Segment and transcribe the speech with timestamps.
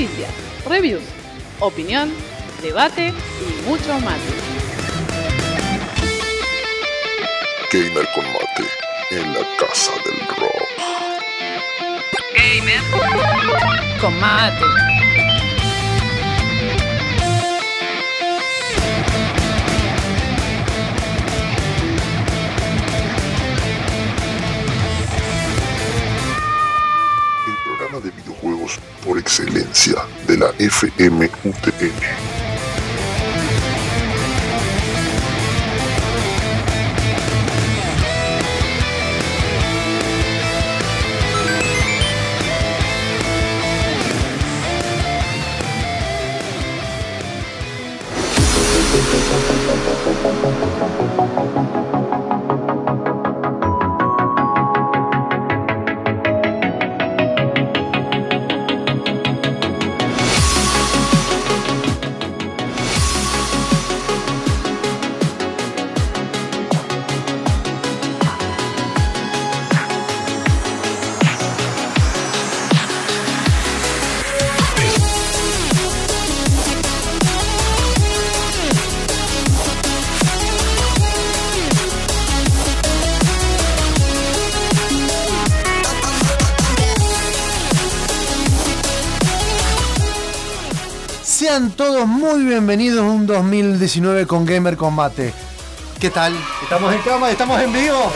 [0.00, 0.32] Noticias,
[0.66, 1.02] reviews,
[1.58, 2.10] opinión,
[2.62, 4.32] debate y mucho mate.
[7.70, 8.64] Gamer con mate
[9.10, 10.68] en la casa del rock.
[12.34, 12.80] Gamer
[14.00, 14.64] con mate.
[27.98, 29.96] De videojuegos por excelencia
[30.28, 32.49] de la FMUTN.
[92.00, 95.34] Todos muy bienvenidos a un 2019 con Gamer Combate.
[96.00, 96.34] ¿Qué tal?
[96.62, 97.30] ¿Estamos en cama?
[97.30, 98.10] ¿Estamos en vivo?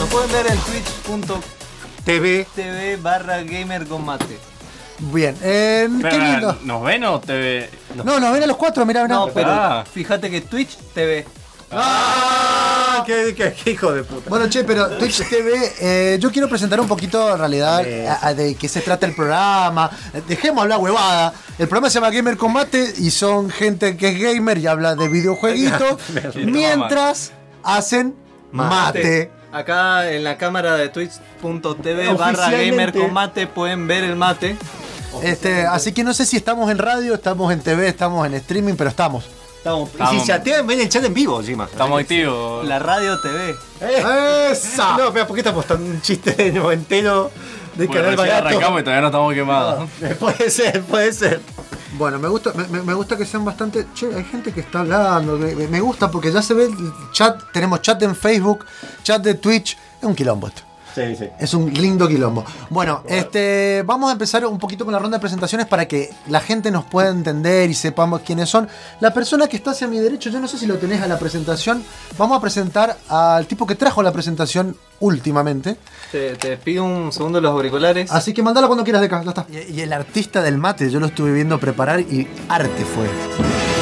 [0.00, 2.96] Nos pueden ver en twitch.tv TV.
[2.96, 4.36] barra gamer con mate.
[4.98, 5.36] Bien.
[5.42, 6.58] eh, qué lindo.
[6.64, 7.70] ¿Nos ven o te ve?
[8.02, 9.14] No, nos ven a los cuatro, mirá, mirá.
[9.14, 9.84] No, pero Ah.
[9.88, 11.24] fíjate que Twitch TV.
[11.70, 12.71] ¡Ah!
[13.06, 14.28] ¿Qué, qué- qué hijo de puta.
[14.30, 18.34] Bueno, che, pero Twitch TV, eh, yo quiero presentar un poquito en realidad a- a
[18.34, 19.90] de qué se trata el programa.
[20.28, 21.32] Dejemos hablar huevada.
[21.58, 25.08] El programa se llama Gamer Combate y son gente que es gamer y habla de
[25.08, 25.96] videojueguitos
[26.36, 27.32] mientras
[27.62, 28.14] hacen
[28.52, 29.30] mate.
[29.52, 34.56] Acá en la cámara de twitch.tv barra gamer con mate pueden ver el mate.
[35.22, 38.74] Este, así que no sé si estamos en radio, estamos en TV, estamos en streaming,
[38.74, 39.24] pero estamos.
[39.62, 41.64] Estamos, Estamos- Si chatean, ven el chat en vivo encima.
[41.64, 42.66] Estamos activos.
[42.66, 43.54] la radio TV.
[44.50, 44.96] ¡Esa!
[44.96, 47.30] No, espera, ¿por qué está apostando un chiste de noventero
[47.76, 48.48] de Porque canal recién barato?
[48.48, 49.90] arrancamos y todavía no estamos quemados.
[50.18, 51.40] Puede ser, puede ser.
[51.96, 53.86] Bueno, me gusta, me, me- me gusta que sean bastante.
[53.94, 55.36] Che, hay gente que está hablando.
[55.38, 57.40] Me, me gusta porque ya se ve el chat.
[57.52, 58.64] Tenemos chat en Facebook,
[59.04, 59.76] chat de Twitch.
[60.00, 60.62] Es un quilombo esto.
[60.94, 61.28] Sí, sí.
[61.38, 62.44] Es un lindo quilombo.
[62.70, 66.40] Bueno, este, vamos a empezar un poquito con la ronda de presentaciones para que la
[66.40, 68.68] gente nos pueda entender y sepamos quiénes son.
[69.00, 71.18] La persona que está hacia mi derecho, yo no sé si lo tenés a la
[71.18, 71.82] presentación.
[72.18, 75.76] Vamos a presentar al tipo que trajo la presentación últimamente.
[76.10, 78.10] Te, te pido un segundo los auriculares.
[78.12, 79.46] Así que mandala cuando quieras de acá, ya está.
[79.50, 83.81] Y, y el artista del mate, yo lo estuve viendo preparar y arte fue.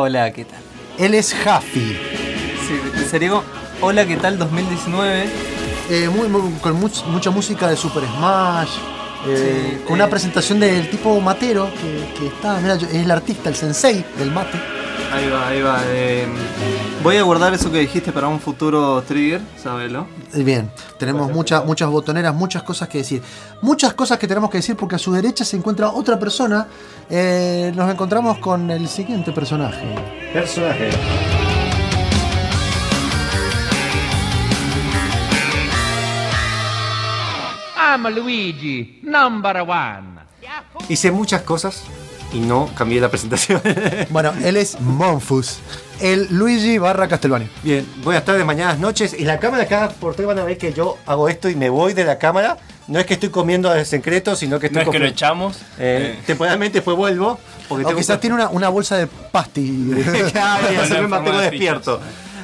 [0.00, 0.60] Hola, ¿qué tal?
[0.96, 1.96] Él es Jaffi.
[2.66, 3.42] Sí, sería como,
[3.80, 5.24] Hola, ¿qué tal 2019?
[5.90, 8.70] Eh, muy- muy- con much- mucha música de Super Smash.
[9.26, 10.08] eh, Sí, con una eh.
[10.08, 14.56] presentación del tipo matero que, que está, mira, es el artista, el sensei del mate.
[15.12, 15.80] Ahí va, ahí va.
[15.86, 16.26] eh,
[17.02, 20.06] voy a guardar eso que dijiste para un futuro trigger, sabelo.
[20.34, 23.22] Eh, Bien, tenemos muchas muchas botoneras, muchas cosas que decir.
[23.62, 26.66] Muchas cosas que tenemos que decir porque a su derecha se encuentra otra persona.
[27.08, 29.86] Eh, nos encontramos con el siguiente personaje.
[30.32, 30.90] Personaje.
[37.76, 40.18] I'm Luigi, number one.
[40.88, 41.84] Hice muchas cosas
[42.32, 43.60] y no cambié la presentación.
[44.10, 45.58] Bueno, él es Monfus,
[46.00, 47.48] el Luigi barra Castelvani.
[47.62, 49.14] Bien, buenas tardes, mañanas, noches.
[49.14, 51.68] En la cámara acá por tres van a ver que yo hago esto y me
[51.70, 52.56] voy de la cámara.
[52.86, 55.56] No es que estoy comiendo en secreto, sino que estoy No es que lo echamos.
[55.78, 57.38] Eh, eh, temporalmente después vuelvo.
[57.68, 59.90] Porque O quizás que- tiene una, una bolsa de pasti.
[60.32, 62.00] Claro, y la me mantengo de despierto.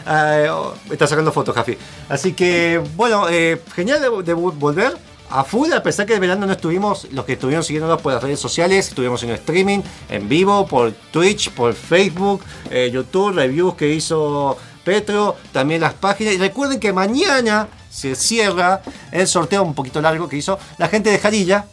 [0.06, 1.78] Oh, está sacando fotos, Jafi.
[2.10, 4.92] Así que, bueno, eh, genial de, de vol- volver
[5.30, 8.22] a full, a pesar que de verano no estuvimos, los que estuvieron siguiéndonos por las
[8.22, 13.88] redes sociales, estuvimos en streaming, en vivo, por Twitch, por Facebook, eh, YouTube, reviews que
[13.92, 16.34] hizo Petro, también las páginas.
[16.34, 18.82] Y recuerden que mañana se cierra
[19.12, 21.64] el sorteo un poquito largo que hizo la gente de Jarilla.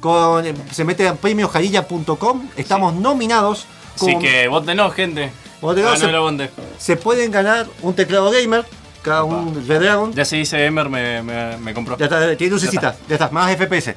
[0.00, 2.48] Con, se mete en premiosjarilla.com.
[2.56, 3.66] Estamos nominados.
[3.96, 5.32] Así que votenos, gente.
[5.60, 6.50] Votenos, se- bonde.
[6.78, 8.64] se pueden ganar un teclado gamer,
[9.08, 10.12] cada un Red Dragon.
[10.12, 11.96] Ya se dice Emer, me, me, me compró.
[11.96, 13.94] Ya está, tiene lucecita, ya está, más FPS.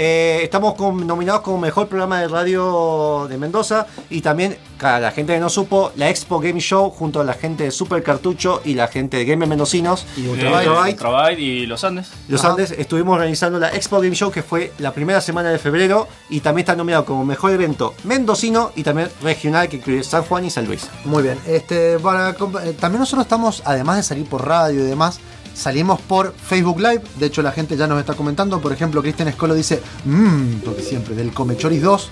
[0.00, 5.10] Eh, estamos con- nominados como mejor programa de radio de Mendoza y también, para la
[5.10, 8.60] gente que no supo, la Expo Game Show junto a la gente de Super Cartucho
[8.64, 11.40] y la gente de Gamer Mendocinos y Eh, Ultrabyte.
[11.40, 12.10] Y los Andes.
[12.28, 12.50] Los Ajá.
[12.52, 16.38] Andes estuvimos organizando la Expo Game Show que fue la primera semana de febrero y
[16.40, 20.50] también está nominado como mejor evento mendocino y también regional que incluye San Juan y
[20.50, 20.88] San Luis.
[21.06, 21.38] Muy bien.
[21.44, 25.18] Este, para eh, también nosotros estamos, además de salir por radio y demás,
[25.58, 27.02] salimos por Facebook Live.
[27.16, 28.60] De hecho, la gente ya nos está comentando.
[28.60, 32.08] Por ejemplo, Cristian Escolo dice, mmm, porque siempre, del Comechoris 2.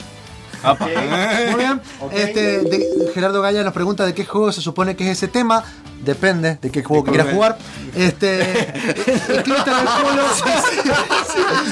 [0.63, 0.87] Apa.
[1.51, 1.81] Muy bien.
[2.13, 5.63] Este, de- Gerardo Gaya nos pregunta de qué juego se supone que es ese tema.
[6.05, 7.57] Depende de qué juego que quieras jugar.
[7.95, 8.41] Este.
[9.29, 10.23] y Cristian Escolo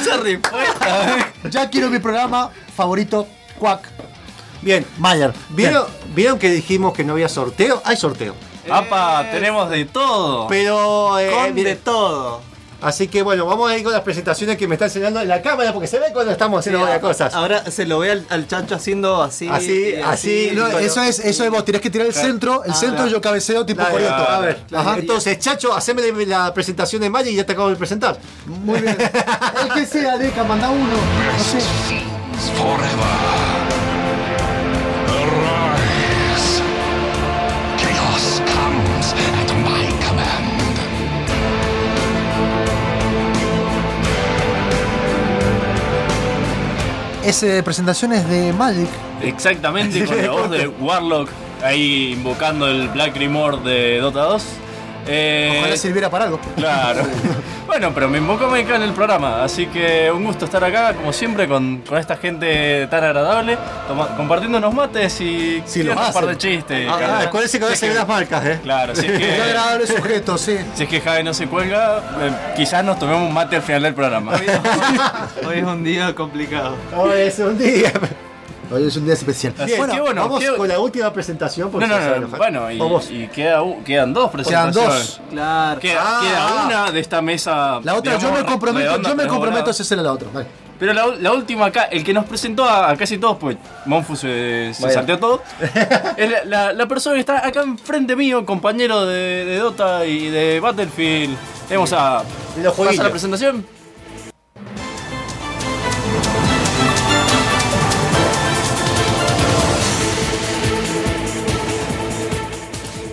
[0.02, 1.28] Esa respuesta.
[1.50, 3.26] ya quiero mi programa favorito,
[3.58, 3.88] Quack.
[4.62, 5.32] Bien, Mayer.
[5.50, 5.84] ¿vieron,
[6.14, 7.82] ¿vieron que dijimos que no había sorteo?
[7.84, 8.34] Hay sorteo.
[8.70, 10.46] Apa, tenemos de todo.
[10.48, 12.40] Pero eh, Con de todo.
[12.82, 15.40] Así que bueno, vamos a ir con las presentaciones que me está enseñando en la
[15.40, 17.32] cámara porque se ve cuando estamos haciendo varias cosas.
[17.32, 19.48] Ahora se lo ve al, al chacho haciendo así.
[19.48, 20.50] Así, y así.
[20.52, 23.08] No, eso es, eso es vos, tenés que tirar el centro, el Ah, centro claro.
[23.08, 24.14] y yo cabeceo tipo Corioto.
[24.14, 24.96] a ver, Ajá.
[24.98, 28.18] entonces Chacho, haceme la presentación de Maya y ya te acabo de presentar.
[28.44, 28.98] Muy bien.
[29.62, 30.84] El que sea, Deca, manda uno.
[30.84, 31.60] No sé.
[32.58, 33.63] forever.
[47.24, 48.88] Esa presentación es de Magic.
[49.22, 51.30] Exactamente, con la voz de Warlock
[51.62, 54.44] ahí invocando el Black Rimor de Dota 2.
[55.06, 56.40] Eh, Ojalá sirviera para algo.
[56.56, 57.02] Claro.
[57.66, 61.12] bueno, pero me invocó acá en el programa, así que un gusto estar acá, como
[61.12, 63.58] siempre, con, con esta gente tan agradable,
[63.88, 66.88] toma- compartiendo unos mates y Sí, lo un par de chistes.
[66.90, 68.60] Ah, acuérdense que ahora se ven las marcas, eh.
[68.62, 70.56] Claro, si es que, agradable sujeto, sí.
[70.74, 73.82] si es que Javi no se cuelga, eh, quizás nos tomemos un mate al final
[73.82, 74.32] del programa.
[75.46, 76.76] Hoy es un día complicado.
[76.94, 77.92] Ahora es un día.
[78.74, 79.52] Hoy es un día especial.
[79.64, 81.70] Bien, qué bueno, vamos qué- con la última presentación.
[81.70, 82.38] porque No, no, no, enojar.
[82.38, 83.08] bueno, y, Vamos.
[83.10, 84.32] y queda quedan dos Quedan
[84.72, 84.72] presentaciones.
[85.06, 85.20] dos.
[85.30, 85.80] Claro.
[85.80, 86.20] Queda, Ah.
[86.22, 87.80] queda una de esta mesa.
[87.84, 90.28] La otra, yo digamos, me comprometo, yo me comprometo a hacerle la otra.
[90.32, 90.46] Vale.
[90.76, 93.56] Pero la, la última acá, el que nos presentó a, a casi todos, pues
[93.86, 94.94] Monfu se, se Bueno.
[94.94, 95.42] salteó todo.
[96.16, 100.28] es la, la- la persona que está acá enfrente mío, compañero de, de Dota y
[100.30, 101.36] de Battlefield.
[101.70, 102.24] Vamos a Los
[102.56, 103.04] pasar jueguillos.
[103.04, 103.66] la presentación.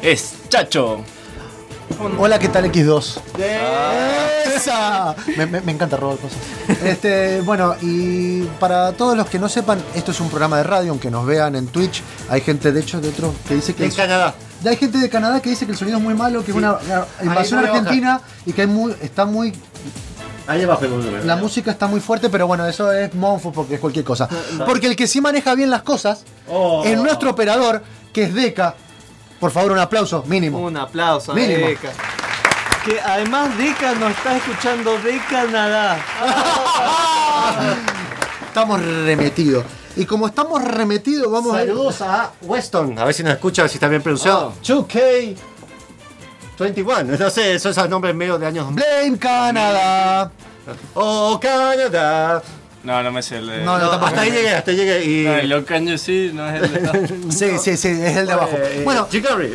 [0.01, 1.03] Es Chacho.
[2.17, 3.19] Hola, ¿qué tal X2?
[4.55, 5.15] ¡Esa!
[5.37, 6.37] Me, me- me encanta robar cosas.
[6.83, 10.91] Este, bueno, y para todos los que no sepan, esto es un programa de radio,
[10.91, 12.01] aunque nos vean en Twitch.
[12.29, 13.85] Hay gente, de hecho, de otro que dice que.
[13.85, 14.33] En Canadá.
[14.65, 16.73] Hay gente de Canadá que dice que el sonido es muy malo, que es una,
[16.73, 19.53] una invasión argentina y que hay muy, está muy
[20.47, 21.27] Ahí abajo el.
[21.27, 24.27] La música está muy fuerte, pero bueno, eso es monfo porque es cualquier cosa.
[24.65, 26.83] Porque el que sí maneja bien las cosas Oh.
[26.85, 27.81] es nuestro operador,
[28.11, 28.75] que es Deca.
[29.41, 30.59] Por favor, un aplauso, mínimo.
[30.59, 31.65] Un aplauso a Mínimo.
[31.65, 31.89] Deca.
[32.85, 35.97] Que además Deca nos está escuchando de Canadá.
[38.47, 39.65] Estamos remetidos.
[39.95, 41.59] Y como estamos remetidos, vamos a.
[41.59, 42.99] Saludos a Weston.
[42.99, 44.53] A ver si nos escucha, si está bien pronunciado.
[44.63, 45.35] 2K.
[46.59, 48.71] 21, no sé, esos son nombres medio de años.
[48.75, 50.31] Blame Canadá.
[50.93, 52.43] Oh, Canadá.
[52.83, 53.57] No, no me sé el de.
[53.63, 54.07] No, no, tampoco.
[54.07, 55.05] hasta ahí llegué, hasta ahí llegué.
[55.05, 55.25] Y.
[55.25, 57.07] No, el Lo Can You See no es el de.
[57.31, 58.57] Sí, sí, sí, es el de abajo.
[58.57, 59.07] Eh, Bueno,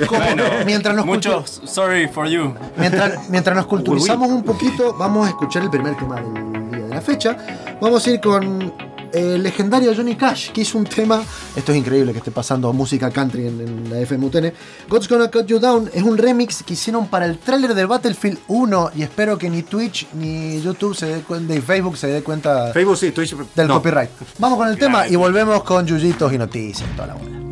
[0.06, 2.54] como- Bueno, mientras nos mucho cultu- sorry for you.
[2.76, 6.88] Mientras, mientras nos culturizamos un poquito, vamos a escuchar el primer tema del día de
[6.94, 7.36] la fecha.
[7.80, 8.72] Vamos a ir con
[9.16, 11.22] el legendario Johnny Cash, que hizo un tema.
[11.54, 14.52] Esto es increíble que esté pasando música country en, en la FMUTN.
[14.88, 18.38] God's Gonna Cut You Down es un remix que hicieron para el tráiler del Battlefield
[18.48, 22.22] 1 y espero que ni Twitch ni YouTube se dé cuenta, ni Facebook se dé
[22.22, 23.34] cuenta Facebook sí, Twitch.
[23.54, 23.74] del no.
[23.74, 24.10] copyright.
[24.38, 26.88] Vamos con el tema y volvemos con Yuyitos y noticias.
[26.96, 27.45] Toda la buena.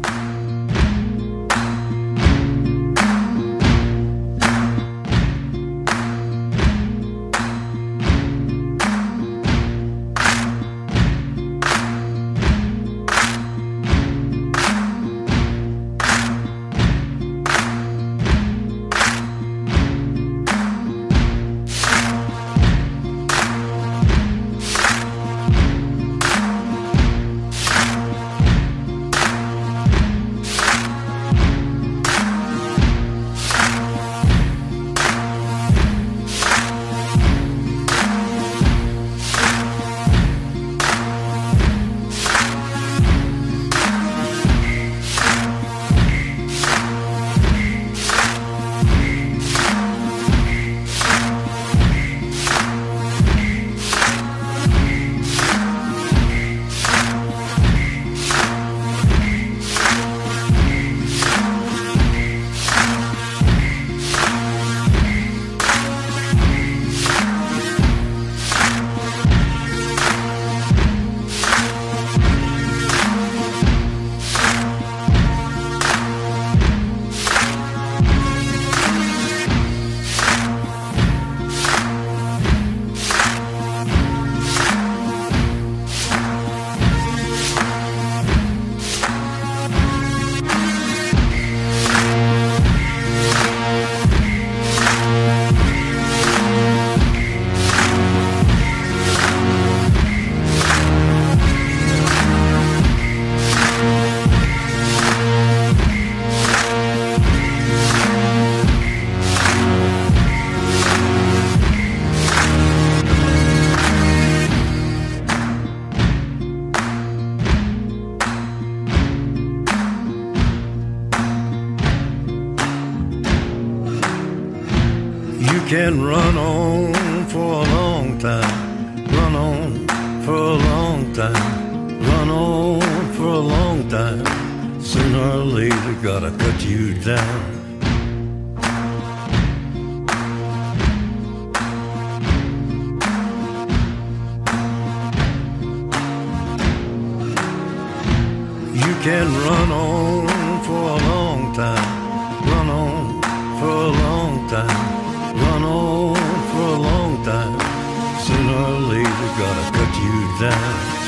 [160.33, 161.03] Cut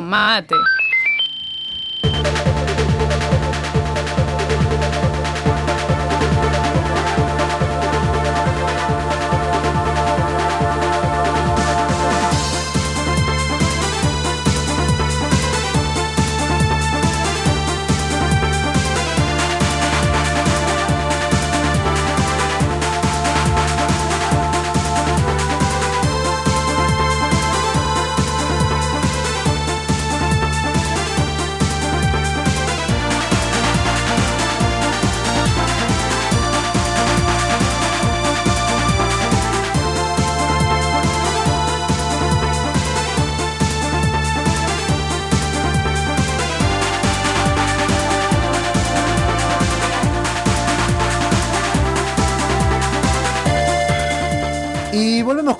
[0.00, 0.69] Con mate.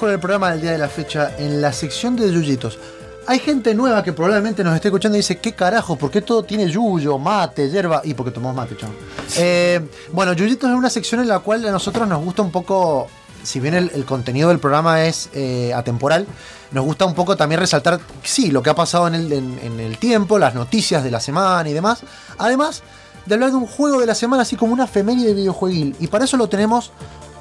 [0.00, 2.78] Con el programa del día de la fecha en la sección de yuyitos.
[3.26, 5.96] Hay gente nueva que probablemente nos esté escuchando y dice, ¿qué carajo?
[5.96, 8.00] ¿Por qué todo tiene yuyo, mate, hierba?
[8.02, 8.96] Y porque tomamos mate, chaval.
[9.36, 9.80] Eh,
[10.10, 13.08] bueno, yuyitos es una sección en la cual a nosotros nos gusta un poco,
[13.42, 16.26] si bien el, el contenido del programa es eh, atemporal,
[16.72, 19.80] nos gusta un poco también resaltar, sí, lo que ha pasado en el, en- en
[19.80, 22.00] el tiempo, las noticias de la semana y demás.
[22.38, 22.82] Además
[23.26, 25.94] de hablar de un juego de la semana, así como una efeméride de videojueguil.
[26.00, 26.90] Y para eso lo tenemos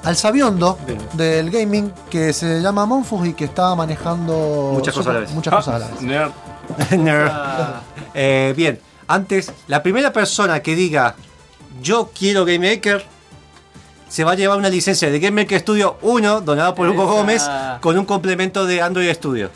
[0.02, 0.78] al sabiondo
[1.14, 5.30] del gaming que se llama Monfus y que está manejando Muchas cosas a la vez.
[5.32, 6.00] Muchas cosas a la vez.
[6.02, 6.30] Nerd.
[6.98, 7.32] Nerd.
[8.14, 11.14] Eh, bien, antes, la primera persona que diga
[11.82, 13.04] yo quiero Game Maker
[14.08, 17.12] se va a llevar una licencia de Game Maker Studio 1 donada por Hugo Esa.
[17.12, 19.50] Gómez con un complemento de Android Studio.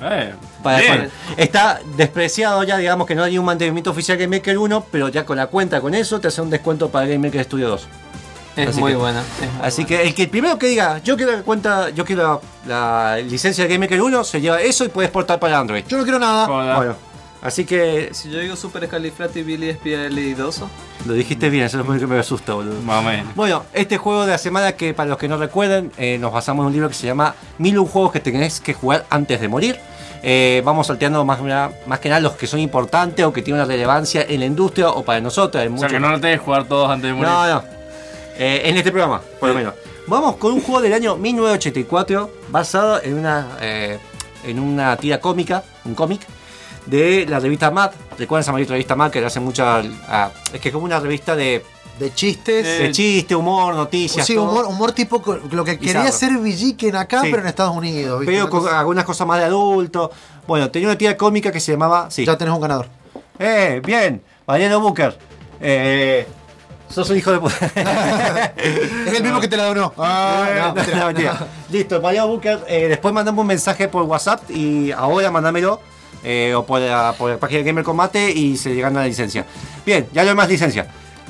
[0.00, 0.92] Eh, Para bien.
[0.92, 1.10] poner.
[1.36, 5.26] Está despreciado ya, digamos que no hay un mantenimiento oficial Game Maker 1, pero ya
[5.26, 7.86] con la cuenta con eso te hace un descuento para Game Maker Studio 2.
[8.56, 9.20] Es Así muy que- buena.
[9.20, 12.40] es muy Así que el que primero que diga yo quiero la cuenta, yo quiero
[12.66, 15.84] la licencia de Game Maker 1, se lleva eso y puede exportar para Android.
[15.88, 16.46] Yo no quiero nada.
[16.46, 16.94] Bueno,
[17.42, 20.68] Así que Si yo digo Super Scalifratibilispialidoso.
[21.06, 22.80] lo dijiste bien, eso es lo que me asusta, boludo.
[23.02, 23.34] Menos.
[23.34, 26.62] Bueno, este juego de la semana que para los que no recuerden, eh, nos basamos
[26.62, 29.48] en un libro que se llama Mil un juegos que tenés que jugar antes de
[29.48, 29.76] morir.
[30.22, 31.40] Eh, vamos salteando más,
[31.86, 34.90] más que nada los que son importantes o que tienen una relevancia en la industria
[34.90, 35.60] o para nosotros.
[35.60, 37.28] Hay O sea que no lo tenés que jugar todos antes de morir.
[37.32, 37.81] no, no.
[38.38, 39.74] Eh, en este programa, por lo menos.
[40.06, 43.98] Vamos con un juego del año 1984 basado en una, eh,
[44.44, 46.20] en una tira cómica, un cómic,
[46.86, 47.92] de la revista Mad.
[48.18, 49.78] ¿Recuerdan esa maldita revista Mad que le hace mucha...
[50.08, 51.64] ah, es que es como una revista de,
[52.00, 52.64] De chistes.
[52.80, 54.26] de chiste, humor, noticias.
[54.26, 54.50] sí, todo.
[54.50, 55.22] humor, humor tipo
[55.52, 57.28] lo que quería ser Villiquen acá, Sí.
[57.30, 58.20] pero en Estados Unidos.
[58.20, 58.32] ¿viste?
[58.34, 60.10] Pero con cosa- algunas cosas más de adulto.
[60.48, 62.10] Bueno, tenía una tira cómica que se llamaba...
[62.10, 62.24] Sí.
[62.26, 62.88] Ya tenés un ganador.
[63.38, 64.20] Eh, bien.
[64.46, 65.16] Mariano Booker.
[65.60, 66.26] Eh,
[66.92, 67.56] sos un hijo de puta.
[68.56, 69.92] Es el mismo que te la donó.
[69.98, 71.46] Ah, Eh, no, no.
[71.70, 72.64] Listo, Mariano Booker.
[72.68, 75.80] eh, después mandame un mensaje por WhatsApp y ahora mandámelo.
[76.24, 79.06] eh, o por la, por la página de Gamer Combate y se llegan a la
[79.06, 79.44] licencia.
[79.84, 80.86] Bien, ya no hay más licencia.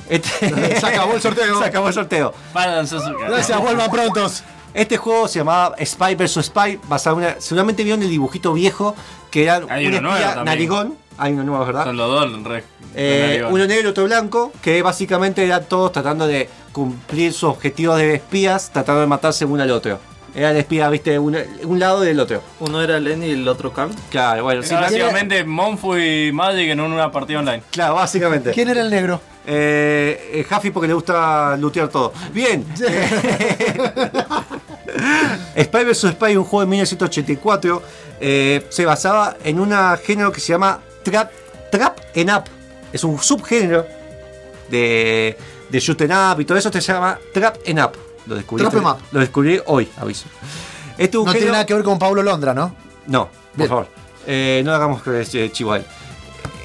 [0.09, 1.59] Este- Se acabó el sorteo.
[1.59, 2.35] se acabó el sorteo.
[2.55, 4.43] Gracias, vuelvan prontos.
[4.75, 7.37] Este juego se llamaba Spy vs Spy, basado en una.
[7.41, 8.95] Seguramente vieron el dibujito viejo
[9.31, 10.97] que era Hay un espía narigón.
[11.19, 11.85] Hay uno nuevo, ¿verdad?
[11.85, 12.65] Son los dos, re.
[12.95, 17.99] Eh, uno negro y otro blanco, que básicamente eran todos tratando de cumplir sus objetivos
[17.99, 19.99] de espías, tratando de matarse uno al otro.
[20.35, 22.43] Era el espía, viste, un, un lado y del otro.
[22.61, 23.91] Uno era Lenny y el otro Carl.
[24.11, 27.63] Claro, bueno, sí, básicamente Monfu y Magic en una partida online.
[27.71, 28.53] claro, básicamente.
[28.53, 29.21] ¿Quién era el negro?
[29.47, 32.13] Eh, eh, Huffy porque le gusta lootear todo.
[32.33, 32.65] Bien.
[35.59, 37.83] Spy vs Spy, un juego de 1984,
[38.21, 41.31] eh, se basaba en un género que se llama Trap,
[41.71, 42.45] trap en Up.
[42.93, 43.87] Es un subgénero
[44.69, 45.37] de,
[45.71, 47.93] de shoot 'em up y todo eso se llama Trap en Up.
[48.27, 48.97] Lo descubrí, Trap up.
[49.11, 50.27] lo descubrí hoy, aviso.
[50.99, 52.75] Este No tiene nada que ver con Pablo Londra, ¿no?
[53.07, 53.69] no, por Bien.
[53.69, 53.89] favor.
[54.27, 55.75] Eh, no hagamos que eh, chivo.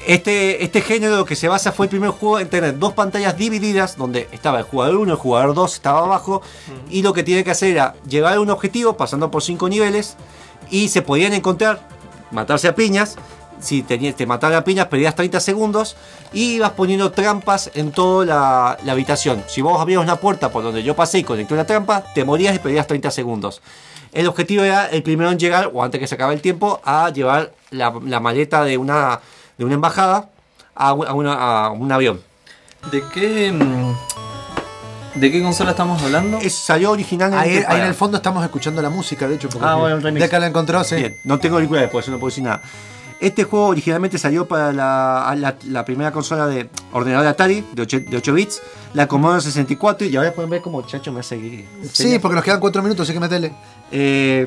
[0.06, 3.96] Este, este género que se basa fue el primer juego en tener dos pantallas divididas,
[3.96, 6.40] donde estaba el jugador 1 y el jugador 2 estaba abajo,
[6.88, 10.16] y lo que tiene que hacer era llegar a un objetivo pasando por cinco niveles,
[10.70, 11.86] y se podían encontrar,
[12.30, 13.16] matarse a piñas,
[13.60, 15.96] si tenías, te mataban a piñas perdías 30 segundos,
[16.32, 19.42] y ibas poniendo trampas en toda la, la habitación.
[19.48, 22.54] Si vos abrías una puerta por donde yo pasé y conecté una trampa, te morías
[22.54, 23.60] y perdías 30 segundos.
[24.12, 27.10] El objetivo era el primero en llegar, o antes que se acabe el tiempo, a
[27.10, 29.20] llevar la, la maleta de una,
[29.58, 30.30] de una embajada
[30.74, 32.20] a, un- a una- a un avión.
[32.90, 33.52] ¿De qué.
[33.52, 33.94] mm,
[35.16, 36.38] ¿De qué consola estamos hablando?
[36.38, 37.44] Es- salió originalmente.
[37.44, 39.48] Ahí, ahí para- en el fondo estamos escuchando la música, de hecho.
[39.48, 40.22] Porque Ah, bueno, el remix.
[40.22, 40.94] de que la encontró, sí.
[40.96, 42.62] Bien, no tengo auriculares, por eso no puedo decir nada.
[43.20, 47.82] Este juego originalmente salió para la, la- la primera consola de ordenador de Atari de
[47.82, 48.62] 8, de 8 bits,
[48.94, 51.66] la Commodore 64, y ahora pueden ver cómo Chacho me hace.
[51.92, 53.52] Sí, porque nos quedan cuatro minutos, así que metele.
[53.90, 54.46] Eh,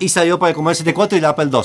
[0.00, 1.60] y salió para el Commodore 64 y la Apple II.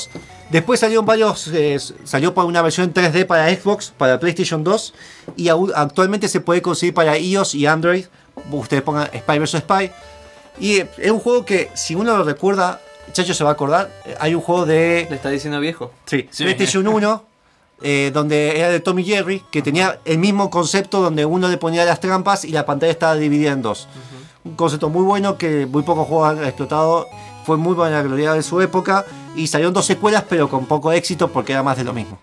[0.51, 4.93] Después salieron varios, eh, salió para una versión 3D para Xbox, para PlayStation 2
[5.35, 8.05] y aún- actualmente se puede conseguir para iOS y Android.
[8.51, 9.91] Ustedes pongan Spy vs Spy.
[10.59, 12.79] Y eh, es un juego que, si uno lo recuerda,
[13.13, 13.89] Chacho se va a acordar.
[14.05, 15.91] eh, Hay un juego de Le está diciendo viejo.
[16.05, 16.43] sí, Sí.
[16.43, 17.23] PlayStation 1,
[17.81, 21.85] eh, donde era de Tommy Jerry, que tenía el mismo concepto donde uno le ponía
[21.85, 23.87] las trampas y la pantalla estaba dividida en dos.
[24.43, 27.05] Un concepto muy bueno que muy pocos juegos han explotado.
[27.45, 29.05] Fue muy buena gloria de su época.
[29.35, 32.17] Y salieron dos secuelas, pero con poco éxito porque era más de lo mismo.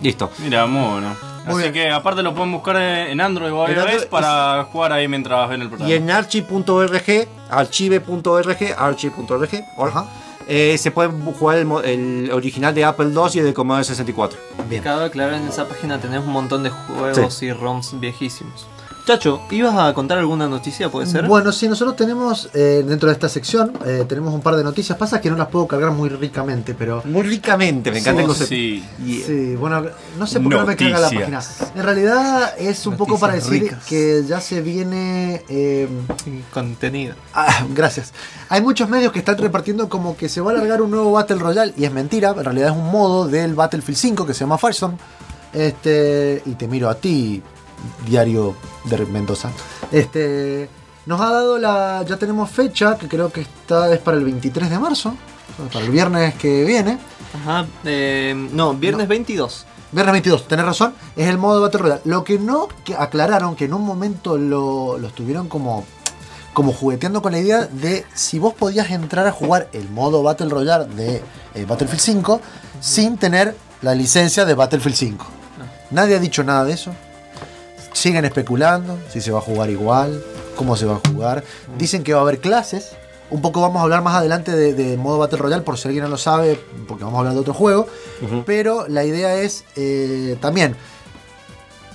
[0.00, 0.30] Listo.
[0.38, 1.33] Mira, muy bueno.
[1.44, 1.72] Muy Así bien.
[1.72, 5.62] que aparte lo pueden buscar en Android o iOS Android para jugar ahí mientras ven
[5.62, 5.90] el programa.
[5.90, 7.02] Y en archive.org,
[7.50, 10.04] archive.org, archive.org,
[10.46, 13.84] eh, se puede jugar el, mo- el original de Apple II y el de Commodore
[13.84, 14.38] 64.
[14.68, 14.82] Bien.
[14.82, 18.66] Cabe aclarar en esa página tenés un montón de juegos y ROMs viejísimos.
[19.06, 20.88] Chacho, ¿ibas a contar alguna noticia?
[20.88, 21.26] ¿Puede ser?
[21.26, 24.96] Bueno, sí, nosotros tenemos eh, dentro de esta sección, eh, tenemos un par de noticias.
[24.96, 27.02] Pasa que no las puedo cargar muy ricamente, pero.
[27.04, 28.48] Muy ricamente, me encanta el concepto.
[28.48, 28.82] Sí.
[29.26, 29.84] Sí, bueno,
[30.18, 31.42] no sé por qué no me carga la página.
[31.74, 33.84] En realidad es un poco para decir ricas.
[33.84, 35.42] que ya se viene.
[35.50, 35.86] eh,
[36.54, 37.14] Contenido.
[37.34, 38.14] Ah, gracias.
[38.48, 41.36] Hay muchos medios que están repartiendo como que se va a alargar un nuevo Battle
[41.36, 44.56] Royale y es mentira, en realidad es un modo del Battlefield 5 que se llama
[44.56, 44.96] Firestorm.
[45.52, 47.40] Este, y te miro a ti,
[48.06, 49.50] diario de Mendoza.
[49.90, 50.68] Este,
[51.06, 54.70] nos ha dado la ya tenemos fecha que creo que está es para el 23
[54.70, 55.14] de marzo,
[55.72, 56.98] para el viernes que viene.
[57.34, 59.66] Ajá, eh, no, viernes 22.
[59.92, 62.00] Viernes 22, tenés razón, es el modo de Battle Royale.
[62.04, 65.84] Lo que no que aclararon, que en un momento lo, lo estuvieron como,
[66.52, 70.48] como jugueteando con la idea de si vos podías entrar a jugar el modo Battle
[70.48, 71.22] Royale de
[71.54, 72.40] eh, Battlefield 5
[72.80, 75.26] sin tener la licencia de Battlefield 5.
[75.90, 76.92] Nadie ha dicho nada de eso.
[77.94, 80.22] Siguen especulando si se va a jugar igual,
[80.56, 81.42] cómo se va a jugar.
[81.78, 82.90] Dicen que va a haber clases
[83.30, 86.04] Un poco vamos a hablar más adelante de, de modo Battle Royale, por si alguien
[86.04, 87.86] no lo sabe, porque vamos a hablar de otro juego.
[88.44, 90.76] Pero la idea es eh, también,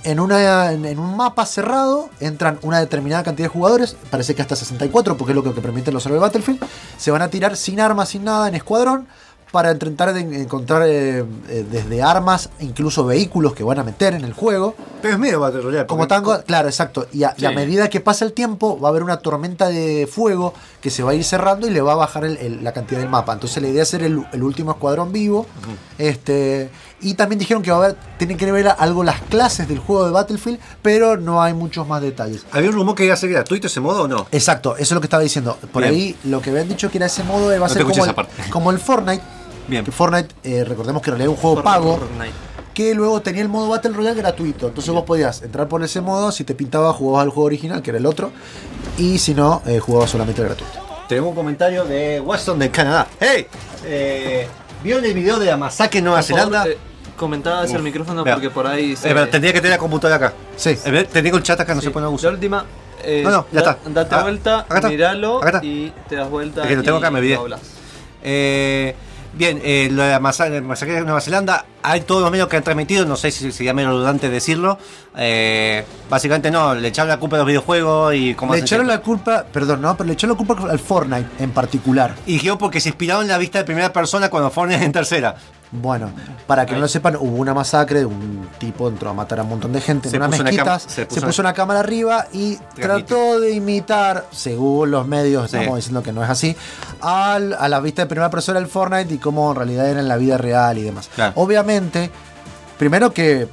[0.04, 4.56] en, una, en, un mapa cerrado, entran una determinada cantidad de jugadores, parece que hasta
[4.56, 6.60] 64, porque es lo que, permiten los de Battlefield.
[6.96, 9.06] Se van a tirar sin armas, sin nada, en escuadrón,
[9.50, 14.24] para intentar de encontrar eh, eh, desde armas, incluso vehículos que van a meter en
[14.24, 14.74] el juego.
[15.02, 15.86] Pero es medio Battle Royale.
[15.86, 17.06] Como tango, claro, exacto.
[17.12, 17.54] Y a, y a Sí.
[17.56, 21.12] medida que pasa el tiempo, va a haber una tormenta de fuego que se va
[21.12, 23.32] a ir cerrando y le va a bajar el- el- la cantidad del mapa.
[23.32, 25.46] Entonces la idea es ser el, el último escuadrón vivo.
[25.98, 26.70] Este.
[27.02, 30.04] Y también dijeron que va a haber, tienen que ver algo las clases del juego
[30.04, 32.44] de Battlefield, pero no hay muchos más detalles.
[32.52, 34.26] ¿Había un rumor que iba a ser gratuito ese modo o no?
[34.32, 35.56] Exacto, eso es lo que estaba diciendo.
[35.72, 35.94] Por Bien.
[35.94, 38.02] ahí lo que habían dicho que era ese modo va a No ser escuché como
[38.02, 38.50] esa el, parte.
[38.50, 39.22] como el Fortnite.
[39.70, 39.84] Bien.
[39.84, 41.98] Que Fortnite, eh, recordemos que en realidad es un juego pago.
[42.74, 44.68] Que luego tenía el modo Battle Royale gratuito.
[44.68, 46.30] Entonces vos podías entrar por ese modo.
[46.32, 48.30] Si te pintaba, jugabas al juego original, que era el otro.
[48.98, 50.72] Y si no, eh, jugabas solamente el gratuito.
[51.08, 53.06] Tenemos un comentario de Watson de Canadá.
[53.18, 53.46] ¡Hey!
[53.84, 54.46] Eh,
[54.84, 56.68] ¿Vieron el video de la masacre en Nueva Por favor, Zelanda?
[56.70, 56.78] eh,
[57.16, 60.34] comentaba hacia el micrófono porque por ahí Eh, pero tendría que tener la computadora acá.
[60.56, 60.76] Sí.
[60.76, 62.64] Tendría que el chat acá, no se pone a La última.
[63.02, 63.90] eh, No, no, ya da- está.
[63.90, 64.88] Date Ah, vuelta, acá está.
[64.88, 65.64] miralo Acá está.
[65.64, 66.62] y te das vuelta.
[66.62, 67.38] Es que lo tengo y acá, me olvidé.
[68.22, 68.94] Eh,
[69.32, 72.62] bien, eh, lo de la masacre, de Nueva Zelanda, hay todos los medios que han
[72.62, 74.78] transmitido, no sé si sería menos redundante decirlo.
[75.16, 78.98] Eh, básicamente no, le echaron la culpa a los videojuegos y cómo Le echaron la
[78.98, 82.14] culpa, perdón, no, pero le echaron la culpa al Fortnite en particular.
[82.26, 85.36] Y dijeron porque se inspiraron en la vista de primera persona cuando Fortnite en tercera.
[85.72, 86.10] Bueno,
[86.48, 89.50] para que no lo sepan, hubo una masacre, un tipo entró a matar a un
[89.50, 93.38] montón de gente en una mezquitas, cam- se se puso, una cámara arriba y trató
[93.38, 95.56] de imitar, según los medios, Sí.
[95.58, 96.56] estamos diciendo que no es así,
[97.00, 100.08] al- a la vista de primera persona del Fortnite y cómo en realidad era en
[100.08, 101.08] la vida real y demás.
[101.14, 101.34] Claro.
[101.36, 102.10] Obviamente,
[102.76, 103.46] primero que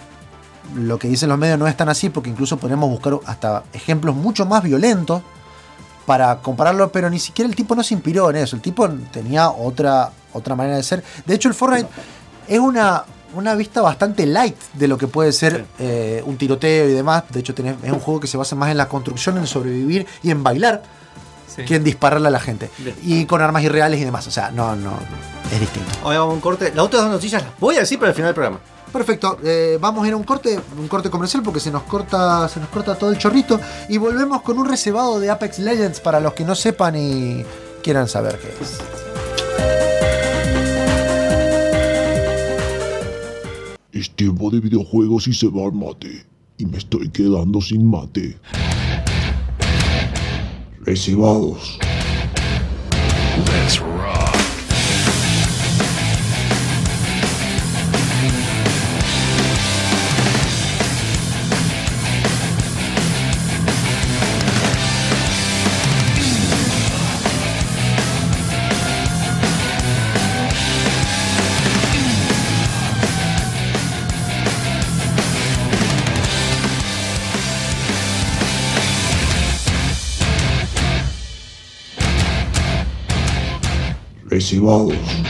[0.75, 4.15] lo que dicen los medios no es tan así, porque incluso podemos buscar hasta ejemplos
[4.15, 5.21] mucho más violentos
[6.07, 8.55] para compararlo, pero ni siquiera el tipo no se inspiró en eso.
[8.55, 11.03] El tipo tenía otra, otra manera de ser.
[11.25, 11.87] De hecho, el Fortnite
[12.47, 13.03] es una,
[13.35, 17.25] una vista bastante light de lo que puede ser eh, un tiroteo y demás.
[17.29, 20.07] De hecho, tenés- es un juego que se basa más en la construcción, en sobrevivir
[20.23, 20.81] y en bailar
[21.65, 22.69] que en dispararle a la gente.
[23.03, 24.25] Y con armas irreales y demás.
[24.27, 24.93] O sea, no, no,
[25.53, 25.89] es distinto.
[26.03, 26.71] Ahora vamos a un corte.
[26.73, 28.59] Las otras dos noticias las voy a decir para el final del programa.
[28.91, 32.47] Perfecto, eh, vamos a ir a un corte, un corte comercial porque se nos corta,
[32.47, 36.19] se nos corta todo el chorrito y volvemos con un reservado de Apex Legends para
[36.19, 37.43] los que no sepan y
[37.83, 38.79] quieran saber qué es.
[43.91, 46.25] Es tiempo de videojuegos y se va al mate.
[46.57, 48.37] Y me estoy quedando sin mate.
[50.81, 51.79] Recibados.
[84.47, 84.93] Recibados.
[84.93, 85.26] De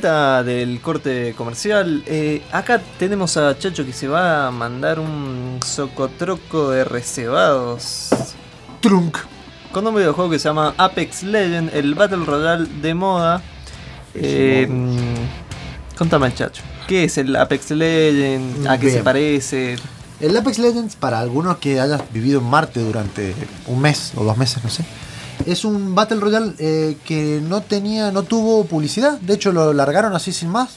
[0.00, 5.60] vuelta del corte comercial, eh, acá tenemos a Chacho que se va a mandar un
[5.62, 8.08] socotroco de reservados.
[8.80, 9.18] Trunk.
[9.72, 13.42] Con un videojuego que se llama Apex Legend, el Battle Royale de moda.
[14.14, 16.62] Eh, mm, contame, Chacho.
[16.88, 18.68] ¿Qué es el Apex Legend?
[18.68, 19.76] ¿A qué se parece?
[20.18, 23.34] El Apex Legends, para algunos que hayan vivido en Marte durante
[23.66, 24.82] un mes o dos meses, no sé,
[25.46, 29.18] es un Battle Royale eh, que no tenía, no tuvo publicidad.
[29.20, 30.76] De hecho, lo largaron así sin más.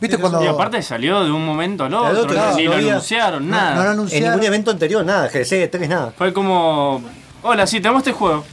[0.00, 0.42] ¿Viste cuando.?
[0.42, 3.70] Y aparte salió de un momento al otro, ni no lo había- anunciaron, no- nada.
[3.74, 4.30] no lo En anunciaron.
[4.30, 5.28] ningún evento anterior, nada.
[5.28, 6.12] GDC, 3, nada.
[6.16, 7.02] Fue como.
[7.42, 8.44] Hola, sí, tenemos este juego.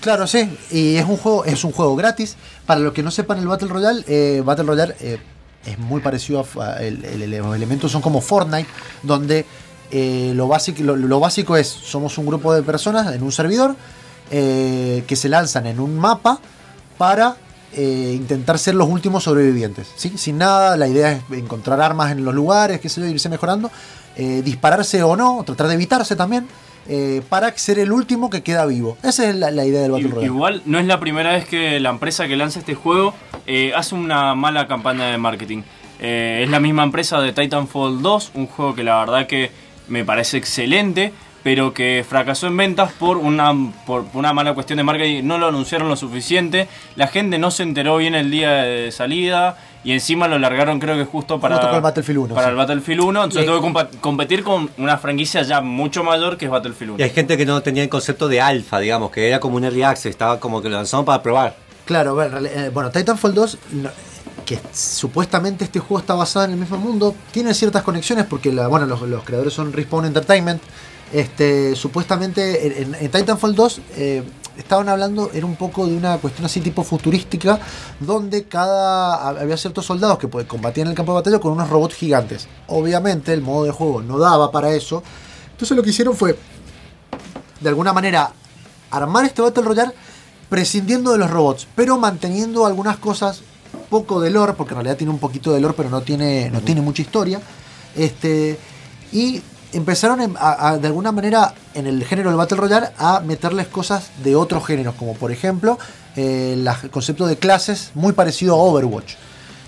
[0.00, 0.56] Claro, sí.
[0.70, 2.36] Y es un juego, es un juego gratis.
[2.66, 5.18] Para los que no sepan el Battle Royale, eh, Battle Royale eh,
[5.66, 8.68] es muy parecido a, a- el- el- los elementos son como Fortnite,
[9.02, 9.44] donde
[9.92, 13.76] eh, lo, básico, lo, lo básico es, somos un grupo de personas en un servidor
[14.32, 16.40] eh, que se lanzan en un mapa
[16.98, 17.36] para
[17.74, 19.92] eh, intentar ser los últimos sobrevivientes.
[19.96, 20.12] ¿sí?
[20.16, 23.70] Sin nada, la idea es encontrar armas en los lugares, qué sé yo, irse mejorando,
[24.16, 26.46] eh, dispararse o no, tratar de evitarse también.
[26.88, 28.96] eh, para ser el último que queda vivo.
[29.04, 30.26] Esa es la, la idea del Battle Royale.
[30.26, 33.14] Igual no es la primera vez que la empresa que lanza este juego
[33.76, 35.62] hace una mala campaña de marketing.
[36.00, 39.52] Es la misma empresa de Titanfall 2, un juego que la verdad que
[39.86, 43.52] me parece excelente, pero que fracasó en ventas por una,
[43.86, 45.24] por una mala cuestión de marketing.
[45.24, 49.56] No lo anunciaron lo suficiente, la gente no se enteró bien el día de salida
[49.84, 52.50] y encima lo largaron creo que justo para, Justo con el Battlefield 1, para sí.
[52.50, 53.24] el Battlefield 1.
[53.24, 57.00] Entonces Y- tuve que competir con una franquicia ya mucho mayor que es Battlefield 1.
[57.00, 59.64] Y hay gente que no tenía el concepto de alfa, digamos, que era como un
[59.64, 61.56] early access, estaba como que lo lanzaron para probar.
[61.84, 63.90] Claro, bueno, eh, bueno, Titanfall 2, no-
[64.46, 68.68] que supuestamente este juego está basado en el mismo mundo, tiene ciertas conexiones porque la,
[68.68, 70.62] bueno, los, los creadores son Respawn Entertainment.
[71.12, 74.22] Este, supuestamente en, Titanfall 2 eh,
[74.56, 77.60] estaban hablando, era un poco de una cuestión así tipo futurística,
[78.00, 81.68] donde cada había ciertos soldados que pues, combatían en el campo de batalla con unos
[81.68, 82.48] robots gigantes.
[82.68, 85.02] Obviamente el modo de juego no daba para eso.
[85.50, 86.38] Entonces lo que hicieron fue,
[87.60, 88.32] de alguna manera,
[88.90, 89.92] armar este Battle Royale
[90.48, 93.42] prescindiendo de los robots, pero manteniendo algunas cosas
[93.88, 96.60] poco de lore, porque en realidad tiene un poquito de lore, pero no tiene, no
[96.60, 97.40] tiene mucha historia.
[97.94, 98.58] Este,
[99.12, 104.36] y empezaron de alguna manera en el género del Battle Royale a meterles cosas de
[104.36, 105.78] otros géneros, como por ejemplo
[106.16, 109.14] eh, el concepto de clases muy parecido a Overwatch.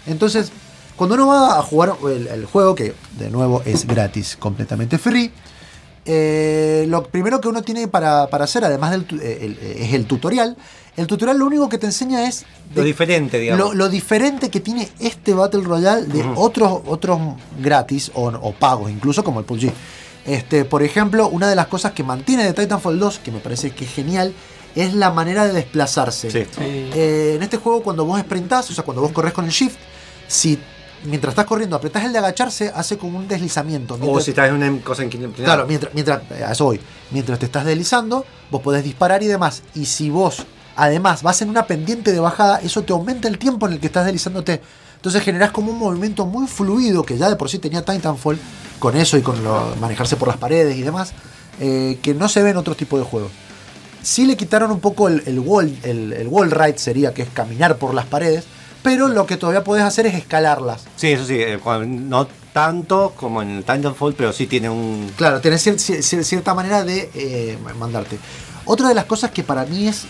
[0.06, 0.52] Entonces,
[0.96, 5.32] cuando uno va a jugar el, juego, que de nuevo es gratis, completamente free,
[6.04, 10.56] eh, lo primero que uno tiene para, para hacer, además del eh, es el tutorial.
[10.96, 13.66] El tutorial lo único que te enseña es Lo diferente, digamos.
[13.66, 17.20] lo, lo diferente que tiene este Battle Royale de otros, otros
[17.60, 19.72] gratis o, o pagos, incluso como el PUBG.
[20.26, 23.72] Este, por ejemplo, una de las cosas que mantiene de Titanfall 2, que me parece
[23.72, 24.32] que es genial,
[24.74, 26.46] es la manera de desplazarse.
[26.60, 29.76] Eh, en este juego, cuando vos sprintás, o sea, cuando vos corres con el shift,
[30.26, 30.58] si
[31.04, 33.98] mientras estás corriendo apretás el de agacharse, hace como un deslizamiento.
[34.00, 35.34] O si estás en una cosa inclinada.
[35.34, 36.80] Claro, mientras, mientras, a eso voy.
[37.10, 39.62] Mientras te estás deslizando, vos podés disparar y demás.
[39.74, 40.44] Y si vos,
[40.76, 43.86] además, vas en una pendiente de bajada, eso te aumenta el tiempo en el que
[43.86, 44.60] estás deslizándote.
[44.96, 48.38] Entonces generás como un movimiento muy fluido que ya de por sí tenía Titanfall,
[48.78, 51.12] con eso y con lo- manejarse por las paredes y demás,
[51.60, 53.28] eh, que no se ve en otro tipo de juego.
[54.02, 57.28] Sí le quitaron un poco el, el wall, el, el wall ride sería, que es
[57.28, 58.44] caminar por las paredes,
[58.82, 60.84] pero lo que todavía podés hacer es escalarlas.
[60.96, 65.10] Sí, eso sí, eh, no tanto como en el Titanfall, pero sí tiene un...
[65.16, 68.18] Claro, cier- cier- cierta manera de eh, mandarte.
[68.66, 70.02] Otra de las cosas que para mí es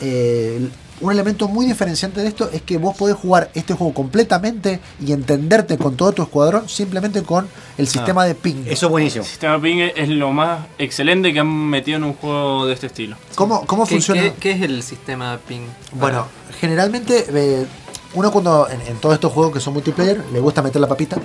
[0.00, 0.68] eh,
[1.00, 5.12] un elemento muy diferenciante de esto es que vos podés jugar este juego completamente y
[5.12, 8.64] entenderte con todo tu escuadrón simplemente con el sistema de ping.
[8.66, 9.22] Eso es buenísimo.
[9.22, 12.88] El sistema ping es lo más excelente que han metido en un juego de este
[12.88, 13.16] estilo.
[13.36, 14.22] ¿Cómo, cómo ¿Qué, funciona?
[14.22, 15.60] qué- qué es el sistema de ping?
[15.92, 16.26] Bueno,
[16.60, 17.66] generalmente eh,
[18.14, 21.16] uno cuando en, en todos estos juegos que son multiplayer le gusta meter la papita.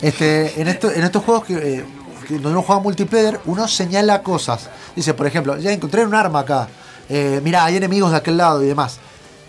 [0.00, 1.84] Este, en, esto- en estos juegos que, eh,
[2.28, 4.70] que donde uno juega multiplayer, uno señala cosas.
[4.94, 6.68] Dice, por ejemplo, ya encontré un arma acá.
[7.08, 8.98] Eh, mirá, hay enemigos de aquel lado y demás.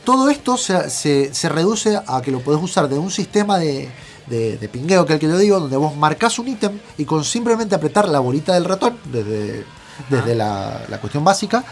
[0.04, 3.90] Todo esto se, se- se reduce a que lo podés usar de un sistema de,
[4.28, 7.06] de, de pingueo, que es el que yo digo, donde vos marcas un ítem y
[7.06, 9.66] con simplemente apretar la bolita del ratón, desde,
[10.10, 11.64] desde la, la cuestión básica,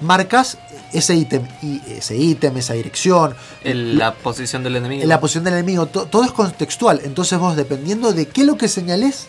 [0.00, 0.58] marcas
[0.92, 5.06] ese ítem y ese ítem, esa dirección, El- la posición del enemigo.
[5.06, 7.00] la posición del enemigo, to- todo es contextual.
[7.04, 9.26] Entonces vos, dependiendo de qué es lo que señales,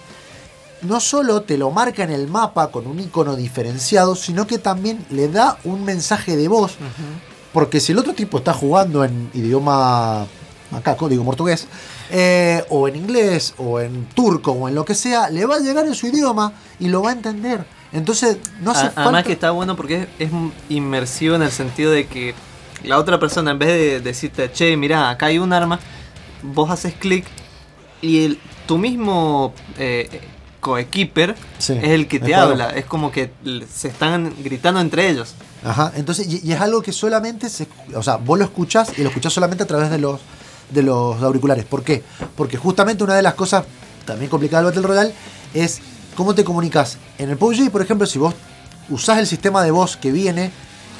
[0.88, 5.06] no solo te lo marca en el mapa con un icono diferenciado, sino que también
[5.10, 6.76] le da un mensaje de voz.
[7.54, 10.24] Porque si el otro tipo está jugando en idioma
[10.71, 11.67] acá, código portugués,
[12.12, 15.60] eh, o en inglés, o en turco, o en lo que sea, le va a
[15.60, 17.65] llegar en su idioma y lo va a entender.
[17.93, 19.04] Entonces, no hace A- falta.
[19.04, 20.30] Además que está bueno porque es, es
[20.69, 22.34] inmersivo en el sentido de que
[22.84, 25.80] la otra persona en vez de decirte, che, mirá, acá hay un arma,
[26.43, 27.26] vos haces clic
[28.02, 30.21] y el, tu mismo eh,
[30.65, 32.71] coequiper Sí, es el que te habla.
[32.71, 33.32] Es como que
[33.71, 35.36] se están gritando entre ellos.
[35.63, 39.04] Ajá, entonces, y, y es algo que solamente se, o sea, vos lo escuchás y
[39.04, 40.19] lo escuchás solamente a través de los,
[40.71, 41.65] de los auriculares.
[41.65, 42.01] ¿Por qué?
[42.36, 43.65] Porque justamente una de las cosas
[44.06, 45.13] también complicadas del Battle Royale
[45.54, 45.82] es
[46.15, 46.97] cómo te comunicas.
[47.19, 48.34] En el PUBG, por ejemplo, si vos
[48.89, 50.51] usás el sistema de voz que viene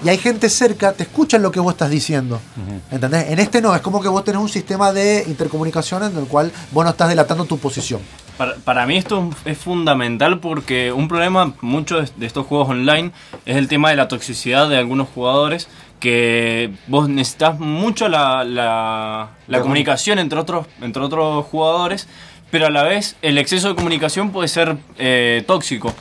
[0.04, 2.40] y hay gente cerca, te escuchan lo que vos estás diciendo.
[2.92, 3.30] ¿Entendés?
[3.30, 6.52] En este no, es como que vos tenés un sistema de intercomunicación en el cual
[6.72, 8.02] vos no estás delatando tu posición.
[8.38, 13.12] Para, para mí esto es fundamental porque un problema mucho de, estos juegos online
[13.46, 15.70] es el tema de la toxicidad de algunos jugadores
[16.02, 22.10] que vos necesitas mucho la, la, la comunicación entre otros, entre otros jugadores,
[22.52, 25.94] pero a la vez el exceso de comunicación puede ser eh, tóxico.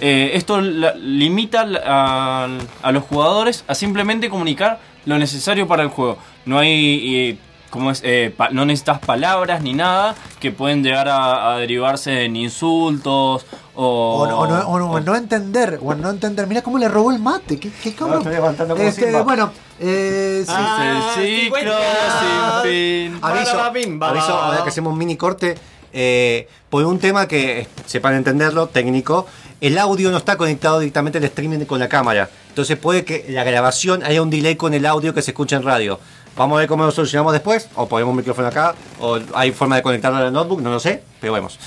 [0.00, 2.48] Eh, esto la- limita a,
[2.82, 6.16] a los jugadores a simplemente comunicar lo necesario para el juego.
[6.46, 7.38] No hay...
[7.72, 12.24] como es, eh, pa- no necesitas palabras ni nada que pueden llegar a, a derivarse
[12.26, 16.46] en insultos o, O, no- o no, o no- o no entender, o no entender.
[16.46, 18.18] Mira cómo le robó el mate, qué, qué cabrón.
[18.18, 20.52] estoy levantando como Este, bueno, eh, sí.
[20.52, 21.72] Es el ciclo
[22.20, 23.18] sin fin.
[23.22, 25.56] Aviso, aviso, ahora que hacemos un mini corte.
[25.94, 29.26] Eh, por un tema que, eh, sepan entenderlo, técnico,
[29.60, 32.30] el audio no está conectado directamente al streaming con la cámara.
[32.48, 35.62] Entonces puede que la grabación haya un delay con el audio que se escucha en
[35.64, 36.00] radio.
[36.36, 37.68] Vamos a ver cómo lo solucionamos después.
[37.74, 38.74] O ponemos un micrófono acá.
[39.00, 40.60] O hay forma de conectarlo al notebook.
[40.62, 41.02] No lo sé.
[41.20, 41.58] Pero vemos.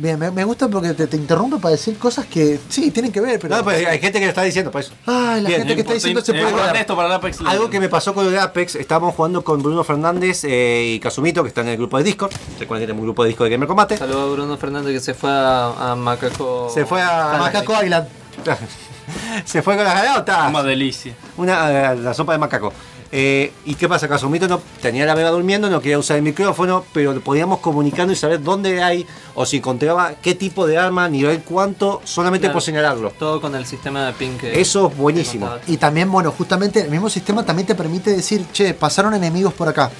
[0.00, 3.20] Bien, me, me gusta porque te, te interrumpe para decir cosas que sí, tienen que
[3.20, 3.54] ver, pero.
[3.54, 4.90] No, pues hay gente que lo está diciendo, pues.
[5.04, 6.50] Ay, la Bien, gente que está diciendo se puede
[6.86, 7.40] para el Apex.
[7.42, 11.42] Algo que me pasó con el Apex, estábamos jugando con Bruno Fernández eh, y Kazumito,
[11.42, 12.32] que están en el grupo de Discord.
[12.58, 13.98] Recuerden que tenemos un grupo de Discord de Gamer Combate.
[13.98, 16.70] Saludos a Bruno Fernández que se fue a, a Macaco.
[16.72, 18.08] Se fue a Macaco Island.
[19.44, 20.48] Se fue con las ganotas.
[20.48, 21.14] Una delicia.
[21.36, 22.72] Una, la sopa de macaco.
[23.12, 24.06] Eh, ¿Y qué pasa?
[24.08, 28.20] Kazumito no, tenía la beba durmiendo, no quería usar el micrófono, pero podíamos comunicarnos y
[28.20, 32.52] saber dónde hay o si encontraba qué tipo de arma, nivel cuánto, solamente Claro.
[32.54, 33.12] por señalarlo.
[33.18, 34.60] Todo con el sistema de ping que.
[34.60, 35.50] Eso es buenísimo.
[35.66, 39.68] Y también, bueno, justamente el mismo sistema también te permite decir, che, pasaron enemigos por
[39.68, 39.90] acá.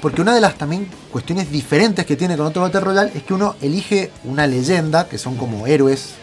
[0.00, 3.34] Porque una de las también cuestiones diferentes que tiene con otro Battle Royale es que
[3.34, 6.14] uno elige una leyenda, que son como héroes,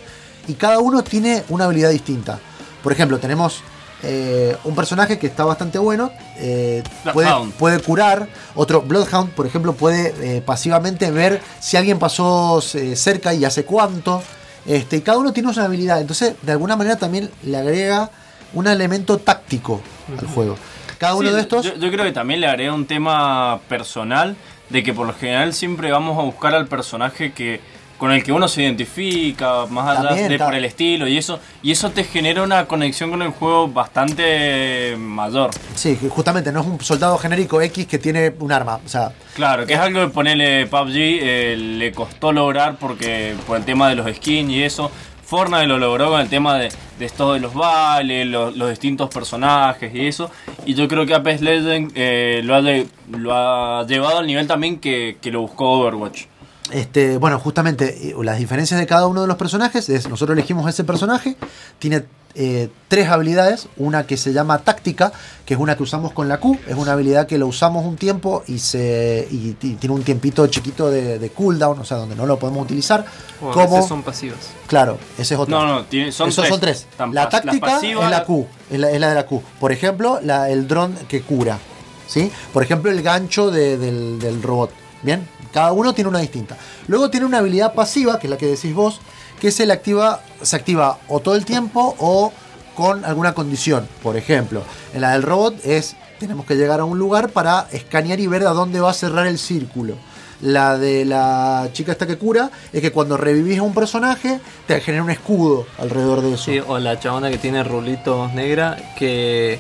[0.48, 2.40] y cada uno tiene una habilidad distinta.
[2.84, 3.62] Por ejemplo, tenemos
[4.04, 6.84] eh, un personaje que está bastante bueno, eh,
[7.14, 7.54] puede, Bloodhound.
[7.54, 13.34] puede curar, otro Bloodhound, por ejemplo, puede eh, pasivamente ver si alguien pasó eh, cerca
[13.34, 14.22] y hace cuánto.
[14.66, 18.12] Este, y cada uno tiene una habilidad, entonces de alguna manera también le agrega
[18.54, 19.82] un elemento táctico
[20.20, 20.56] al juego.
[21.00, 21.66] Cada uno Sí, de estos...
[21.66, 24.36] Yo, yo creo que también le agrega un tema personal
[24.70, 27.60] de que por lo general siempre vamos a buscar al personaje que
[28.02, 31.20] con el que uno se identifica, más allá También, de ta- por el estilo y
[31.20, 35.52] eso, y eso te genera una conexión con el juego bastante mayor.
[35.76, 38.80] Sí, que justamente no es un soldado genérico X que tiene un arma.
[38.84, 43.58] O sea, Claro, que es algo que ponerle PUBG eh, le costó lograr porque por
[43.58, 44.90] el tema de los skins y eso.
[45.24, 49.10] Fortnite lo logró con el tema de, de esto de los vales, los, los distintos
[49.10, 50.30] personajes y eso.
[50.66, 52.88] Y yo creo que Apex Legends eh, lo, ha, lle-
[53.18, 56.24] lo ha llevado al nivel también que, que lo buscó Overwatch.
[56.72, 60.68] Este, bueno, justamente eh, las diferencias de cada uno de los personajes es, nosotros elegimos
[60.70, 61.36] ese personaje,
[61.80, 62.04] tiene
[62.34, 65.12] eh, tres habilidades, una que se llama táctica,
[65.46, 67.98] que es una que usamos con la Q, es una habilidad que lo usamos un
[67.98, 72.16] tiempo y se y, ti- tiene un tiempito chiquito de, de cooldown, o sea, donde
[72.16, 73.04] no lo podemos utilizar.
[73.40, 74.40] Como, son pasivas.
[74.68, 75.60] Claro, ese es otro.
[75.60, 76.50] No, no, tiene- son Esos tres.
[76.52, 76.88] son tres.
[76.90, 79.42] Están La táctica es la la- Q, es la, es la de la Q.
[79.60, 81.60] Por ejemplo, la, el dron que cura.
[82.08, 82.32] ¿sí?
[82.54, 84.72] Por ejemplo, el gancho de- del, del robot.
[85.04, 86.58] Bien, cada uno tiene una distinta.
[86.88, 89.00] Luego tiene una habilidad pasiva, que es la que decís vos,
[89.40, 92.32] que se le activa, se activa o todo el tiempo o
[92.76, 93.88] con alguna condición.
[94.02, 98.20] Por ejemplo, en la del robot es tenemos que llegar a un lugar para escanear
[98.20, 99.96] y ver a dónde va a cerrar el círculo.
[100.42, 104.80] La de la chica esta que cura es que cuando revivís a un personaje te
[104.82, 106.44] genera un escudo alrededor de eso.
[106.44, 109.58] Sí, o la chabona que tiene rulitos negra que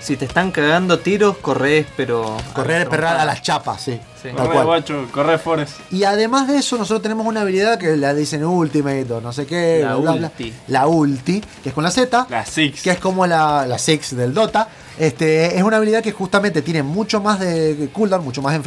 [0.00, 2.36] si te están cagando tiros, corres, pero.
[2.52, 4.00] Correr, a perrar a las chapas, sí.
[4.30, 4.36] Sí.
[4.36, 4.66] Tal Corre, cual.
[4.66, 5.72] guacho, corre, Forest.
[5.92, 9.46] Y además de eso, nosotros tenemos una habilidad que la dicen Ultimate o no sé
[9.46, 9.80] qué.
[9.82, 10.26] La bla, bla, bla.
[10.28, 10.52] ulti.
[10.68, 12.26] La Ulti, que es con la Z.
[12.30, 12.82] La Six.
[12.82, 14.68] Que es como la, la Six del Dota.
[14.98, 18.58] Este, es una habilidad que justamente tiene mucho más de cooldown, mucho más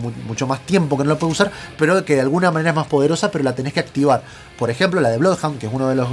[0.00, 2.76] mu- mucho más tiempo que no lo puedes usar, pero que de alguna manera es
[2.76, 4.20] más poderosa, pero la tenés que activar.
[4.58, 6.08] Por ejemplo, la de Bloodhound, que es uno de los,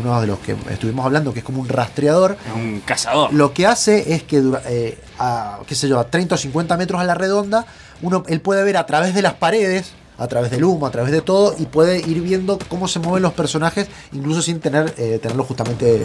[0.00, 2.36] uno de los que estuvimos hablando, que es como un rastreador.
[2.46, 3.32] Es un cazador.
[3.32, 7.00] Lo que hace es que, eh, a, qué sé yo, a 30 o 50 metros
[7.00, 7.66] a la redonda,
[8.02, 11.12] uno, él puede ver a través de las paredes, a través del humo, a través
[11.12, 15.18] de todo, y puede ir viendo cómo se mueven los personajes, incluso sin tener eh,
[15.20, 16.02] tenerlo justamente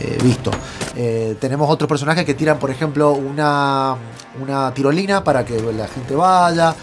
[0.00, 0.50] eh, visto.
[0.96, 3.96] Eh, tenemos otros personajes que tiran, por ejemplo, una,
[4.40, 6.74] una tirolina para que la gente vaya,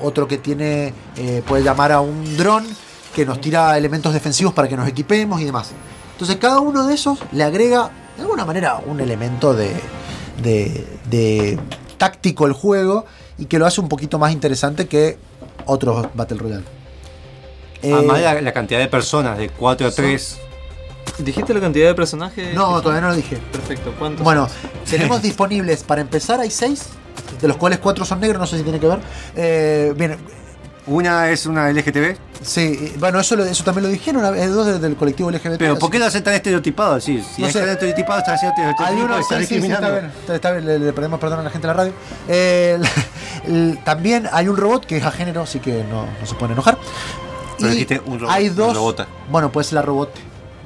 [0.00, 0.92] otro que tiene
[1.46, 2.66] puede llamar a un dron
[3.14, 5.70] que nos tira elementos defensivos para que nos equipemos y demás.
[6.12, 9.72] Entonces cada uno de esos le agrega de alguna manera un elemento de,
[10.42, 11.58] de,
[11.98, 13.06] táctico al juego
[13.38, 15.18] y que lo hace un poquito más interesante que
[15.66, 16.64] otros Battle Royale.
[17.82, 20.38] Eh, Además, la, la cantidad de personas, de 4 a 3.
[21.18, 22.54] ¿Dijiste la cantidad de personajes?
[22.54, 23.36] no, todavía no lo dije.
[23.50, 24.24] Perfecto, ¿cuántos?
[24.24, 24.70] Bueno, son?
[24.90, 26.86] tenemos disponibles para empezar hay seis,
[27.40, 29.00] de los cuales cuatro son negros, no sé si tiene que ver.
[29.36, 30.16] Eh, bien,
[30.86, 32.16] Una es una LGTB.
[32.42, 35.56] sí, bueno, eso, lo- eso también lo dijeron, hay dos del, del colectivo LGBT.
[35.58, 37.00] Pero ¿por qué lo hacen tan estereotipado?
[37.00, 37.60] Sí, si No es sé.
[37.60, 39.90] tan estereotipado, está haciendo Hay estereotipo, uno, está sí, sí, sí, está discriminando.
[40.26, 41.92] bien, está- bien, le, le pedimos perdón a la gente de la radio.
[42.28, 42.78] Eh,
[43.46, 46.34] el- el- también hay un robot que es a género, así que no, no se
[46.34, 46.76] pueden enojar.
[47.58, 48.74] Pero Y dijiste un robot, hay un dos.
[48.74, 49.06] robota.
[49.30, 50.12] Bueno, pues la robot.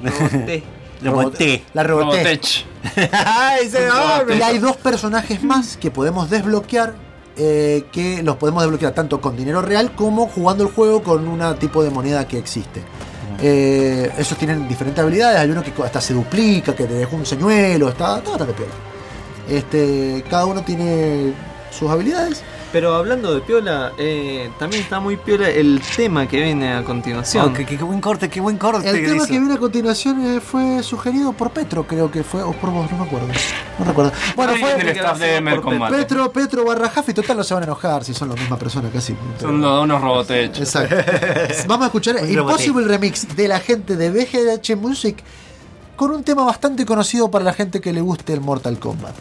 [0.03, 0.63] Roboté.
[1.03, 1.63] Roboté.
[1.75, 2.23] La roboté.
[2.23, 2.65] Robotech.
[3.13, 3.87] ¡Ay, se
[4.35, 6.95] Y hay dos personajes más que podemos desbloquear.
[7.37, 11.55] Eh, que los podemos desbloquear tanto con dinero real como jugando el juego con un
[11.59, 12.81] tipo de moneda que existe.
[13.39, 15.39] Eh, esos tienen diferentes habilidades.
[15.39, 17.89] Hay uno que hasta se duplica, que te deja un señuelo.
[17.89, 18.73] Está, está bastante piola.
[19.49, 21.33] Este, cada uno tiene
[21.71, 22.41] sus habilidades.
[22.71, 27.49] Pero hablando de piola, eh, también está muy piola el tema que viene a continuación.
[27.49, 28.87] Oh, qué, qué buen corte, qué buen corte.
[28.89, 32.51] El tema que viene a continuación eh, fue sugerido por Petro, creo que fue, o
[32.51, 33.27] por vos, no me acuerdo.
[33.79, 34.11] No recuerdo.
[34.35, 35.95] Bueno, fue del staff de Mercombate.
[35.95, 38.89] Petro, Petro barra Jaffi, total no se van a enojar si son la misma persona
[38.89, 39.15] casi.
[39.39, 40.59] Son los- unos robots hechos.
[40.59, 40.95] Exacto.
[41.67, 45.23] Vamos a escuchar Impossible Remix de la gente de BGH Music
[45.95, 49.15] con un tema bastante conocido para la gente que le guste el Mortal Kombat.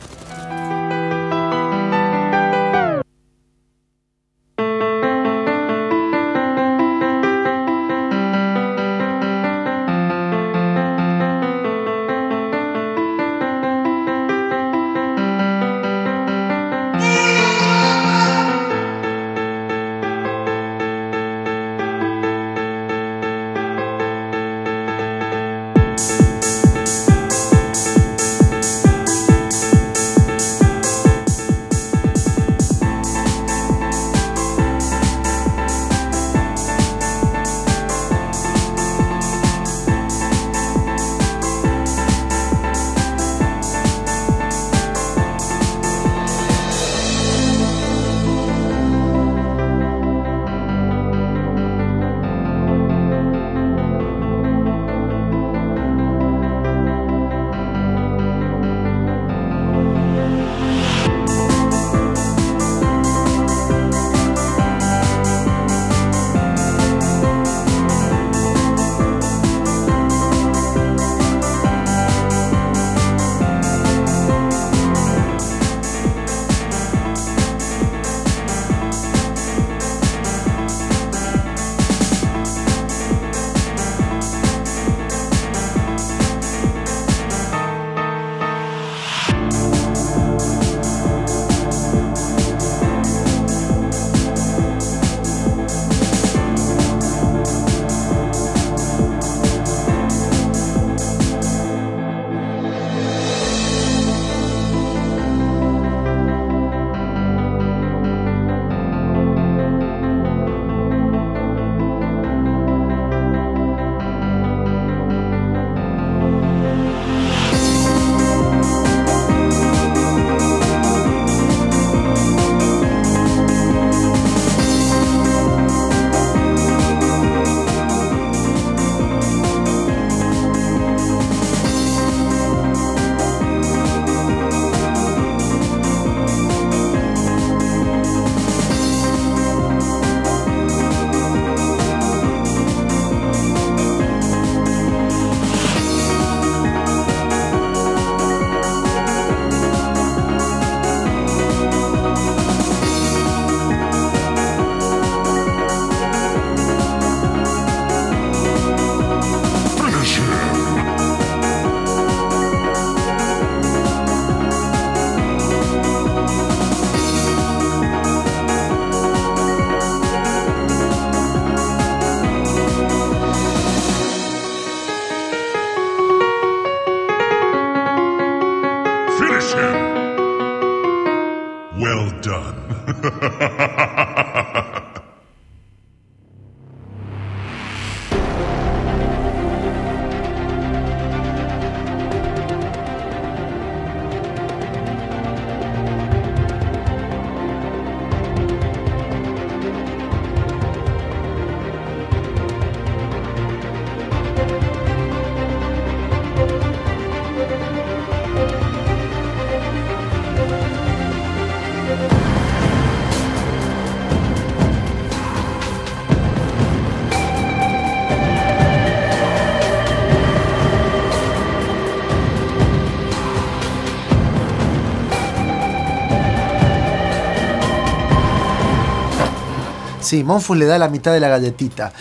[230.07, 231.93] Sí, Monfus le da la mitad de la galletita.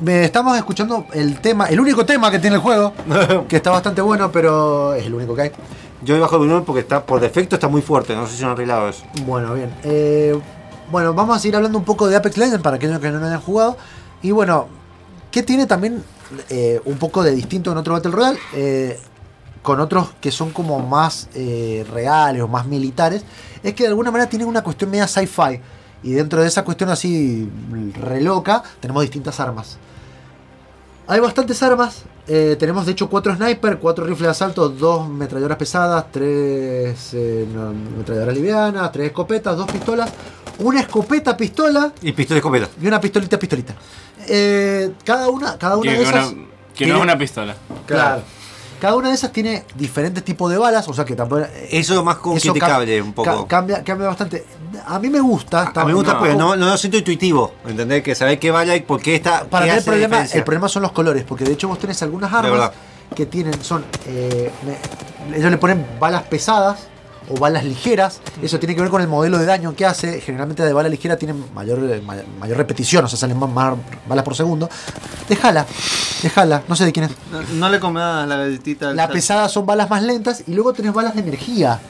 [0.00, 2.92] Me estamos escuchando el tema, el único tema que tiene el juego,
[3.48, 5.52] que está bastante bueno, pero es el único que hay.
[6.02, 8.14] Yo me bajo el volumen porque está por defecto está muy fuerte.
[8.14, 9.02] No sé si han arreglado eso.
[9.24, 9.72] Bueno, bien.
[9.82, 10.38] Eh,
[10.90, 13.24] bueno, vamos a seguir hablando un poco de Apex Legends para aquellos que no lo
[13.24, 13.78] hayan jugado.
[14.20, 14.68] Y bueno,
[15.30, 16.04] ¿qué tiene también
[16.50, 18.38] eh, un poco de distinto en otro Battle Royale?
[18.52, 19.00] Eh,
[19.62, 23.24] con otros que son como más reales o más militares,
[23.62, 25.62] es que de alguna manera tienen una cuestión media sci-fi.
[26.06, 27.48] Y dentro de esa cuestión así
[28.00, 29.76] re loca, tenemos distintas armas.
[31.08, 32.02] Hay bastantes armas.
[32.28, 37.46] eh, tenemos de hecho cuatro sniper, cuatro rifles de asalto, dos metralladoras pesadas, tres eh,
[37.52, 40.10] no, metralladoras livianas, tres escopetas, dos pistolas,
[40.58, 42.68] una escopeta pistola Y pistola escopeta.
[42.80, 43.74] y una pistolita pistolita.
[44.28, 46.32] Eh, cada una, cada una de esas.
[46.32, 47.54] una- que tiene- no es una pistola.
[47.86, 48.22] Claro.
[48.80, 51.42] Cada una de esas tiene diferentes tipos de balas, o sea que tampoco.
[51.70, 53.42] Eso es más cam- un poco.
[53.42, 54.44] ca- cambia, cambia bastante.
[54.86, 55.64] A mí me gusta.
[55.64, 56.20] está- A mí me gusta, No.
[56.20, 57.52] pero no, no lo siento intuitivo.
[57.66, 58.02] ¿Entendés?
[58.02, 59.44] Que saber qué vaya y por qué está.
[59.44, 60.38] Para mí el problema, diferencia.
[60.38, 62.70] el problema son los colores, porque de hecho vos tenés algunas armas
[63.14, 66.78] que tienen, son, eh, me- ellos le ponen balas pesadas
[67.28, 70.62] o balas ligeras, eso tiene que ver con el modelo de daño que hace, generalmente
[70.64, 73.74] de bala ligera tienen mayor, eh, ma- mayor repetición, o sea, salen más, más
[74.08, 74.68] balas por segundo.
[75.28, 75.66] Déjala,
[76.22, 77.12] déjala, no sé de quién es.
[77.32, 79.12] No, no le comas la galletita chat.
[79.12, 81.80] pesadas son balas más lentas y luego tenés balas de energía,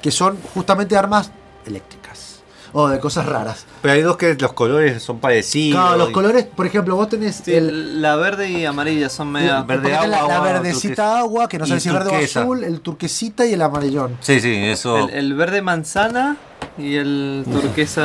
[0.00, 1.30] que son justamente armas
[1.66, 2.31] eléctricas
[2.74, 3.66] o de cosas raras.
[3.82, 5.80] Pero hay dos que los colores son parecidos.
[5.80, 9.30] Claro, los y- colores, por ejemplo, vos tenés Sí, el, la verde y amarilla son
[9.32, 9.62] media.
[9.62, 11.18] verde la, agua, la verdecita turquesa.
[11.18, 14.16] agua, que no sé si es verde o azul, el turquesita y el amarillón.
[14.20, 15.08] Sí, sí, eso.
[15.08, 16.36] El, el verde manzana
[16.78, 18.02] y el turquesa.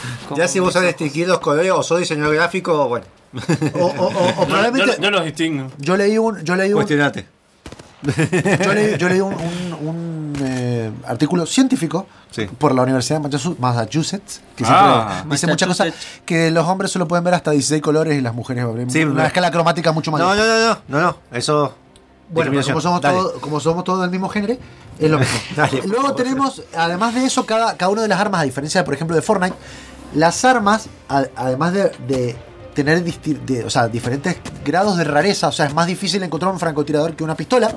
[0.36, 3.06] ya si vos sabés distinguir los colores o sos diseñador gráfico, bueno.
[3.74, 4.10] O, o- o- o
[4.40, 4.96] No, probablemente.
[5.00, 5.68] no- no los distingo.
[5.78, 6.42] Yo leí un.
[6.44, 7.26] Yo leí un, Cuestionate.
[8.02, 10.07] yo leí, yo leí un, un- un,
[10.42, 12.46] eh, artículo científico Sí.
[12.58, 15.08] por la Universidad de Massachu- Massachusetts, que Ah.
[15.16, 15.92] siempre dice muchas cosas,
[16.26, 19.26] que los hombres solo pueden ver hasta 16 colores y las mujeres Sí, una no.
[19.26, 20.28] escala cromática mucho mayor.
[20.28, 21.16] No, no, no, no, no, no.
[21.36, 21.74] Eso.
[22.30, 24.54] Bueno, pero como somos, todos, como somos todos del mismo género,
[24.98, 25.38] es lo mismo.
[25.56, 26.16] Dale, Luego favor.
[26.16, 29.16] tenemos, además de eso, cada, cada una de las armas, a diferencia, de, por ejemplo,
[29.16, 29.54] de Fortnite,
[30.14, 32.36] las armas, a- además de, de
[32.74, 36.60] tener de- o sea, diferentes grados de rareza, o sea, es más difícil encontrar un
[36.60, 37.70] francotirador que una pistola.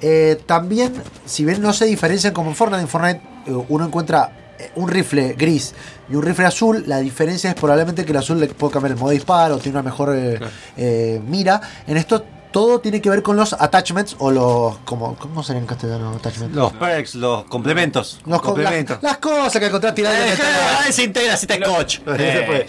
[0.00, 0.92] Eh, también,
[1.24, 4.88] si bien no se diferencian como en Fortnite, en Fortnite eh, uno encuentra eh, un
[4.88, 5.74] rifle gris
[6.08, 8.98] y un rifle azul, la diferencia es probablemente que el azul le puede cambiar el
[8.98, 10.38] modo de disparo, tiene una mejor eh,
[10.76, 11.60] eh, mira.
[11.86, 12.24] En esto
[12.56, 14.78] todo tiene que ver con los attachments o los...
[14.86, 16.56] Como, ¿Cómo sería en castellano attachments?
[16.56, 18.18] Los perks, los complementos.
[18.24, 18.96] Los co- complementos.
[19.02, 20.92] las, las cosas que encontrás tiradas en la Ah, ventana.
[20.92, 21.98] se integra, si te scotch.
[22.18, 22.66] Eh,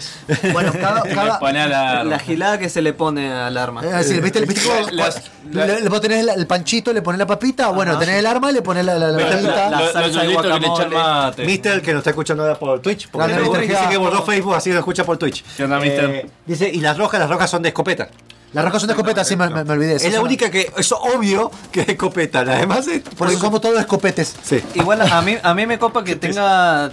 [0.52, 3.82] Bueno, cada, cada, la- La gilada que se le pone al arma.
[3.82, 7.26] Es decir, ¿viste, viste cómo- Las- le- le- vos tenés el panchito, le pones la
[7.26, 8.00] papita, bueno, Ajá.
[8.00, 9.70] tenés el arma, le pones la, la, la la- papita.
[9.70, 11.46] la- salsa de guacamole.
[11.46, 13.08] Mister, que nos está escuchando ahora por Twitch.
[13.08, 15.42] Porque Mister, dice que- que borró Facebook, así lo escucha por Twitch.
[15.56, 16.04] ¿Qué onda, Mister?
[16.10, 18.08] Eh, dice, y las rojas, las rojas son de escopeta.
[18.52, 19.96] Las rojas son de escopeta, sí, me, me- me olvidé.
[19.96, 22.40] Es la única que, es obvio que es escopeta.
[22.40, 23.02] Además es.
[23.16, 24.34] Porque somos todos escopetes.
[24.42, 24.62] Sí.
[24.74, 26.90] Igual a mí, a mí me copa que tenga.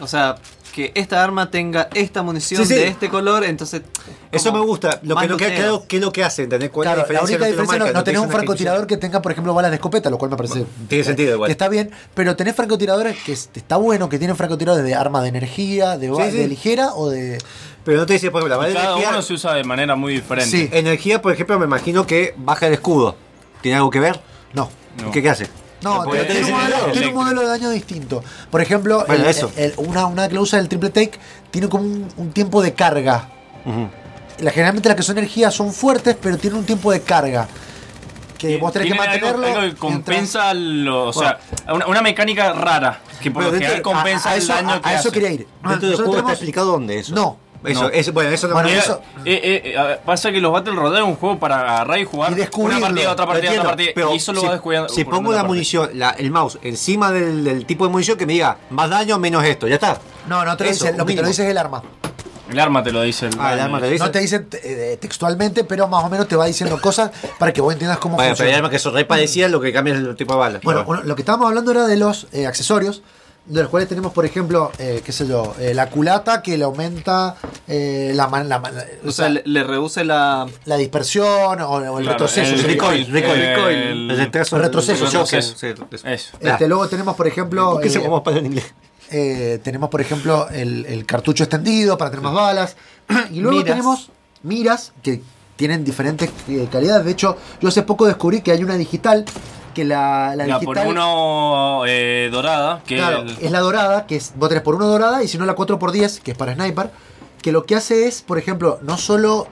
[0.00, 0.36] O sea,
[0.74, 2.74] que esta arma tenga esta munición Sí, sí.
[2.80, 3.82] de este color, entonces.
[4.30, 5.00] Eso me gusta.
[5.02, 5.56] Lo que no queda luteo.
[5.64, 6.68] claro qué es lo que hace, ¿entendés?
[6.70, 7.98] ¿Cuál es Claro, la única que lo diferencia no, marca?
[7.98, 10.36] no te tenés un francotirador que tenga, por ejemplo, balas de escopeta, lo cual me
[10.36, 10.66] parece.
[10.88, 11.48] Tiene sentido igual.
[11.48, 15.22] Que está bien, pero tenés francotiradores que es- está bueno, que tienen francotiradores de arma
[15.22, 17.38] de energía, de, de ligera o de.
[17.84, 19.10] Pero no te dice, por ejemplo, la bala de Cada energía.
[19.10, 20.50] uno se usa de manera muy diferente.
[20.50, 20.68] Sí.
[20.72, 23.16] Energía, por ejemplo, me imagino que baja el escudo.
[23.62, 24.20] ¿Tiene algo que ver?
[24.52, 24.68] No.
[25.02, 25.10] No.
[25.10, 25.48] ¿Qué, qué hace?
[25.80, 28.22] No, Porque tiene, tiene un modelo, tiene un modelo de daño distinto.
[28.50, 29.50] Por ejemplo, Bueno, el- eso.
[29.56, 31.12] el- una, una que lo usa el triple take
[31.50, 33.30] tiene como un, un tiempo de carga.
[34.40, 37.48] La, generalmente las que son energía son fuertes, pero tienen un tiempo de carga.
[38.38, 39.46] Que vos tenés que Tiene algo- mantenerlo.
[39.46, 41.38] Algo, que mientras- compensa lo, o sea,
[41.72, 44.52] una, una mecánica rara que por Pero lo dentro- general compensa a, a el eso,
[44.52, 45.10] daño a- que a eso hace.
[45.12, 45.38] quería ir.
[45.40, 47.14] Dentro del Nosotros juego está tenemos- explicado dónde eso.
[47.14, 47.38] No.
[47.64, 47.88] Eso, No.
[47.88, 51.04] es, bueno, eso no Bueno, eso- eh, eh, ver, pasa que los Battle Royale es
[51.04, 52.78] un juego para agarrar y jugar Y descubrirlo.
[52.78, 53.92] una partida, otra partida, Entiendo, otra partida.
[53.94, 54.88] pero y eso lo si, va descuidando.
[54.90, 58.34] si pongo la munición, la- el mouse encima del, del tipo de munición que me
[58.34, 59.98] diga más daño menos esto, ya está.
[60.28, 60.96] No, no te lo Eso, dice.
[60.96, 61.82] Lo que te lo dice es el arma.
[62.50, 63.26] El arma te lo dice.
[63.26, 64.04] El Ah, el arma le dice.
[64.04, 67.60] No te dice eh, textualmente, pero más o menos te va diciendo cosas para que
[67.60, 68.56] vos entiendas cómo Bueno, pero hay funciona.
[68.56, 70.60] armas que son re parecidas, lo que cambia es el tipo de bala.
[70.62, 73.02] Bueno, uno- lo que estábamos hablando era de los eh, accesorios,
[73.48, 76.64] de los cuales tenemos, por ejemplo, eh, qué sé yo, eh, la culata que le
[76.64, 77.36] aumenta
[77.66, 78.74] eh, la, man- la man-
[79.06, 80.46] O sea, le, le reduce la.
[80.66, 82.52] la dispersión o, o el Claro, retroceso.
[82.54, 82.74] el sería.
[82.74, 83.40] recoil, recoil.
[83.42, 84.56] El- El retroceso.
[84.56, 85.56] el retroceso, el retroceso.
[85.58, 86.06] Sí, eso.
[86.08, 86.36] Eso.
[86.40, 88.74] Este, luego tenemos, por ejemplo, ¿Por qué se eh, en inglés?
[89.10, 92.76] eh, tenemos, por ejemplo, el, el cartucho extendido para tener más balas.
[93.30, 93.74] Y luego Miras.
[93.74, 94.10] tenemos
[94.42, 95.22] miras que
[95.58, 97.04] tienen diferentes eh, calidades.
[97.04, 99.24] De hecho, yo hace poco descubrí que hay una digital
[99.74, 104.06] que la, la La por digital uno eh, dorada, que Claro, el- es la dorada,
[104.06, 106.54] que es, vos tenés por 1 dorada y si no la 4x10, que es para
[106.54, 106.90] sniper,
[107.42, 109.48] que lo que hace es, por ejemplo, no solo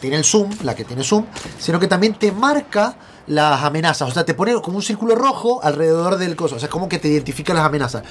[0.00, 1.24] tiene el zoom, la que tiene zoom,
[1.58, 2.96] sino que también te marca
[3.26, 6.66] las amenazas, o sea, te pone como un círculo rojo alrededor del coso, o sea,
[6.66, 8.02] es como que te identifica las amenazas.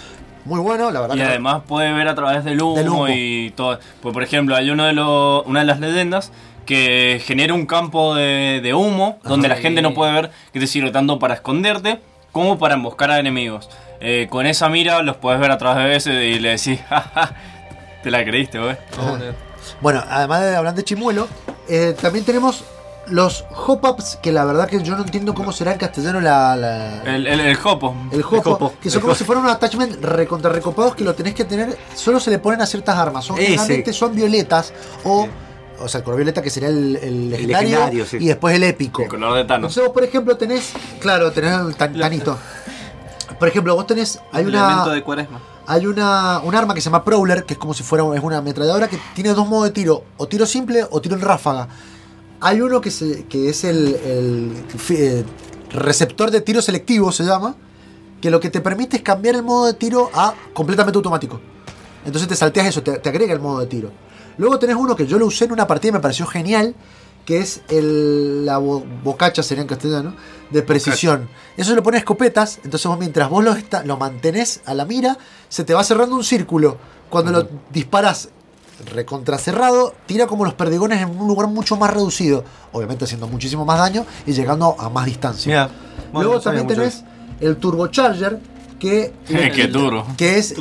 [0.46, 1.16] Muy bueno, la verdad.
[1.16, 3.08] Y que- además puede ver a través del humo, Del humo.
[3.10, 3.80] y todo.
[4.02, 6.32] Pues por ejemplo, hay uno de los, una de las leyendas
[6.66, 10.68] que genera un campo de, de humo donde la gente no puede ver que te
[10.68, 12.00] sirve tanto para esconderte
[12.32, 13.70] como para emboscar a enemigos.
[14.02, 17.34] Eh, con esa mira los puedes ver a través de ese y le decís, jaja,
[18.04, 18.76] te la creíste, güey.
[19.82, 21.28] Bueno, además de hablar de chimuelo,
[21.70, 22.64] eh, también tenemos
[23.08, 27.04] los hop-ups, que la verdad que yo no entiendo cómo será en castellano la, la-
[27.04, 27.96] El, el, el hopo.
[28.12, 29.18] el hopo, hopo, que son el como hopo.
[29.20, 32.62] si fueran unos attachments recontra recopados que lo tenés que tener, solo se le ponen
[32.62, 33.26] a ciertas armas.
[33.26, 35.28] Son, generalmente son violetas o,
[35.80, 38.18] o sea, el color violeta que sería el, el legendario, legendario, sí.
[38.20, 39.04] y después el épico.
[39.04, 39.72] El color de Thanos.
[39.72, 42.38] Entonces vos, por ejemplo, tenés, claro, tenés el tan- tanito.
[43.40, 45.42] Por ejemplo, vos tenés, hay una, Elemento de cuaresma.
[45.68, 48.38] hay una, un arma que se llama Prowler, que es como si fuera es una
[48.38, 51.68] ametralladora que tiene dos modos de tiro, o tiro simple o tiro en ráfaga.
[52.42, 55.24] Hay uno que, se, que es el, eh,
[55.72, 57.56] receptor de tiro selectivo, se llama,
[58.22, 61.40] que lo que te permite es cambiar el modo de tiro a completamente automático.
[62.06, 63.92] Entonces te salteas eso, te, te agrega el modo de tiro.
[64.38, 66.76] Luego tenés uno que yo lo usé en una partida y me pareció genial,
[67.26, 70.14] que es el, la bo- bocacha, sería en castellano,
[70.52, 71.28] de precisión.
[71.58, 73.56] Eso lo pones escopetas, entonces vos mientras vos lo,
[73.86, 75.18] lo mantenés a la mira,
[75.50, 76.78] se te va cerrando un círculo.
[77.10, 78.30] Cuando lo disparas
[78.94, 83.80] recontracerrado, tira como los perdigones en un lugar mucho más reducido, obviamente haciendo muchísimo más
[83.80, 85.52] daño y llegando a más distancia.
[86.12, 87.04] Bueno, Luego también mucho tenés
[87.42, 88.40] el turbocharger,
[88.80, 90.06] que, Qué duro.
[90.18, 90.54] que es,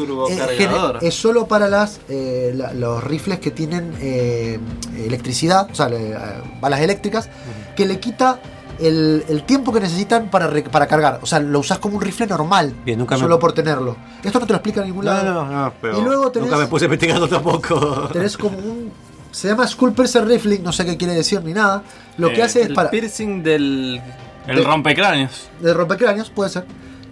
[0.57, 4.59] gene- es solo para las eh, la- los rifles que tienen eh,
[5.05, 6.17] electricidad, o sea, le- eh,
[6.61, 7.29] balas eléctricas,
[7.77, 8.41] que le quita
[8.79, 11.21] el, el tiempo que necesitan para, re- para cargar.
[11.23, 13.97] O sea, lo usas como un rifle normal, Bien, nunca me- solo por tenerlo.
[14.23, 15.45] Esto no te lo explica en ningún No, lado.
[15.45, 18.09] no, no, pero Y luego tenés- nunca me puse a investigarlo tampoco.
[18.13, 18.93] Tenés como un...
[19.31, 21.83] Se llama Skull Piercer Rifling, no sé qué quiere decir ni nada.
[22.19, 22.89] Lo que Eh, hace es El para...
[22.91, 24.01] piercing del.
[24.47, 25.49] El de- rompecráneos.
[25.61, 26.65] de rompecráneos, puede ser.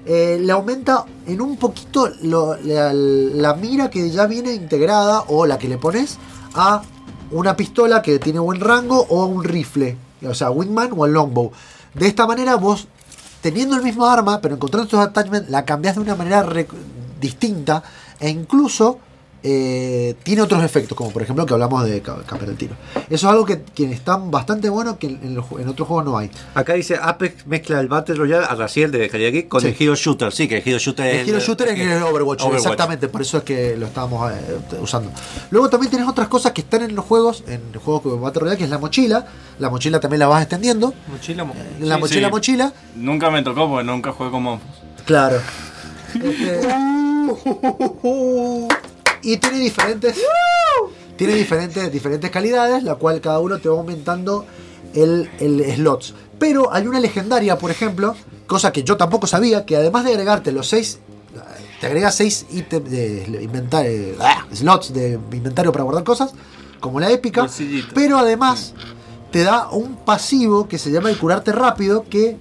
[0.05, 5.69] Eh, le aumenta en un poquito la, mira que ya viene integrada o la que
[5.69, 6.19] le pones
[6.55, 6.83] a
[7.31, 9.97] una pistola que tiene buen rango o a un rifle,
[10.29, 11.53] o sea, Wingman o el Longbow.
[11.95, 12.89] De esta manera vos,
[13.43, 16.47] teniendo el mismo arma, pero encontrando estos attachments, la cambias de una manera
[17.21, 17.85] distinta
[18.19, 18.99] e incluso
[19.45, 22.74] eh, tiene otros efectos, como por ejemplo que hablamos de ca- cambiar el tiro.
[23.11, 26.05] Eso es algo que, que están bastante bueno que en, los ju- en otros juegos
[26.05, 26.30] no hay.
[26.55, 29.68] Acá dice Apex mezcla el Battle Royale a Raciel de Geek con Sí.
[29.68, 30.32] el Hero Shooter.
[30.32, 32.55] Sí, que el Hero Shooter El Hero Shooter es el Overwatch, Overwatch.
[32.62, 34.36] exactamente, por eso es que lo estábamos eh,
[34.80, 35.11] usando.
[35.51, 38.40] Luego también tienes otras cosas que están en los juegos, en el juego que Battle
[38.40, 39.26] Royale, que es la mochila.
[39.59, 40.95] La mochila también la vas extendiendo.
[41.09, 41.45] Mochila.
[41.45, 42.32] mo- La Sí, mochila, sí.
[42.32, 42.72] mochila.
[42.97, 44.61] Nunca me tocó porque nunca jugué como.
[45.05, 45.38] Claro.
[46.14, 46.61] Este-
[49.23, 50.18] y tiene diferentes.
[51.16, 54.45] Tiene diferentes, diferentes calidades, la cual cada uno te va aumentando
[54.95, 56.14] el, el slots.
[56.39, 58.16] Pero hay una legendaria, por ejemplo,
[58.47, 60.99] cosa que yo tampoco sabía, que además de agregarte los 6
[61.81, 64.14] te agrega 6 ítems de inventario,
[64.53, 66.33] slots de inventario para guardar cosas,
[66.79, 67.89] como la épica, Bolsillito.
[67.93, 68.73] pero además
[69.33, 72.37] te da un pasivo que se llama el curarte rápido, que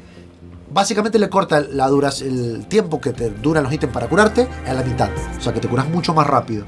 [0.74, 4.74] básicamente le corta la duras, el tiempo que te duran los ítems para curarte a
[4.74, 5.10] la mitad.
[5.38, 6.66] O sea que te curas mucho más rápido.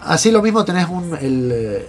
[0.00, 1.86] Así lo mismo tenés un, el, eh,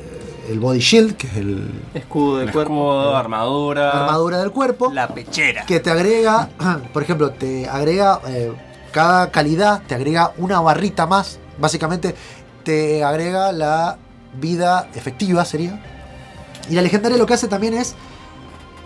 [0.49, 2.73] el body shield, que es el Escudo de El cuerpo.
[2.73, 3.91] escudo, armadura.
[4.05, 5.65] armadura del cuerpo, La pechera.
[5.65, 6.49] que te agrega,
[6.93, 8.51] por ejemplo, te agrega eh,
[8.91, 11.39] cada calidad, te agrega una barrita más.
[11.59, 12.15] Básicamente
[12.63, 13.97] te agrega la
[14.39, 15.79] vida efectiva, sería.
[16.69, 17.95] Y la legendaria lo que hace también es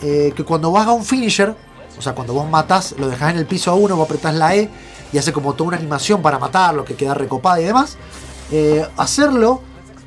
[0.01, 1.55] eh, que cuando vas a un finisher,
[1.97, 4.55] o sea, cuando vos matás, lo dejas en el piso a uno, vos apretás la
[4.55, 4.69] E
[5.11, 7.97] y hace como toda una animación para matarlo, que queda recopada y demás.
[8.51, 9.61] eh, hacerlo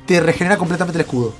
[0.05, 1.33] te regenera completamente el escudo.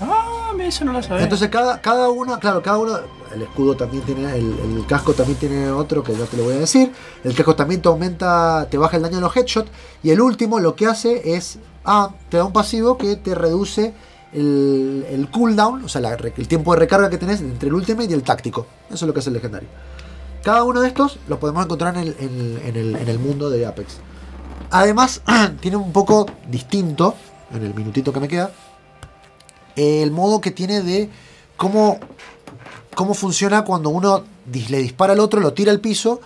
[0.00, 1.22] Ah, eso no lo sabía.
[1.24, 2.98] Entonces cada, cada uno, claro, cada uno,
[3.34, 6.54] el escudo también tiene, el, el casco también tiene otro que ya te lo voy
[6.54, 6.92] a decir.
[7.24, 9.70] El casco también te aumenta, te baja el daño de los headshots.
[10.02, 13.94] Y el último lo que hace es, ah, te da un pasivo que te reduce
[14.32, 18.14] el, el cooldown, o sea, el tiempo de recarga que tenés entre el ultimate y
[18.14, 18.66] el táctico.
[18.86, 19.68] Eso es lo que hace el legendario.
[20.46, 23.96] Cada uno de estos los podemos encontrar en el, mundo de Apex.
[24.70, 25.22] Además,
[25.60, 27.16] tiene un poco distinto,
[27.52, 28.52] en el minutito que me queda,
[29.74, 31.10] el modo que tiene de
[31.56, 31.98] cómo,
[32.94, 34.22] cómo funciona cuando uno
[34.52, 36.20] le dispara al otro, lo tira al piso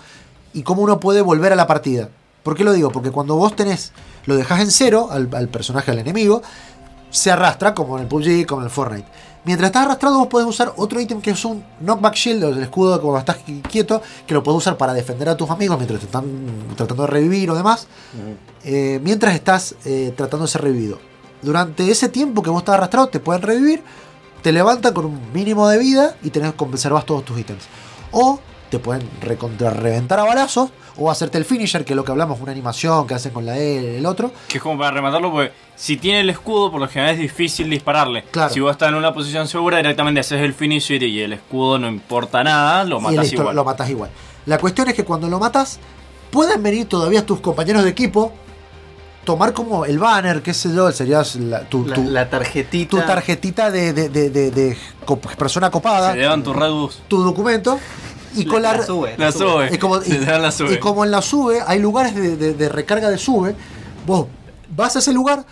[0.52, 2.10] y cómo uno puede volver a la partida.
[2.42, 2.90] ¿Por qué lo digo?
[2.90, 3.92] Porque cuando vos tenés,
[4.26, 6.42] lo dejas en cero al personaje, al enemigo,
[7.10, 9.08] se arrastra como en el PUBG, como en el Fortnite.
[9.44, 12.94] Mientras estás arrastrado, vos podés usar otro ítem que es un knockback shield, el escudo
[12.94, 15.98] de cuando estás qui- quieto, que lo podés usar para defender a tus amigos mientras
[16.00, 16.24] te están
[16.76, 17.86] tratando de revivir o demás,
[18.64, 20.98] eh, mientras estás eh, tratando de ser revivido.
[21.40, 23.82] Durante ese tiempo que vos estás arrastrado, te pueden revivir,
[24.42, 27.64] te levantan con un mínimo de vida y tenés, conservas todos tus ítems.
[28.12, 28.40] O
[28.70, 32.40] te pueden recontra reventar a balazos, o hacerte el finisher, que es lo que hablamos,
[32.40, 34.32] una animación que hacen con la E, el otro.
[34.48, 37.68] Que es como para rematarlo, porque si tiene el escudo, por lo general es difícil
[37.70, 38.24] dispararle.
[38.30, 38.52] Claro.
[38.52, 41.88] Si vos estás en una posición segura, directamente haces el finisher y el escudo no
[41.88, 43.56] importa nada, lo y matas igual.
[43.56, 44.10] lo matas igual.
[44.46, 45.78] La cuestión es que cuando lo matas,
[46.30, 48.32] pueden venir todavía tus compañeros de equipo
[49.24, 52.90] tomar como el banner, qué sé yo, sería la, tu, La, tu- la tarjetita.
[52.90, 54.76] tu tarjetita de, de- de- de-
[55.38, 57.02] persona copada, Se llevan tu Redbus.
[57.06, 57.78] tu documento,
[58.34, 59.14] y con la, La sube.
[59.18, 59.68] La sube.
[59.72, 63.54] y como, y como en la sube hay lugares de, de- de recarga de sube,
[64.06, 64.26] vos
[64.68, 65.44] vas a ese lugar,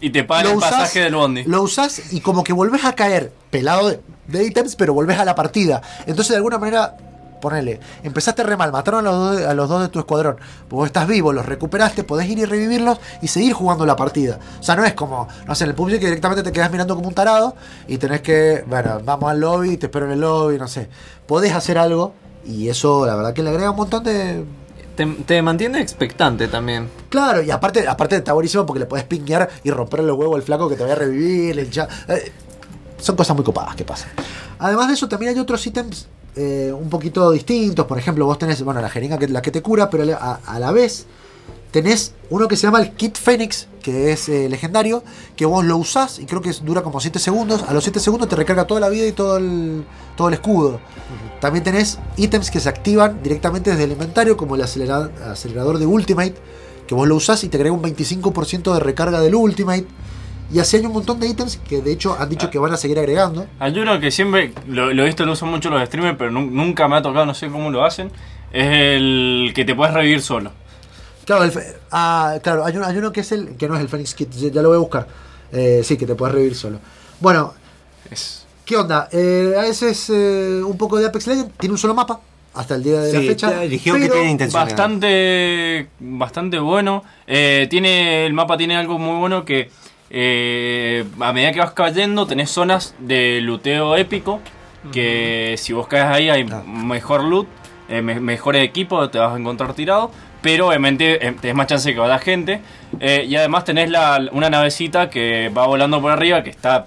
[0.00, 1.44] Y te pagan el usás- pasaje del bondi.
[1.44, 5.24] Lo usás y como que volvés a caer pelado de, de ítems, pero volvés a
[5.24, 5.82] la partida.
[6.06, 6.96] Entonces, de alguna manera,
[7.40, 10.36] ponele, empezaste re mal, mataron a los, dos, a los dos de tu escuadrón.
[10.68, 14.38] Vos estás vivo, los recuperaste, podés ir y revivirlos y seguir jugando la partida.
[14.60, 16.94] O sea, no es como, no sé, en el PUBG que directamente te quedas mirando
[16.94, 17.54] como un tarado
[17.86, 20.88] y tenés que, bueno, vamos al lobby, te espero en el lobby, no sé.
[21.26, 22.14] Podés hacer algo
[22.44, 24.44] y eso, la verdad, que le agrega un montón de,
[24.96, 26.88] Te, te mantiene expectante también.
[27.08, 30.42] Claro, y aparte, aparte está buenísimo porque le podés pinguear y romperle los huevos al
[30.42, 31.58] flaco que te vaya a revivir.
[31.58, 32.32] eh,
[32.98, 34.10] son cosas muy copadas que pasan.
[34.58, 36.08] Además de eso, también hay otros ítems
[36.38, 37.84] eh, un poquito distintos.
[37.86, 40.58] Por ejemplo, vos tenés, bueno, la jeringa que la que te cura, pero a, a
[40.58, 41.06] la vez
[41.72, 45.02] tenés uno que se llama el Kit Phoenix, que es eh, legendario,
[45.36, 47.62] que vos lo usás y creo que dura como 7 segundos.
[47.68, 49.84] A los 7 segundos te recarga toda la vida y todo el,
[50.16, 50.80] todo el escudo.
[51.40, 55.86] También tenés ítems que se activan directamente desde el inventario, como el acelera- acelerador de
[55.86, 56.34] Ultimate,
[56.86, 59.86] que vos lo usás y te agrega un 25% de recarga del Ultimate.
[60.50, 62.76] Y así hay un montón de ítems que de hecho han dicho que van a
[62.78, 63.46] seguir agregando.
[63.58, 66.50] Hay uno que siempre, lo, lo he visto, lo usan mucho los streamers, pero nu-
[66.50, 68.10] nunca me ha tocado, no sé cómo lo hacen.
[68.50, 70.50] Es el que te puedes revivir solo.
[71.26, 73.82] Claro, el fe- ah, claro hay, uno, hay uno que es el que no es
[73.82, 75.06] el Phoenix Kit, ya, ya lo voy a buscar.
[75.52, 76.78] Eh, sí, que te puedes revivir solo.
[77.20, 77.52] Bueno,
[78.10, 79.08] Es, ¿qué onda?
[79.12, 82.20] Eh, a ese es eh, un poco de Apex Legends, tiene un solo mapa
[82.54, 83.60] hasta el día de la fecha.
[83.60, 84.62] dijeron que pero- tiene intención.
[84.64, 87.04] bastante, bastante bueno.
[87.26, 89.70] Eh, tiene El mapa tiene algo muy bueno que
[90.10, 94.40] eh, a medida que vas cayendo tenés zonas de luteo épico.
[94.92, 96.62] Que si vos caes ahí hay Ah.
[96.64, 97.46] mejor loot,
[97.88, 100.10] eh, me- mejor equipo, te vas a encontrar tirado.
[100.40, 102.60] Pero obviamente eh, tenés más chance de que vaya gente.
[103.00, 106.86] Eh, y además tenés la, una navecita que va volando por arriba que está...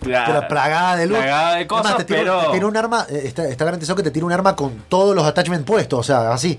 [0.00, 1.18] pero plagada de luz.
[1.18, 4.02] plagada de cosas, te tira, pero- te tira un arma, eh, está, está garantizado que
[4.02, 6.58] te tira un arma con todos los attachments puestos, o sea, así.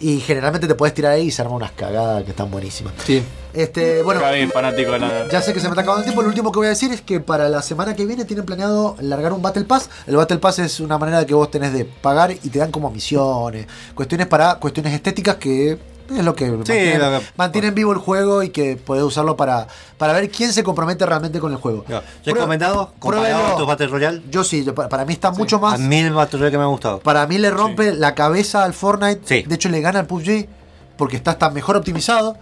[0.00, 2.94] Y generalmente te puedes tirar ahí y se arma unas cagadas que están buenísimas.
[3.04, 3.22] Sí.
[3.52, 5.28] Este, bueno, Javi, fanático de la...
[5.28, 6.22] ya sé que se me está acabando el tiempo.
[6.22, 8.96] Lo último que voy a decir es que para la semana que viene tienen planeado
[9.00, 9.90] largar un Battle Pass.
[10.06, 12.90] El Battle Pass es una manera que vos tenés de pagar y te dan como
[12.90, 15.78] misiones, cuestiones para cuestiones estéticas que
[16.18, 19.66] es lo que mantiene, lo que- mantienen vivo el juego y que podés usarlo para,
[19.98, 21.84] para ver quién se compromete realmente con el juego.
[21.88, 22.92] No, ¿Recomendado?
[22.92, 23.46] Prue- ¿Comparado pruébelo.
[23.48, 24.22] a otros Battle Royale?
[24.30, 25.80] Yo sí, yo- para, para mí está mucho A más.
[25.80, 27.00] mí el Battle Royale que me ha gustado.
[27.00, 29.20] Para mí le rompe la cabeza al Fortnite.
[29.24, 29.42] Sí.
[29.46, 30.48] De hecho, le gana al PUBG
[30.96, 32.36] porque está hasta mejor optimizado.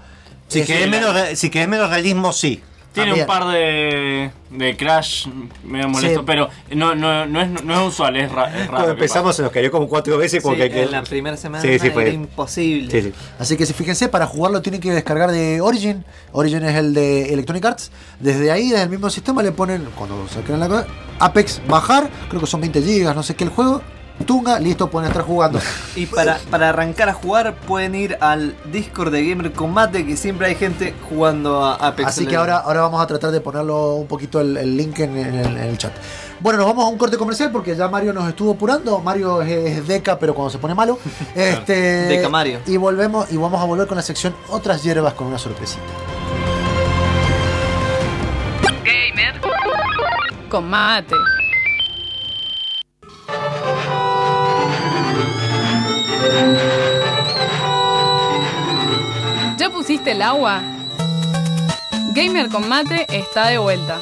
[0.49, 2.63] Si Es- querés, menos, si querés menos realismo, sí.
[2.93, 3.25] Tiene También.
[3.25, 5.27] un par de, de crash
[5.63, 6.25] medio molesto, Sí.
[6.27, 8.71] pero no, no, no, es, no es usual, es, ra- es raro.
[8.71, 11.63] Cuando empezamos se nos cayó como cuatro veces porque Sí, que- en la primera semana
[11.63, 12.91] Sí, sí, era imposible.
[12.91, 13.15] Sí, sí.
[13.39, 16.03] Así que si fíjense, para jugarlo tienen que descargar de Origin.
[16.33, 17.93] Origin es el de Electronic Arts.
[18.21, 20.87] Desde ahí, desde el mismo sistema, le ponen, cuando saquen la cosa,
[21.21, 23.83] Apex bajar, creo que son 20 gigas, no sé qué el juego.
[24.27, 25.61] Tunga, listo, pueden estar jugando.
[25.95, 30.49] Y para, para arrancar a jugar pueden ir al Discord de Gamer Combate que siempre
[30.49, 32.09] hay gente jugando a Apex.
[32.09, 35.17] Así que ahora, ahora vamos a tratar de ponerlo un poquito el, el link en,
[35.17, 35.93] en el, en el chat.
[36.41, 39.01] Bueno, nos vamos a un corte comercial porque ya Mario nos estuvo apurando.
[39.01, 40.99] Mario es, es Deca, pero cuando se pone malo.
[41.35, 42.61] Este, Deca Mario.
[42.67, 45.81] Y volvemos y vamos a volver con la sección Otras hierbas con una sorpresita.
[48.85, 49.41] Gamer.
[50.49, 51.15] Con mate.
[59.57, 60.61] ¿Ya pusiste el agua?
[62.15, 63.99] Gamer con mate está de vuelta.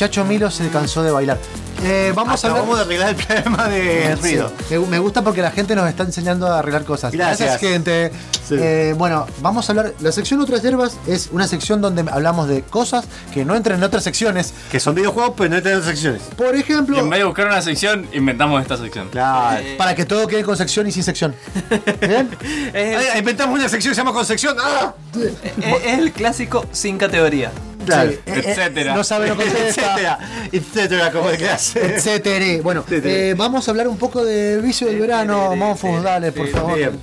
[0.00, 1.36] Y Chacho Milo se cansó de bailar.
[1.84, 2.62] Eh, vamos a hablar.
[2.62, 4.52] Acabamos de arreglar el problema de Sí, ruido.
[4.70, 7.12] me, me gusta porque la gente nos está enseñando a arreglar cosas.
[7.12, 7.58] Gracias.
[7.60, 8.10] gente.
[8.48, 8.54] Sí.
[8.58, 9.92] Eh, bueno, vamos a hablar.
[10.00, 13.84] La sección Otras Hierbas es una sección donde hablamos de cosas que no entran en
[13.84, 14.54] otras secciones.
[14.72, 16.22] Que son videojuegos, pero no tienen secciones.
[16.34, 19.10] Por Y ejemplo, en vez de buscar una sección, inventamos esta sección.
[19.10, 19.62] Claro.
[19.76, 21.34] para que todo quede con sección y sin sección.
[22.00, 22.30] ¿Bien?
[22.74, 24.56] Ay, inventamos una sección que se llama Concepción.
[24.58, 24.94] ¡Ah!
[25.14, 27.52] es- es el clásico sin categoría.
[27.86, 28.10] Claro.
[28.10, 28.94] Sí, eh, eh, etcétera.
[28.94, 29.68] no sabe, no contesta.
[29.68, 30.18] etcétera,
[30.52, 31.94] etcétera, como que hace.
[31.96, 32.62] etcétera.
[32.62, 35.54] Bueno, eh, vamos a hablar un poco del vicio del verano.
[35.56, 36.76] Monfus, dale, por favor.
[36.76, 36.98] Bien.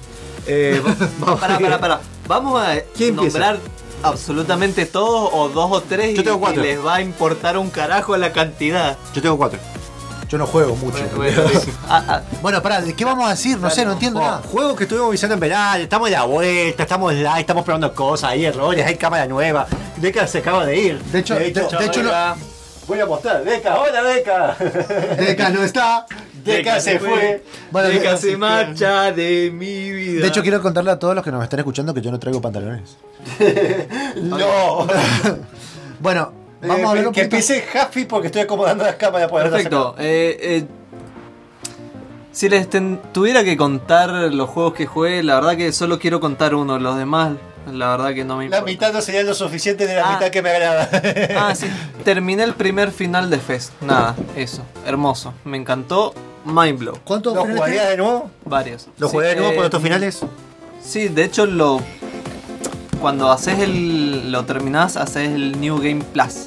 [0.45, 0.81] Eh,
[1.19, 2.01] vamos- Pará, pará, pará.
[2.27, 3.39] Vamos a ¿Quién empieza?
[3.39, 3.59] nombrar
[4.03, 6.63] absolutamente todos o dos o tres Yo y- tengo cuatro.
[6.63, 8.97] y les va a importar un carajo la cantidad.
[9.13, 9.59] Yo tengo cuatro.
[10.29, 10.97] Yo no juego mucho.
[11.15, 13.57] Bueno, bueno, ah, ah, Bueno, pará, ¿de qué vamos a decir?
[13.57, 14.41] No sé, no entiendo nada.
[14.51, 18.31] juegos que estuvimos visando en verano, estamos de la vuelta, estamos live, estamos probando cosas,
[18.31, 19.67] hay errores, hay cámara nueva.
[19.95, 21.01] Deca se acaba de ir.
[21.03, 22.11] De hecho, de, de hecho no-
[22.87, 24.55] Voy a mostrar, Deca, hola Deca.
[25.17, 26.05] Deca no está.
[26.43, 27.43] Deca se fue.
[27.71, 30.21] Bueno, Deca de, se marcha de mi vida.
[30.21, 32.41] de hecho, quiero contarle a todos los que nos están escuchando que yo no traigo
[32.41, 32.97] pantalones.
[34.21, 34.87] No.
[35.99, 37.35] Bueno, Eh, vamos a hablar un que poquito.
[37.37, 39.95] empiece Happy porque estoy acomodando las cámaras por Perfecto.
[39.99, 40.65] Eh, eh,
[42.31, 46.19] si les ten- tuviera que contar los juegos que jugué, la verdad que solo quiero
[46.19, 46.77] contar uno.
[46.79, 47.33] Los demás,
[47.71, 48.65] la verdad que no me La importa.
[48.65, 50.13] mitad no sería lo suficiente de la Ah.
[50.13, 50.89] mitad que me agrada.
[51.37, 51.67] Ah, sí.
[52.03, 53.71] Terminé el primer final de Fest.
[53.81, 54.63] Nada, eso.
[54.85, 55.33] Hermoso.
[55.45, 56.13] Me encantó.
[56.45, 56.97] Mind blow.
[57.03, 58.31] ¿Cuántos ¿Lo finales jugarías de nuevo?
[58.45, 58.87] Varios.
[58.97, 60.19] ¿Lo Sí, jugarías de nuevo eh, por estos finales?
[60.81, 61.81] Sí, de hecho lo.
[63.01, 64.31] Cuando haces el.
[64.31, 66.45] lo terminás, haces el New Game Plus.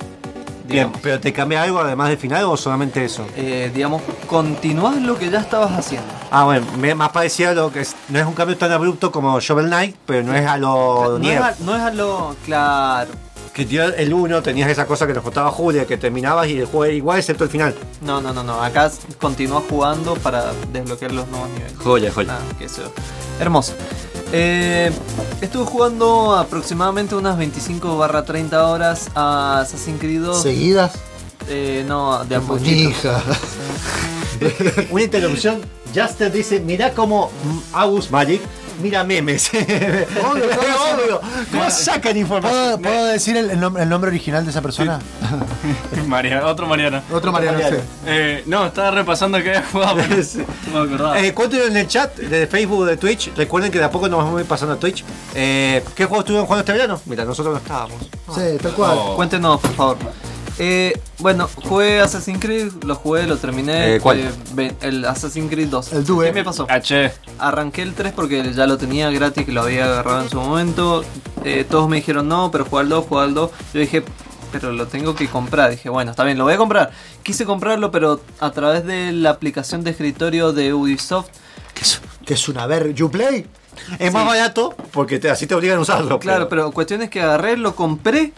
[0.71, 3.27] Bien, pero ¿te cambia algo además del final o solamente eso?
[3.37, 6.09] Eh, digamos, continúas lo que ya estabas haciendo.
[6.31, 9.11] Ah, bueno, me, más parecía a lo que es, no es un cambio tan abrupto
[9.11, 12.37] como Shovel Knight, pero no es a lo No es, a, no es a lo.
[12.45, 13.11] Claro.
[13.53, 16.85] Que el 1 tenías esa cosa que nos contaba Julia, que terminabas y el juego
[16.85, 17.75] era igual excepto el final.
[18.01, 18.63] No, no, no, no.
[18.63, 18.91] Acá
[19.21, 21.77] continúas jugando para desbloquear los nuevos niveles.
[21.79, 22.39] Joya, joya.
[22.59, 22.93] Que eso.
[23.41, 23.75] Hermoso.
[24.33, 24.93] Eh,
[25.41, 30.43] estuve jugando aproximadamente unas 25 barra 30 horas a Assassin's Creed 2.
[30.43, 30.93] ¿Seguidas?
[31.49, 32.91] Eh, no, de a poquito.
[32.91, 33.23] Hija.
[34.91, 35.61] Una interrupción.
[35.93, 38.41] Justin dice, mirá cómo mm, Agus Magic
[38.81, 39.51] mira memes.
[39.55, 41.21] Obvio, obvio.
[41.51, 42.61] ¿Cómo sacan información?
[42.63, 44.99] ¿Puedo, puedo decir el, el nombre, el nombre original de esa persona?
[46.07, 47.03] Mariana, otro Mariana.
[47.13, 47.59] Otro Mariano.
[47.59, 47.79] Mariano.
[47.79, 47.83] sí.
[48.07, 49.97] Eh, no, estaba repasando que había jugado.
[50.09, 50.45] pero Sí.
[50.73, 51.21] No me acordaba.
[51.21, 53.33] Eh, cuéntenos en el chat de Facebook de Twitch.
[53.37, 55.05] Recuerden que de a poco nos vamos a ir pasando a Twitch.
[55.35, 57.01] Eh, ¿Qué juegos estuvieron jugando este verano?
[57.07, 57.97] Mira, nosotros no estábamos.
[58.35, 58.97] Sí, tal cual.
[58.99, 59.17] Oh.
[59.17, 59.97] Cuéntenos, por favor.
[60.63, 63.95] Eh, bueno, jugué Assassin's Creed, lo jugué, lo terminé.
[63.97, 64.31] Eh, ¿cuál?
[64.53, 65.93] ve- el Assassin's Creed 2.
[65.95, 66.27] El Due.
[66.27, 66.67] ¿Qué me pasó?
[66.69, 67.11] H.
[67.39, 71.03] Arranqué el 3 porque ya lo tenía gratis, que lo había agarrado en su momento.
[71.45, 73.51] Eh, todos me dijeron no, pero juega al 2, juega al 2.
[73.73, 74.03] Yo dije,
[74.53, 75.71] pero lo tengo que comprar.
[75.71, 76.91] Dije, bueno, está bien, lo voy a comprar.
[77.23, 81.29] Quise comprarlo, pero a través de la aplicación de escritorio de Ubisoft.
[81.73, 82.93] Que es, que es una ver.
[82.93, 83.47] ¿You play?
[83.99, 86.19] Es más barato porque te- así te obligan a usarlo.
[86.19, 88.35] Claro, pero cuestión es que agarré, lo compré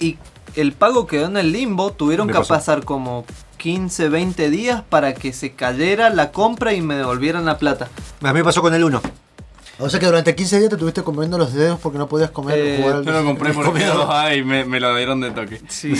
[0.00, 0.18] y
[0.56, 1.92] el pago quedó en el limbo.
[1.92, 2.54] Tuvieron Me que pasó.
[2.54, 3.24] pasar como
[3.58, 7.88] 15, 20 días para que se cayera la compra y me devolvieran la plata.
[8.22, 9.00] A mí me pasó con el 1.
[9.80, 12.58] O sea que durante 15 días te estuviste comiendo los dedos porque no podías comer
[12.58, 15.60] Eh, jugar al- Yo lo compré por G2A y me, me lo dieron de toque.
[15.68, 15.92] Sí.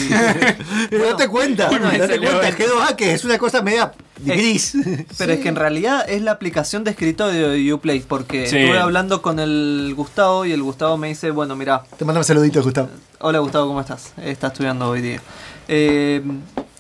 [0.91, 4.75] Pero date cuenta, bueno, date cuenta, el G2A que es una cosa media gris.
[5.19, 8.57] Pero es que en realidad es la aplicación de escritorio de Uplay, porque Sí.
[8.59, 12.65] estuve hablando con el Gustavo y el Gustavo me dice, bueno, mira, Te mandamos saluditos,
[12.65, 12.89] Gustavo.
[13.21, 14.13] hola Gustavo, ¿cómo estás?
[14.23, 15.21] Está estudiando hoy día.
[15.67, 16.23] Eh,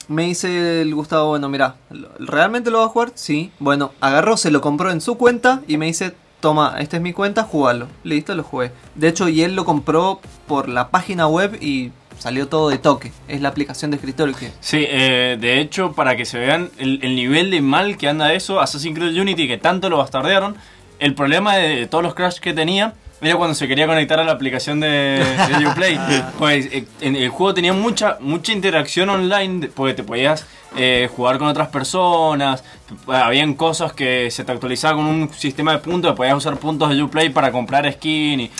[0.07, 1.75] me dice el Gustavo, bueno, mira,
[2.21, 3.11] ¿realmente lo va a jugar?
[3.17, 3.51] Sí.
[3.59, 7.12] Bueno, agarró, se lo compró en su cuenta y me dice, toma, esta es mi
[7.12, 7.89] cuenta, jugalo.
[8.03, 8.72] Listo, lo jugué.
[8.95, 13.12] De hecho, y él lo compró por la página web y salió todo de toque.
[13.28, 14.51] Es la aplicación de escritorio que...
[14.61, 18.32] Sí, eh, de hecho, para que se vean el, el nivel de mal que anda
[18.32, 20.57] eso, Assassin's Creed Unity, que tanto lo bastardearon,
[20.99, 22.95] el problema de todos los crash que tenía
[23.27, 25.25] era cuando se quería conectar a la aplicación de,
[25.59, 25.99] de Uplay.
[26.39, 30.47] Pues eh, en el juego tenía mucha mucha interacción online, porque te podías
[30.77, 32.64] eh, jugar con otras personas,
[33.07, 37.03] habían cosas que se te actualizaban con un sistema de puntos, podías usar puntos de
[37.03, 38.51] Uplay para comprar skin y...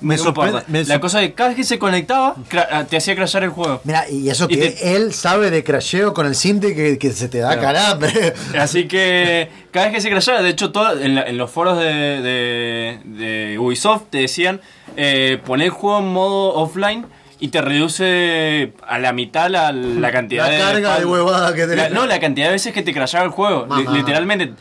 [0.00, 0.64] Me no sorprende- importa.
[0.68, 3.50] me La cosa es que cada vez que se conectaba, cra- te hacía crashear el
[3.50, 3.80] juego.
[3.84, 7.12] Mira, y eso Y que te- él sabe de crasheo con el Cinti que, que
[7.12, 8.34] se te da calambre.
[8.58, 11.78] Así que cada vez que se crashaba, de hecho todo, en, la- en los foros
[11.78, 14.60] de, de- de Ubisoft te decían
[14.96, 17.06] eh, poner el juego en modo offline
[17.38, 20.58] y te reduce a la mitad la, la cantidad La de...
[20.58, 21.76] carga de huevada que tenés.
[21.76, 23.66] La- no, la cantidad de veces que te crashaba el juego.
[23.66, 23.90] Mamá.
[23.92, 24.52] literalmente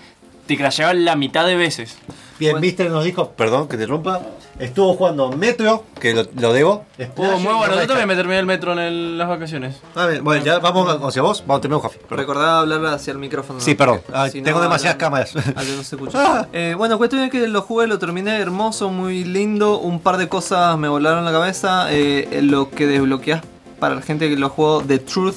[0.47, 1.97] te crashaba la mitad de veces.
[2.37, 2.65] Bien, Bueno.
[2.65, 4.19] Mister nos dijo, perdón que te rompa,
[4.59, 6.83] estuvo jugando Metro, que lo, lo debo.
[7.15, 9.77] Oh, muy bueno, yo también me terminé el metro en el- las vacaciones.
[9.95, 11.99] A ver, bueno, ya vamos hacia vos, vamos, terminamos Jafi.
[11.99, 12.17] perdón.
[12.17, 13.61] Recordaba hablar hacia el micrófono.
[13.61, 14.01] Sí, perdón.
[14.13, 15.33] Ah, si tengo demasiadas hablan- cámaras.
[15.55, 16.47] ah, no se escucha.
[16.53, 19.79] Eh, bueno, cuestión es que lo jugué, lo terminé hermoso, muy lindo.
[19.79, 21.87] Un par de cosas me volaron la cabeza.
[21.91, 23.43] Eh, lo que desbloqueas
[23.79, 25.35] para la gente que lo jugó The Truth.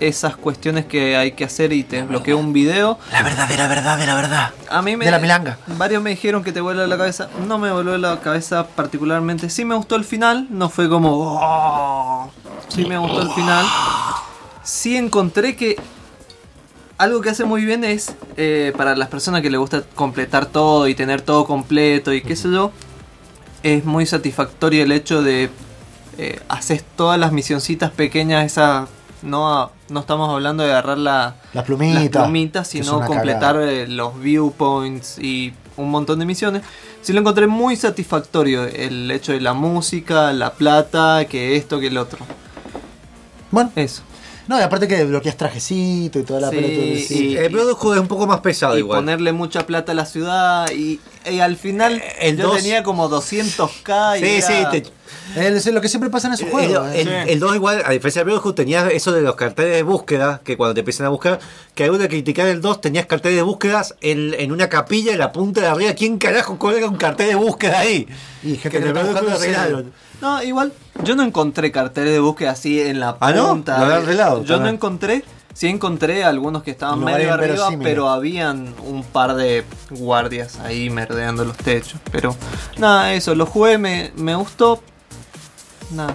[0.00, 2.98] Esas cuestiones que hay que hacer y te desbloquea un video.
[3.12, 4.50] La verdadera verdad de la verdad.
[4.70, 5.04] A mí me.
[5.04, 5.58] De la milanga.
[5.66, 7.28] Varios me dijeron que te vuela la cabeza.
[7.46, 9.48] No me voló la cabeza particularmente.
[9.50, 10.46] Sí me gustó el final.
[10.50, 11.10] No fue como.
[11.40, 12.30] "Oh",
[12.68, 13.64] Sí me gustó el final.
[14.62, 15.76] Sí encontré que
[16.96, 20.86] algo que hace muy bien es eh, para las personas que le gusta completar todo
[20.88, 22.70] y tener todo completo y qué sé yo,
[23.62, 25.50] es muy satisfactorio el hecho de
[26.18, 28.86] eh, haces todas las misioncitas pequeñas, esa
[29.24, 32.12] no, no estamos hablando de agarrar la, Las plumitas.
[32.62, 33.72] las sino completar cagada.
[33.72, 36.62] eh, los viewpoints y un montón de misiones.
[37.02, 41.88] Sí lo encontré muy satisfactorio el hecho de la música, la plata, que esto, que
[41.88, 42.18] el otro.
[43.50, 44.02] Bueno, eso.
[44.46, 46.74] No, y aparte que bloqueas trajecito y toda la Sí, pelota.
[46.74, 47.36] y- Sí.
[47.36, 48.98] El Brotherhood es un poco más pesado y igual.
[48.98, 53.08] ponerle mucha plata a la ciudad y, y al final el yo dos- tenía como
[53.08, 54.84] 200k y Sí, sí, era- te-
[55.36, 56.86] Es lo que siempre pasa en esos juegos.
[56.94, 57.22] El, ¿eh?
[57.22, 60.40] el- el 2 igual, a diferencia del Brotherhood, tenías eso de los carteles de búsqueda,
[60.44, 61.40] que cuando te empiezan a buscar,
[61.74, 65.18] que algo de criticar el 2, tenías carteles de búsquedas en, en una capilla en
[65.18, 65.94] la punta de arriba.
[65.94, 68.06] ¿Quién carajo cuelga un cartel de búsqueda ahí?
[68.42, 69.84] Y gente que que está Brotherhood buscando.
[70.20, 70.72] No, igual,
[71.02, 73.48] yo no encontré carteles de búsqueda así en la ¿Ah, no?
[73.48, 73.78] punta.
[73.78, 78.74] Lo habrán arreglado, Yo no encontré, sí encontré algunos que estaban medio arriba, pero habían
[78.86, 82.00] un par de guardias ahí merdeando los techos.
[82.12, 82.34] Pero
[82.78, 84.82] nada, eso, lo jugué, me, me gustó.
[85.90, 86.14] Nada.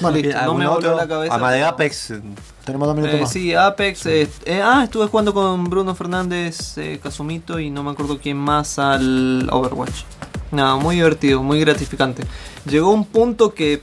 [0.00, 1.34] Bueno, Listo, no me ¿Algún voló la cabeza.
[1.34, 2.14] Ama de Apex.
[2.64, 3.30] Tenemos dos minutos Eh, más.
[3.32, 4.06] sí, Apex.
[4.06, 8.78] eh, eh, ah, estuve jugando con Bruno Fernández, Casumito y no me acuerdo quién más
[8.78, 10.04] al Overwatch.
[10.50, 12.24] Nada, muy divertido, muy gratificante.
[12.64, 13.82] Llegó un punto que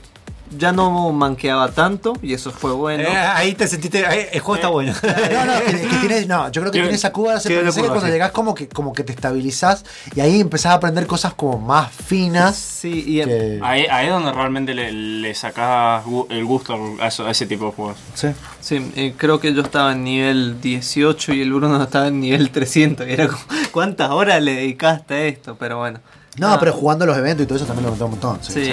[0.56, 3.04] ya no manqueaba tanto y eso fue bueno.
[3.04, 4.04] Eh, ahí te sentiste.
[4.06, 4.92] ahí- el juego está bueno.
[5.02, 7.56] No, no, que, que tiene, no, yo creo que Tiene- tiene esa curva de tiene
[7.56, 8.12] aprendizaje curva, cuando sí.
[8.12, 9.84] llegás como que, como que te estabilizás
[10.14, 12.56] y ahí empezás a aprender cosas como más finas.
[12.56, 17.26] Sí, y que- Ahí, ahí es donde realmente le, le sacás el gusto a, eso-
[17.26, 17.96] a ese tipo de juegos.
[18.14, 18.28] Sí.
[18.60, 22.50] Sí, eh, creo que yo estaba en nivel 18 y el Bruno estaba en nivel
[22.50, 23.06] 300.
[23.08, 23.40] Y era como,
[23.72, 25.56] ¿cuántas horas le dedicaste a esto?
[25.58, 26.00] Pero bueno.
[26.38, 28.38] No, Nada, pero jugando los eventos y todo eso también lo metí un montón.
[28.42, 28.64] Sí.
[28.64, 28.72] Sí,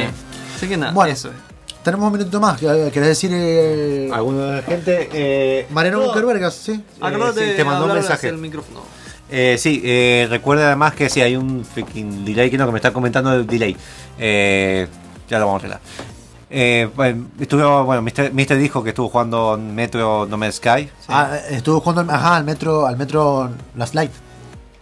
[0.56, 1.12] Así que nada, Bueno.
[1.12, 1.36] eso es.
[1.88, 2.60] Tenemos un minuto más.
[2.60, 5.08] ¿Querés decir eh, Alguna gente.
[5.14, 6.54] Eh, Mariano no, Buckerbergas?
[6.54, 6.84] Sí.
[7.00, 8.28] Acordate sí, de te mandó un mensaje.
[8.28, 8.82] el micrófono.
[9.32, 12.80] Eh, sí, eh, recuerda además que si hay un freaking delay que no, que me
[12.80, 13.78] está comentando el delay.
[14.20, 14.86] Eh,
[15.30, 15.80] ya lo vamos a arreglar.
[16.50, 21.38] Eh, bueno, estuve, bueno, Mister, Mister dijo que estuvo jugando Metro No Man's Sky Ah,
[21.50, 24.12] estuvo jugando al- ajá, al metro, al metro Last Light.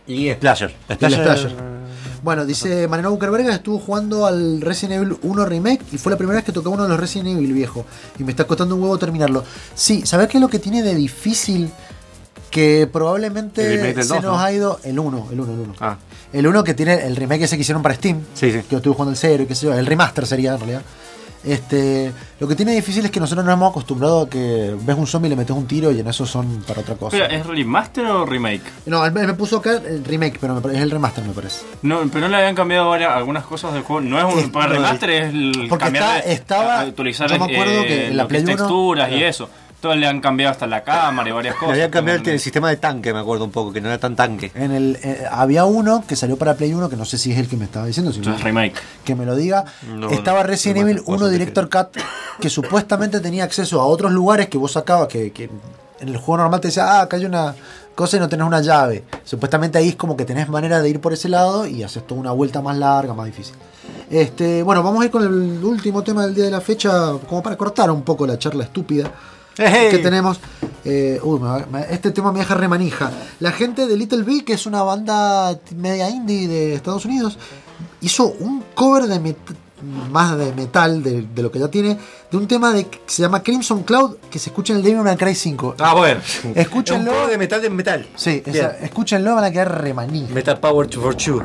[0.07, 0.73] y Splasher.
[0.89, 1.74] Y el Splasher.
[2.25, 6.37] Bueno, dice Mariano Buckerbergas estuvo jugando al Resident Evil 1 Remake y fue la primera
[6.37, 7.85] vez que tocó uno de los Resident Evil viejo.
[8.17, 9.43] Y me está costando un huevo terminarlo.
[9.75, 11.69] Sí, ¿sabés qué es lo que tiene de difícil?
[12.49, 14.39] Que probablemente se 2, nos ¿no?
[14.39, 15.75] ha ido el 1, el 1, el 1.
[15.79, 15.97] Ah,
[16.33, 18.21] El 1 que tiene el remake ese que hicieron para Steam.
[18.33, 18.57] sí, sí.
[18.61, 19.73] Que yo estuve jugando el 0 y qué sé yo.
[19.75, 20.81] El remaster sería en realidad.
[21.45, 25.05] Este, lo que tiene difícil es que nosotros nos hemos acostumbrado a que ves un
[25.05, 27.11] zombie y le metes un tiro y en eso son para otra cosa.
[27.17, 28.63] Pero, ¿es remaster o remake?
[28.87, 31.63] No, él me, puso acá el remake, pero me es el remaster me parece.
[31.83, 34.01] No, pero no le habían cambiado varias, algunas cosas del juego.
[34.01, 37.37] No es un Es- para remaster, es el porque cambiar está- de- estaba- actualizar yo
[37.39, 39.25] me acuerdo eh, que en la Play texturas y Claro.
[39.27, 39.49] eso.
[39.85, 41.73] Todo le han cambiado hasta la cámara y varias Le cosas.
[41.73, 44.15] habían cambiado el, el sistema de tanque, me acuerdo un poco, que no era tan
[44.15, 44.51] tanque.
[44.55, 47.37] En el, eh, había uno que salió para Play 1, que no sé si es
[47.37, 48.73] el que me estaba diciendo, si no, Entonces, remake.
[49.03, 49.63] que me lo diga.
[49.87, 52.01] No, Estaba no, Resident no, Evil cosas 1 que- Director Cut,
[52.41, 55.51] que supuestamente tenía acceso a otros lugares que vos sacabas, que, que
[55.99, 57.53] en el juego normal te decía, ah, acá hay una
[57.93, 59.03] cosa y no tenés una llave.
[59.23, 62.19] Supuestamente ahí es como que tenés manera de ir por ese lado y haces toda
[62.19, 63.53] una vuelta más larga, más difícil.
[64.09, 67.43] Este, bueno, vamos a ir con el último tema del día de la fecha, como
[67.43, 69.11] para cortar un poco la charla estúpida
[69.57, 69.89] ¡Ey!
[69.91, 70.39] que tenemos.
[70.83, 73.11] Eh, uy, me me- este tema me deja remanija.
[73.39, 77.37] La gente de Little Big, que es una banda media indie de Estados Unidos,
[78.01, 79.35] hizo un cover de met-
[80.11, 81.97] más de metal de, de lo que ya tiene,
[82.31, 85.01] de un tema de, que se llama Crimson Cloud, que se escucha en el Devil
[85.01, 85.75] May Cry 5.
[85.79, 86.21] Ah, bueno.
[86.55, 87.03] Escúchenlo.
[87.03, 88.07] Es un juego de metal de metal.
[88.15, 90.33] Sí, esa- escúchenlo, van a quedar remanija.
[90.33, 91.43] Metal Power to for Two.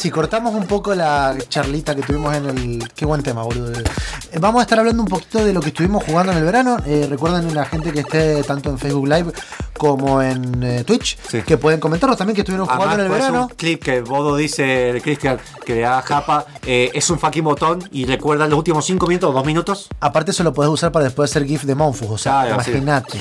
[0.00, 2.88] Sí, cortamos un poco la charlita que tuvimos en el.
[2.94, 3.70] Qué buen tema, boludo.
[3.70, 6.78] Eh, Vamos a estar hablando un poquito de lo que estuvimos jugando en el verano.
[6.86, 9.30] Eh, recuerden la gente que esté tanto en Facebook Live
[9.76, 13.42] como en eh, Twitch, que pueden comentarnos también que estuvieron jugando en el pues, verano.
[13.42, 17.86] un clip que Bodo dice, Cristian, que le da japa, eh, es un fucking botón
[17.92, 19.88] y recuerda los últimos 5 minutos o 2 minutos.
[20.00, 22.08] Aparte, eso lo puedes usar para después hacer GIF de Monfus.
[22.10, 23.18] O sea, Claro, sí.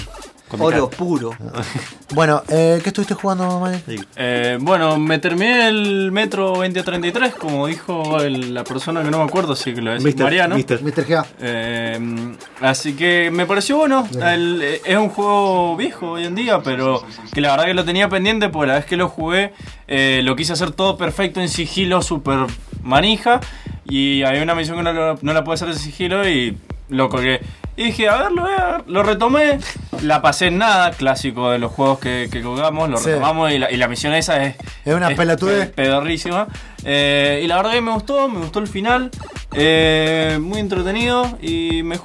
[0.58, 1.32] Oro puro.
[2.16, 4.04] Bueno, eh, ¿qué estuviste jugando, Mike?
[4.16, 9.26] Eh, bueno, me terminé el Metro 2033, como dijo el- la persona que no me
[9.26, 10.56] acuerdo, que lo decía Mister, Mariano.
[10.56, 10.82] Mister.
[10.82, 11.06] Mr.
[11.08, 11.26] G.
[11.40, 14.08] Eh, así que me pareció bueno.
[14.26, 18.10] El- es un juego viejo hoy en día, pero que la verdad que lo tenía
[18.10, 19.54] pendiente porque la vez que lo jugué
[19.88, 22.48] eh, lo quise hacer todo perfecto en sigilo, super
[22.82, 23.40] manija.
[23.86, 26.58] Y hay una misión que no, lo- no la puedo hacer en sigilo y
[26.90, 27.40] lo colgué.
[27.80, 29.58] Y dije, a ver, lo, voy a- lo retomé.
[30.02, 32.90] La pasé en nada, clásico de los juegos que, que colgamos.
[32.90, 33.06] Lo Sí.
[33.10, 34.56] retomamos y la, y la misión esa es.
[34.86, 35.68] Es una pelotudez.
[35.68, 36.48] pe- pedorrísima.
[36.84, 39.12] Eh, y la verdad que me gustó, me gustó el final.
[39.54, 41.98] Eh, muy entretenido y me,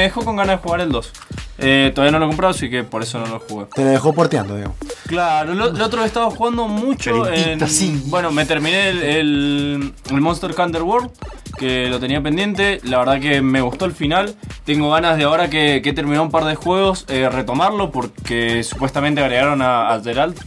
[0.00, 1.12] dejó con ganas de jugar el 2.
[1.58, 3.66] Eh, todavía no lo he comprado, así que por eso no lo jugué.
[3.74, 4.76] Te lo dejó porteando, digamos.
[5.06, 7.66] Claro, lo, lo otro he estado jugando mucho en...
[7.68, 8.02] Sí.
[8.06, 11.10] Bueno, me terminé el, el, el Monster Hunter World,
[11.58, 12.80] que lo tenía pendiente.
[12.84, 14.34] La verdad que me gustó el final.
[14.64, 18.62] Tengo ganas de ahora que, que he terminado un par de juegos, eh, retomarlo, porque
[18.64, 20.38] supuestamente agregaron a, a Geralt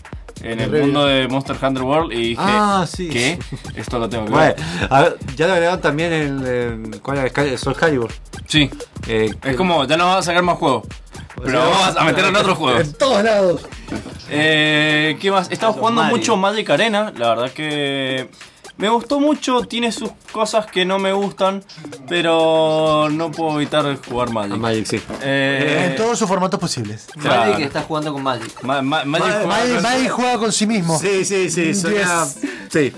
[0.43, 3.09] en el mundo de Monster Hunter World y dije, Ah, sí.
[3.09, 3.39] ¿qué?
[3.75, 4.87] Esto lo tengo que Bueno, ver.
[4.89, 7.29] a ver, ya lo agregaron también en, en ¿cuál era?
[7.29, 8.11] Sky- Soul Calibur.
[8.47, 8.69] Sí.
[9.07, 10.83] Eh, Es como, ya no vas a sacar más juegos.
[11.43, 12.81] Pero sea, vamos a meter en otros juegos.
[12.81, 13.61] En todos lados.
[14.29, 15.49] Eh, ¿Qué más?
[15.49, 16.17] He estado jugando Mario.
[16.17, 17.11] mucho Magic Arena.
[17.17, 18.29] La verdad que
[18.77, 19.61] me gustó mucho.
[19.61, 21.63] Tiene sus cosas que no me gustan.
[22.07, 24.57] Pero no puedo evitar jugar Magic.
[24.57, 25.01] Magic, sí.
[25.21, 27.07] Eh, en todos sus formatos posibles.
[27.19, 27.51] claro.
[27.51, 28.61] Magic está jugando con Magic.
[28.63, 29.45] Ma- ma- Magic
[29.81, 30.97] Ma- juega- con sí mismo.
[30.99, 31.73] Sí, sí, sí.
[31.73, 32.25] suena-.
[32.69, 32.93] Sí.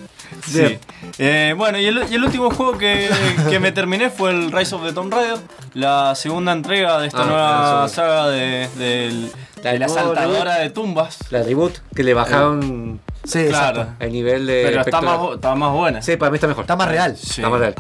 [0.46, 0.78] Sí.
[1.20, 3.10] Eh, bueno, y el, y el último juego que,
[3.50, 5.38] que me terminé fue el Rise of the Tomb Raider,
[5.74, 8.70] la segunda entrega de esta Ah, nueva saga de,
[9.64, 11.18] La de la nueva saltadora de tumbas.
[11.32, 13.82] La reboot, que le bajaron Sí, Claro.
[13.82, 14.06] exacto.
[14.06, 14.64] el nivel de.
[14.68, 16.02] Pero está más, está más buena.
[16.02, 16.64] Sí, para mí está mejor.
[16.64, 17.16] Está más real.
[17.18, 17.42] Sí.
[17.42, 17.76] Está más real.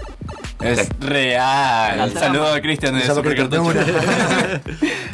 [0.62, 0.90] Es Sí.
[1.00, 1.98] real.
[1.98, 3.02] La Saludo a Cristian de.
[3.02, 3.50] Cristian,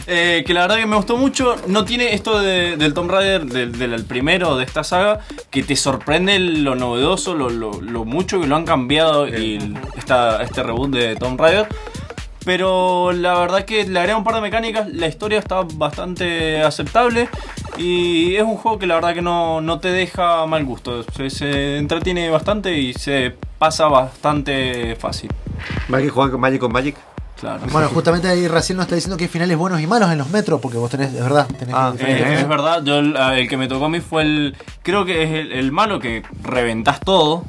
[0.07, 1.55] Eh, que la verdad que me gustó mucho.
[1.67, 5.19] No tiene esto de- del Tomb Raider, del, del primero de esta saga,
[5.49, 10.41] que te sorprende lo novedoso, lo, lo- lo mucho que lo han cambiado y esta,
[10.43, 11.67] este reboot de Tomb Raider.
[12.45, 17.29] Pero la verdad que le agrega un par de mecánicas, la historia está bastante aceptable
[17.77, 21.03] y es un juego que la verdad que no, no te deja mal gusto.
[21.15, 25.31] Se, se entretiene bastante y se pasa bastante fácil.
[25.87, 26.95] Magic juega con Magic con Magic.
[27.39, 27.61] Claro.
[27.71, 30.29] Bueno, justamente ahí Raciel nos está diciendo que hay finales buenos y malos en los
[30.29, 32.47] metros, porque vos tenés, es verdad, tenés Ah, Eh, es finales.
[32.47, 34.55] verdad, yo el, el que me tocó a mí fue el.
[34.81, 37.43] Creo que es el, el malo que reventás todo.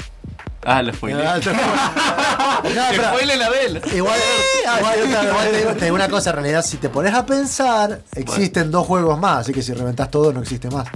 [0.64, 1.26] Ah, lo spoilé.
[1.26, 1.38] Ah,
[2.64, 3.80] No, pero- la él.
[3.94, 4.18] Igual,
[4.78, 8.00] igual- igual te, digo, te digo una cosa, en realidad, si te pones a pensar,
[8.14, 10.86] existen dos juegos más, así que si reventás todo, no existe más.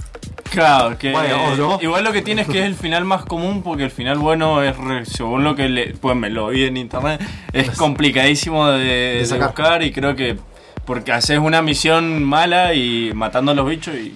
[0.51, 1.77] Claro, que Bueno, o no.
[1.81, 4.63] igual lo que tiene es que es el final más común porque el final bueno
[4.63, 7.21] es re- según lo que le, pues me lo vi en internet
[7.53, 8.79] es complicadísimo de,
[9.19, 9.47] de sacar.
[9.49, 10.39] buscar y creo que
[10.85, 14.15] porque haces una misión mala y matando a los bichos y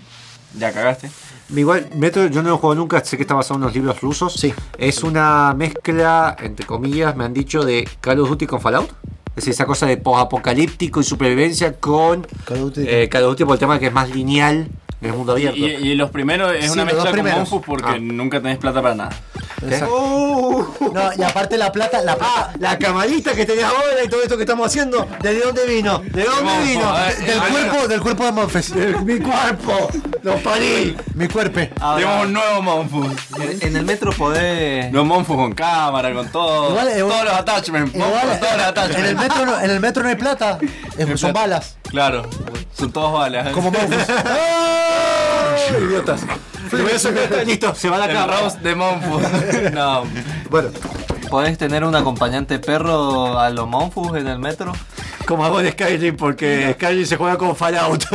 [0.57, 1.11] ya cagaste.
[1.55, 4.33] Igual, Metro yo no lo juego nunca, sé que está basado en unos libros rusos.
[4.33, 4.53] Sí.
[4.77, 8.89] Es una mezcla, entre comillas, me han dicho, de Call of Duty con Fallout.
[9.29, 12.85] Es decir, esa cosa de post-apocalíptico y supervivencia con Call of Duty.
[12.87, 14.67] eh, Call of Duty por el tema de que es más lineal
[15.05, 15.81] el mundo Y, abierto.
[15.83, 17.39] y- y los primeros es Sí, una los mezcla con primeros.
[17.39, 17.97] Monfus porque Ah.
[17.99, 19.11] nunca tenés plata para nada.
[19.87, 22.33] Uh, No, y aparte la plata, la plata.
[22.35, 25.99] ah, la camarita que tenés ahora y todo esto que estamos haciendo, ¿de dónde vino?
[25.99, 26.93] ¿De dónde Monfus, vino?
[26.93, 28.75] ver, del cuerpo, del cuerpo de Monfes.
[29.05, 29.89] Mi cuerpo,
[30.21, 30.95] lo parí.
[31.15, 31.59] Mi cuerpo.
[31.95, 33.07] Tenemos un nuevo Monfus.
[33.39, 34.91] En, en el metro podés.
[34.91, 36.69] Los Monfus con cámara, con todo.
[36.71, 37.95] Igual, igual- todos los attachments.
[37.95, 38.99] Monfus Igual, con todos los attachments.
[38.99, 40.57] en el metro no, en el metro no hay plata,
[40.97, 42.23] es- son balas, Claro,
[42.75, 43.49] son todos balas.
[43.53, 43.95] como Monfus.
[45.87, 46.21] Idiotas.
[46.71, 48.39] Le voy a sacar- Listo, se va la El cámara.
[48.39, 49.21] roast de Monfus.
[49.73, 50.03] no.
[50.49, 50.69] Bueno,
[51.29, 54.71] Podés tener un acompañante perro a los Monfus en el metro.
[55.27, 58.03] Como hago en Skyrim, porque Skyrim se juega con Fallout.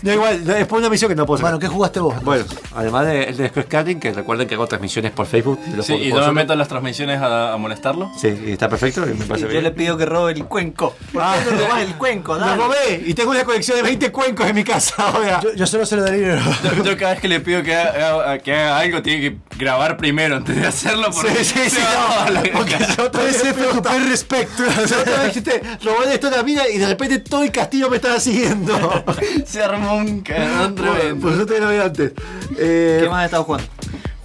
[0.02, 1.52] no, igual, no, es por una misión que no puedo sacar.
[1.52, 2.22] Bueno, ¿qué jugaste vos?
[2.22, 2.44] Bueno,
[2.74, 5.58] además del de, Skyrim, que recuerden que hago transmisiones por Facebook.
[5.66, 8.10] de los Sí, y no me meto en las transmisiones a, a molestarlo.
[8.20, 9.64] Sí, y está perfecto, y me parece Yo bien.
[9.64, 10.94] le pido que robe el cuenco.
[11.12, 12.36] ¿Por qué no robás el cuenco?
[12.36, 15.40] Lo robé y tengo una colección de 20 cuencos en mi casa ahora.
[15.42, 16.40] Yo, yo solo se lo delibero.
[16.64, 19.96] Yo, yo cada vez que le pido que haga, que haga algo, tiene que grabar
[19.96, 21.08] primero antes de hacerlo.
[21.12, 24.62] Porque Sí, sí, sí, a la- no, porque yo otra vez respecto.
[24.88, 27.88] yo otra vez dijiste, robé esto de la mina y de repente todo el castillo
[27.90, 29.04] me estaba siguiendo.
[29.46, 31.20] se armó un cagón Bueno, tremendo.
[31.26, 32.12] pues yo te lo vi antes.
[32.58, 33.68] Eh, ¿Qué más has estado jugando?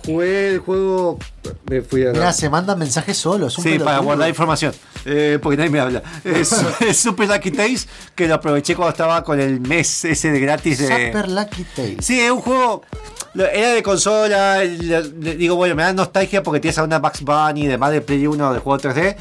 [0.05, 1.17] Jugué el juego.
[1.69, 2.11] Me fui a.
[2.11, 3.57] Mira, se mandan mensajes solos.
[3.57, 4.71] un Sí, para guardar información.
[5.03, 6.03] Eh, porque nadie me habla.
[6.23, 6.51] Es,
[6.81, 10.77] es Super Lucky Days, que lo aproveché cuando estaba con el mes ese de gratis
[10.79, 10.87] de.
[11.07, 12.05] Super Lucky Tales.
[12.05, 12.83] Sí, es un juego.
[13.33, 14.63] Era de consola.
[14.63, 18.01] le- le- Digo, bueno, me da nostalgia porque tienes a una Max Bunny, además de
[18.01, 19.15] Play 1 de juego 3D.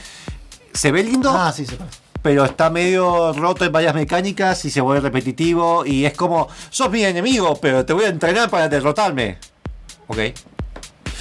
[0.74, 1.76] Se ve lindo, Ah, sí, se
[2.24, 5.84] pero está medio roto en varias mecánicas y se vuelve repetitivo.
[5.84, 9.36] Y es como, sos mi enemigo, pero te voy a entrenar para derrotarme.
[10.06, 10.16] Ok.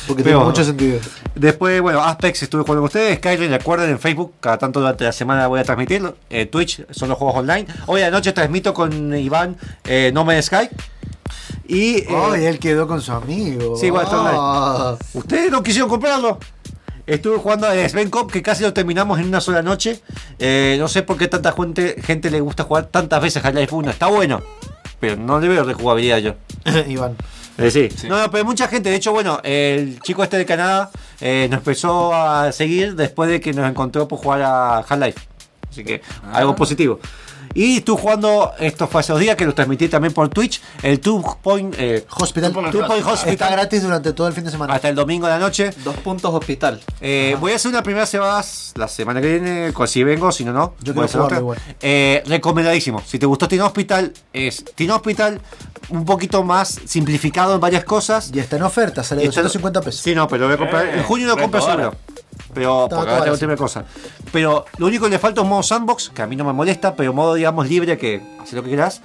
[0.07, 0.99] Porque Pero- tiene mucho sentido.
[1.35, 3.17] Después, bueno, Apex estuve jugando con ustedes.
[3.17, 6.15] Skyrim, recuerden en Facebook, cada tanto durante la semana voy a transmitirlo.
[6.29, 7.65] Eh, Twitch son los juegos online.
[7.87, 10.69] Hoy a la noche transmito con Iván eh, No Man's Sky.
[11.67, 11.95] Y.
[11.97, 13.75] eh, Ay, él quedó con su amigo.
[13.75, 14.37] Sí, bueno, online.
[14.39, 14.95] Ah.
[15.13, 16.39] Ustedes no quisieron comprarlo.
[17.05, 19.99] Estuve jugando a Sven Cop, que casi lo terminamos en una sola noche.
[20.39, 23.91] Eh, no sé por qué tanta gente, gente le gusta jugar tantas veces Half-Life 1.
[23.91, 24.41] Está bueno,
[25.01, 26.35] pero no le veo rejugabilidad yo.
[26.87, 27.17] Iván.
[27.57, 27.89] Eh, sí.
[28.07, 28.89] No, no, pero mucha gente.
[28.89, 33.41] De hecho, bueno, el chico este de Canadá eh, nos empezó a seguir después de
[33.41, 35.19] que nos encontró por jugar a Half-Life.
[35.69, 36.01] Así que
[36.31, 36.99] algo positivo.
[37.55, 40.99] Y estuve jugando, esto fue hace dos días que lo transmití también por Twitch, el
[40.99, 42.51] Two Point eh, Hospital.
[42.71, 43.33] Two Point Hospital.
[43.33, 44.73] Está gratis durante todo el fin de semana.
[44.73, 45.71] Hasta el domingo de la noche.
[45.83, 46.79] Dos puntos hospital.
[47.01, 48.41] Eh, voy a hacer una primera semana
[48.75, 50.73] la semana que viene, si vengo, si no, no.
[50.81, 51.39] Yo voy a hacer jugarlo otra.
[51.39, 51.75] igual.
[51.81, 53.01] Eh, recomendadísimo.
[53.05, 55.39] Si te gustó Teen Hospital, es Teen Hospital
[55.89, 58.31] un poquito más simplificado en varias cosas.
[58.33, 60.01] Y está en oferta, sale Y está- 250 pesos.
[60.01, 60.85] Sí, no, pero lo voy a comprar.
[60.87, 61.95] Eh, en junio lo compro seguro.
[62.53, 63.85] Pero porque ahora tengo otra cosa.
[64.31, 66.53] Pero lo único que le falta es un modo sandbox, que a mí no me
[66.53, 69.01] molesta, pero modo, digamos, libre, que hace lo que quieras.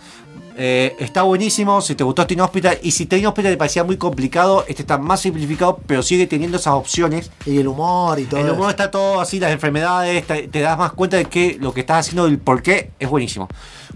[0.57, 2.79] Eh, está buenísimo, si te gustó Teen Hospital.
[2.83, 6.57] Y si Teen Hospital te parecía muy complicado, este está más simplificado, pero sigue teniendo
[6.59, 7.31] esas opciones.
[7.47, 8.41] Y el humor y todo.
[8.41, 8.71] El humor eso.
[8.71, 12.01] está todo así, las enfermedades, te, te das más cuenta de que lo que estás
[12.07, 13.49] haciendo, el por qué, es buenísimo.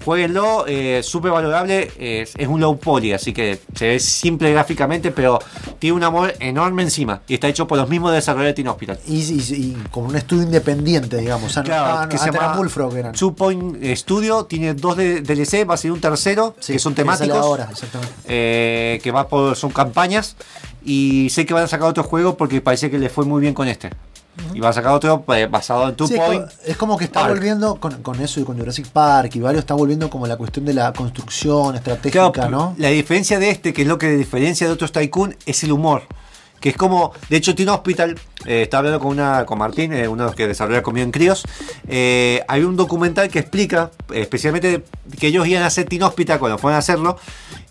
[0.04, 5.12] Jueguenlo, eh, súper valorable, es, es un low poly, así que se ve simple gráficamente,
[5.12, 5.38] pero
[5.78, 7.22] tiene un amor enorme encima.
[7.28, 8.98] Y está hecho por los mismos desarrolladores de Teen Hospital.
[9.06, 11.50] Y, y- y como un estudio independiente, digamos.
[11.50, 13.12] O sea, no Claro, estaban- que se llama Bullfrog eran.
[13.12, 16.22] Two Point Studio, tiene dos de- DLC, va a ser un tercero,
[16.60, 17.36] Sí, que son que temáticos.
[17.36, 18.12] ahora, exactamente.
[18.26, 20.36] eh, que va por, son campañas.
[20.84, 23.54] Y sé que van a sacar otro juego porque parece que les fue muy bien
[23.54, 23.90] con este.
[24.54, 26.46] Y van a sacar otro eh, basado en Two Sí, es, Point.
[26.64, 27.34] es como que está Park.
[27.34, 30.64] volviendo con, con eso y con Jurassic Park y varios está volviendo como la cuestión
[30.64, 32.74] de la construcción estratégica, Claro, ¿no?
[32.78, 36.04] La diferencia de este, que es lo que diferencia de otros Tycoon, es el humor.
[36.62, 40.06] Que es como, de hecho, Teen Hospital, eh, estaba hablando con una con Martín, eh,
[40.06, 41.42] uno de los que desarrolla Comido en Críos.
[41.88, 44.84] eh, hay un documental que explica, especialmente,
[45.18, 47.18] que ellos iban a hacer Teen Hospital cuando fueron a hacerlo.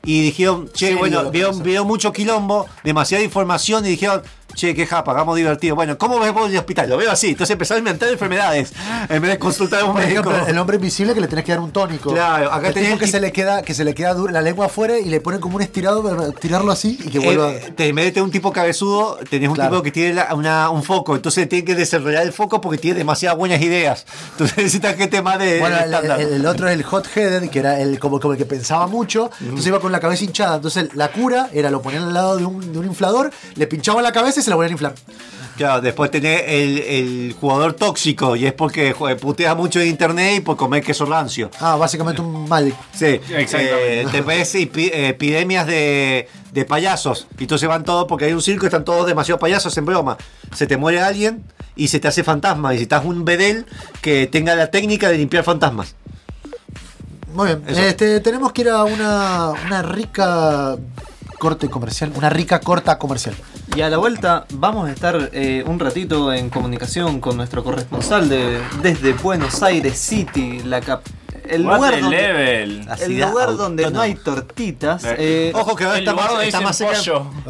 [0.04, 4.24] Y dijeron, che, bueno, vieron, vieron mucho quilombo, demasiada información y dijeron,
[4.56, 5.76] che, qué japa, hagamos divertido.
[5.76, 6.90] Bueno, ¿cómo ves vos el hospital?
[6.90, 7.30] Lo veo así.
[7.30, 8.72] Entonces empezaron a inventar enfermedades
[9.10, 10.30] en vez de consultar a un Por médico.
[10.30, 12.11] ejemplo, el hombre invisible que le tenés que dar un tónico.
[12.14, 14.41] Claro, acá el tenés que tip- se le queda, que se le queda dura- la
[14.41, 17.52] lengua afuera y le ponen como un estirado para tirarlo así y que vuelva.
[17.52, 19.72] Eh, te- en vez de tener un tipo cabezudo, tenés un Claro.
[19.72, 21.15] tipo que tiene la- una- un foco.
[21.15, 24.06] Entonces tiene que desarrollar el foco porque tiene demasiadas buenas ideas.
[24.32, 27.60] Entonces necesitas gente más de, Bueno, el, el- el otro es el hot headed, que
[27.60, 30.56] era el como, como el que pensaba mucho, entonces iba con la cabeza hinchada.
[30.57, 34.03] Entonces la cura era lo ponían al lado de un, de un inflador, le pinchaban
[34.03, 34.96] la cabeza y se la volvían a inflar.
[35.58, 40.40] Claro, después tenés el, el jugador tóxico y es porque putea mucho en internet y
[40.40, 41.52] por comer queso rancio.
[41.60, 42.74] Ah, básicamente un mal.
[42.94, 44.02] Sí, Exactamente.
[44.02, 47.28] eh, te ves epi- epidemias de, de payasos.
[47.38, 50.18] Y entonces van todos, porque hay un circo y están todos demasiado payasos en broma.
[50.56, 51.44] Se te muere alguien
[51.76, 52.70] y se te hace fantasma.
[52.72, 53.66] Y necesitas un bedel
[54.02, 55.96] que tenga la técnica de limpiar fantasmas.
[57.36, 57.64] Muy bien.
[57.68, 57.82] Eso.
[57.82, 60.76] Este, tenemos que ir a una, una rica
[61.42, 63.34] corte comercial, una rica corta comercial.
[63.76, 68.30] Y a la vuelta vamos a estar eh, un ratito en comunicación con nuestro corresponsal
[68.30, 71.02] de, desde Buenos Aires City, la cap-
[71.50, 72.88] el What lugar donde, level.
[72.90, 75.04] el ciudad lugar donde no hay tortitas.
[75.06, 76.94] Eh, eh, Ojo que está más, está, más cerca,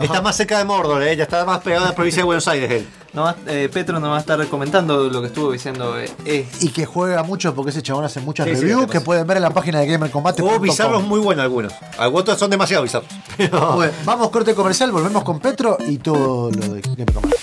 [0.01, 2.47] está más cerca de Mordor, eh, ya está más pegado a la provincia de Buenos
[2.47, 2.87] Aires él.
[3.13, 5.99] no eh, Petro nos va a estar comentando lo que estuvo diciendo.
[5.99, 9.27] eh, eh, Y que juega mucho porque ese chabón hace muchas Sí, reviews que pueden
[9.27, 10.41] ver en la página de GamerCombate.
[10.41, 11.73] Hubo bizarros muy buenos algunos.
[11.97, 13.09] Algunos son demasiado bizarros.
[13.37, 17.37] Pero- Bueno, vamos corte comercial, volvemos con Petro y todo lo de GamerCombate.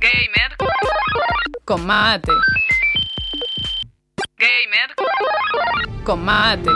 [0.00, 0.56] Gamer
[1.64, 2.30] Con mate.
[4.38, 4.94] Gamer.
[6.04, 6.70] Con mate.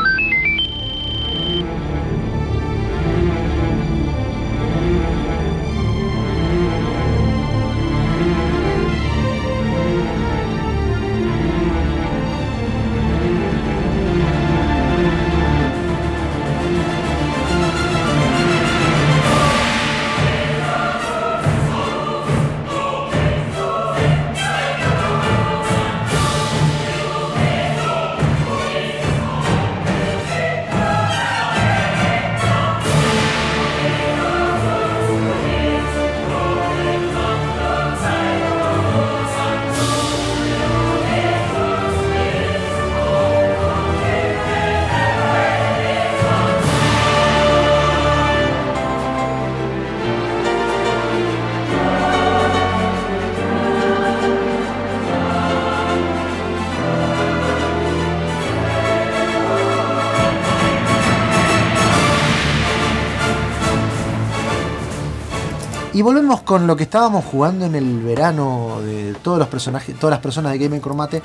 [65.95, 70.13] Y volvemos con lo que estábamos jugando en el verano de todos los personajes, todas
[70.13, 71.23] las personas de Game Cromate.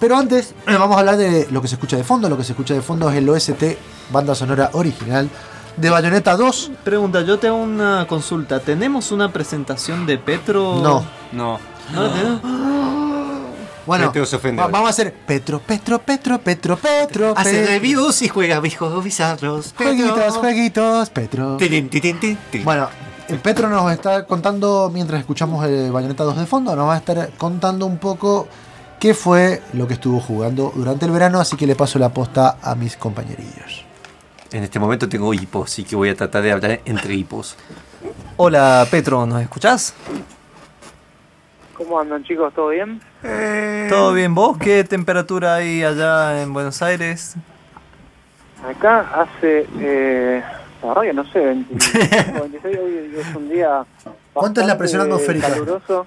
[0.00, 2.28] Pero antes eh, vamos a hablar de lo que se escucha de fondo.
[2.28, 3.62] Lo que se escucha de fondo es el OST,
[4.10, 5.28] banda sonora original
[5.76, 6.72] de Bayonetta 2.
[6.82, 8.58] Pregunta, yo tengo una consulta.
[8.58, 10.80] ¿Tenemos una presentación de Petro?
[10.82, 11.04] No.
[11.30, 11.60] No.
[11.94, 12.40] ¿No la tenemos?
[13.86, 14.72] Bueno, Petro se ofende va- ahora.
[14.72, 17.34] vamos a hacer Petro, Petro, Petro, Petro, Petro.
[17.36, 19.74] Hace reviews y juega viejos bizarros.
[19.76, 21.56] Jueguitos, jueguitos, Petro.
[21.56, 21.88] Tin.
[22.64, 22.88] Bueno,
[23.42, 27.30] Petro nos está contando, mientras escuchamos el Bayonetta 2 de fondo, nos va a estar
[27.38, 28.48] contando un poco
[29.00, 32.58] qué fue lo que estuvo jugando durante el verano, así que le paso la posta
[32.62, 33.84] a mis compañerillos.
[34.52, 37.56] En este momento tengo hipo, así que voy a tratar de hablar entre hipos.
[38.36, 39.94] Hola Petro, ¿nos escuchás?
[41.74, 42.52] ¿Cómo andan chicos?
[42.54, 43.00] ¿Todo bien?
[43.88, 44.58] ¿Todo bien vos?
[44.58, 47.36] ¿Qué temperatura hay allá en Buenos Aires?
[48.68, 50.42] Acá hace, eh,
[50.82, 53.84] la verdad que no sé, 25, 26, hoy es un día
[54.32, 55.48] ¿Cuánto es la presión atmosférica?
[55.48, 56.06] caluroso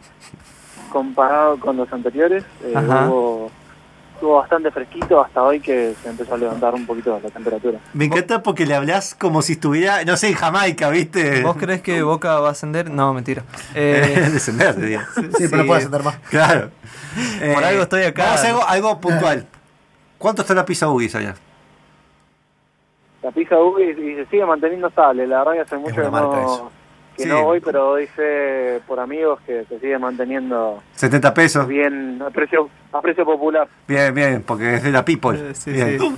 [0.91, 2.43] comparado con los anteriores.
[2.63, 3.51] Eh, hubo,
[4.13, 7.79] estuvo bastante fresquito hasta hoy que se empezó a levantar un poquito la temperatura.
[7.93, 11.41] Me encanta porque le hablas como si estuviera, no sé, en Jamaica, ¿viste?
[11.41, 12.89] ¿Vos crees que Boca va a ascender?
[12.89, 13.43] No, mentira.
[13.75, 15.01] Eh, Descender, te digo.
[15.37, 16.15] Sí, pero no puede ascender más.
[16.29, 16.71] Claro.
[17.53, 18.23] Por algo estoy acá.
[18.23, 19.45] Vamos a hacer algo, algo puntual.
[20.17, 21.35] ¿Cuánto está la pizza Ugis allá?
[23.25, 25.25] La pizza Ubi y se sigue manteniendo estable.
[25.25, 26.69] La verdad que hace mucho que, no,
[27.17, 27.27] que Sí.
[27.27, 31.67] no voy, pero fe por amigos que se sigue manteniendo 70 pesos.
[31.67, 33.67] bien a precio, a precio popular.
[33.87, 35.55] Bien, bien, porque es de la People.
[35.55, 35.97] Sí, bien.
[35.99, 36.15] sí.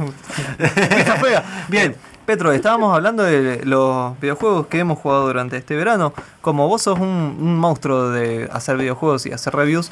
[1.69, 1.95] Bien.
[2.25, 6.11] Petro, estábamos hablando de los videojuegos que hemos jugado durante este verano.
[6.41, 7.07] Como vos sos un,
[7.39, 9.89] un monstruo de hacer videojuegos y hacer reviews,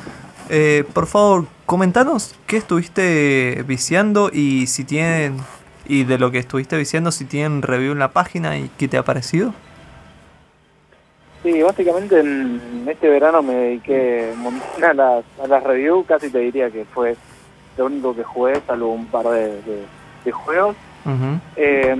[0.49, 5.37] eh, por favor, comentanos qué estuviste viciando y si tienen
[5.85, 8.97] y de lo que estuviste viciando, si tienen review en la página y qué te
[8.97, 9.53] ha parecido.
[11.43, 16.29] Sí, básicamente en este verano me dediqué un montón a las, a las reviews, casi
[16.31, 17.15] te diría que fue
[17.77, 19.85] lo único que jugué, salvo un par de, de-
[20.23, 20.75] de juegos.
[21.05, 21.39] Ujú.
[21.55, 21.95] Eh,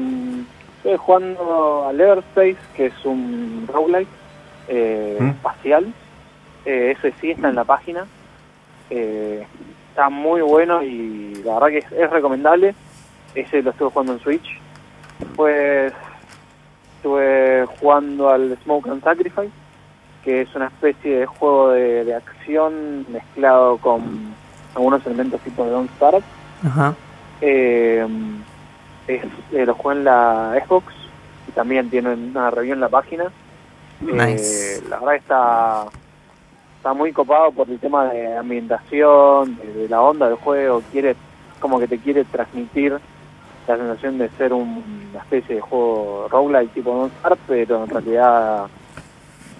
[0.78, 4.08] estoy jugando al Everspace, que es un roguelike
[4.68, 5.28] eh, ¿Mm?
[5.30, 5.94] espacial.
[6.66, 8.08] Eh, ese sí está en la página.
[8.90, 9.46] Eh,
[9.90, 12.74] está muy bueno y la verdad que es, es recomendable.
[13.36, 14.62] Ese lo estuve jugando en Switch.
[15.20, 15.94] Después
[16.98, 19.52] estuve jugando al Smoke and Sacrifice,
[20.24, 24.34] que es una especie de juego de, de acción mezclado con
[24.74, 26.24] algunos elementos tipo de Don't Starve.
[26.66, 26.96] Ajá.
[27.42, 28.08] Eh,
[29.08, 30.94] es, eh, lo jugué en la Xbox
[31.48, 33.26] y también tiene una review en la página.
[34.02, 35.86] Eh, la verdad está,
[36.78, 40.82] está muy copado por el tema de ambientación, de, de la onda del juego.
[40.92, 41.16] Quiere,
[41.60, 42.98] como que te quiere transmitir
[43.68, 47.90] la sensación de ser un- una especie de juego roguelike tipo Don't Starve, pero en
[47.90, 48.66] realidad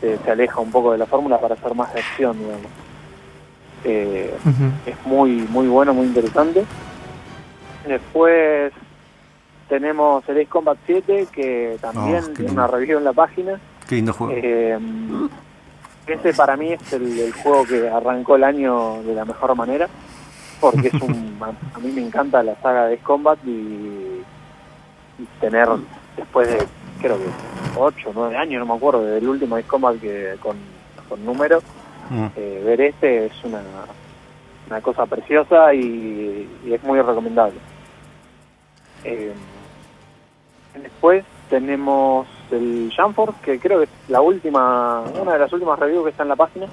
[0.02, 2.66] se, se aleja un poco de la fórmula para hacer más de acción, digamos.
[3.84, 4.34] Eh,
[4.86, 6.66] es muy muy bueno, muy interesante.
[7.88, 8.72] Después
[9.70, 13.60] tenemos el Ace Combat 7, que también Oh, qué tiene una review en la página.
[13.88, 14.34] Qué lindo juego.
[14.36, 14.78] Eh,
[16.08, 19.88] ese para mí es el, el juego que arrancó el año de la mejor manera,
[20.60, 24.22] porque es un, a, mí me encanta la saga de Combat y,
[25.20, 25.68] y tener
[26.18, 26.66] después de
[27.02, 27.26] creo que
[27.78, 30.58] 8 o 9 años, no me acuerdo, del último Ace Combat que con,
[31.10, 31.62] con número,
[32.10, 32.28] Mm.
[32.36, 33.62] eh, ver este es una,
[34.68, 37.60] una cosa preciosa y, y es muy recomendable.
[39.04, 39.34] Eh,
[40.82, 46.04] después tenemos el Jamford, que creo que es la última, una de las últimas reviews
[46.04, 46.68] que está en la página,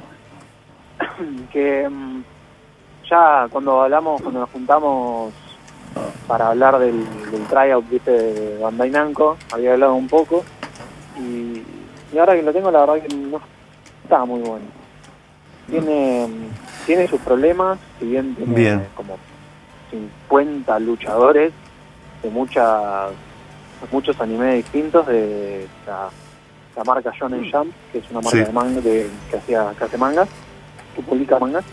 [1.52, 2.22] que mm,
[3.12, 5.32] ya cuando hablamos, cuando nos juntamos
[6.26, 8.10] para hablar del, del tryout ¿viste?
[8.10, 10.42] de Bandai Namco, había hablado un poco
[11.18, 11.62] y,
[12.12, 13.38] y ahora que lo tengo la verdad que no
[14.02, 14.64] está muy bueno.
[15.68, 16.26] Tiene,
[16.86, 18.86] tiene sus problemas, si bien tiene Bien.
[18.94, 19.18] como
[19.90, 21.52] 50 luchadores
[22.22, 23.10] de muchas
[23.90, 26.08] muchos animes distintos de la,
[26.76, 28.44] la marca Shonen Jump, que es una marca Sí.
[28.44, 30.28] de manga de, que, hacía, que hace mangas,
[30.96, 31.64] que publica mangas.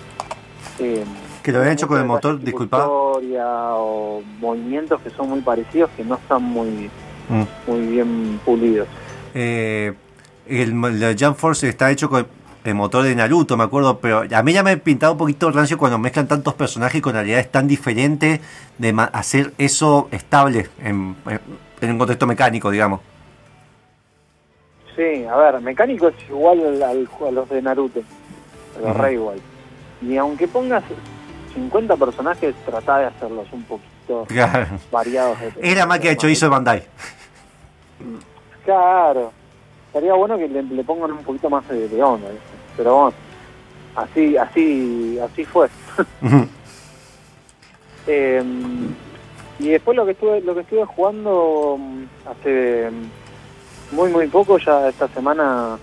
[0.80, 1.04] Eh,
[1.44, 2.78] Que lo habían hecho con el motor, disculpa.
[2.80, 3.46] historia
[3.76, 6.90] o movimientos que son muy parecidos que no están muy
[7.30, 7.44] Mm.
[7.68, 8.88] muy bien pulidos.
[9.36, 9.94] Eh,
[10.48, 12.26] el, el Jump Force está hecho con
[12.64, 15.50] el motor de Naruto, me acuerdo, pero a mí ya me he pintado un poquito
[15.52, 18.42] rancio cuando mezclan tantos personajes con realidades tan diferentes
[18.80, 21.16] de hacer eso estable en,
[21.82, 23.00] en- un contexto mecánico, digamos.
[24.96, 28.02] Sí, a ver, mecánico es igual al, al- a los de Naruto,
[28.76, 29.02] pero Ujú.
[29.02, 29.40] re igual.
[30.02, 30.84] Y aunque pongas
[31.54, 34.68] 50 personajes, trata de hacerlos un poquito Claro.
[34.92, 35.40] variados.
[35.40, 36.84] de- Era más que hecho hizo de Bandai.
[38.66, 39.32] Claro,
[39.88, 42.28] estaría bueno que le, le pongan un poquito más de, de onda,
[42.78, 43.14] pero bueno,
[43.96, 45.68] así, así, así fue.
[48.08, 48.44] Eh,
[49.60, 54.58] y después lo que estuve, lo que estuve jugando mm, hace mm, muy muy poco,
[54.58, 55.78] ya esta semana,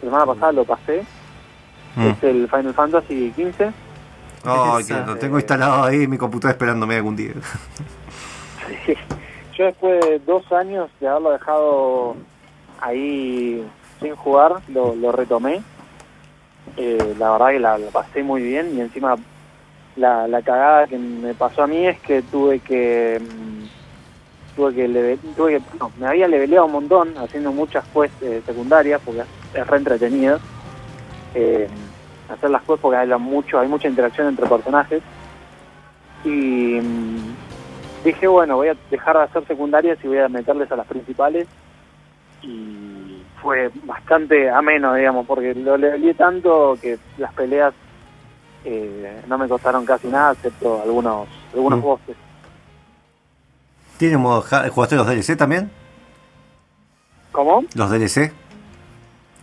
[0.00, 1.04] semana pasada lo pasé,
[1.96, 2.06] Mm.
[2.06, 3.70] es el Final Fantasy XV.
[4.44, 7.32] Ay, que lo tengo instalado ahí en mi computadora esperándome algún día.
[8.86, 8.94] Sí.
[9.58, 12.16] Yo después de dos años de haberlo dejado
[12.80, 13.62] ahí
[14.00, 15.62] sin jugar, lo, lo retomé.
[16.76, 19.16] Eh, la verdad que la, la pasé muy bien y encima
[19.96, 24.88] la, la cagada que me pasó a mí es que tuve que mm, tuve que,
[24.88, 29.22] leve- tuve que no, me había leveleado un montón haciendo muchas quests eh, secundarias porque
[29.54, 30.38] es re entretenido
[31.34, 31.68] eh,
[32.32, 35.02] hacer las quests porque hay la- mucho hay mucha interacción entre personajes
[36.24, 36.28] y
[36.80, 37.34] mm,
[38.04, 41.46] dije bueno voy a dejar de hacer secundarias y voy a meterles a las principales
[42.42, 47.74] y fue bastante ameno digamos porque lo leveleé tanto que las peleas
[48.64, 51.82] eh, no me costaron casi nada excepto algunos algunos Mm.
[51.82, 52.16] bosses
[53.98, 55.70] ¿Tiene modo ¿Jugaste los DLC también?
[57.30, 57.64] ¿Cómo?
[57.74, 58.32] ¿Los DLC?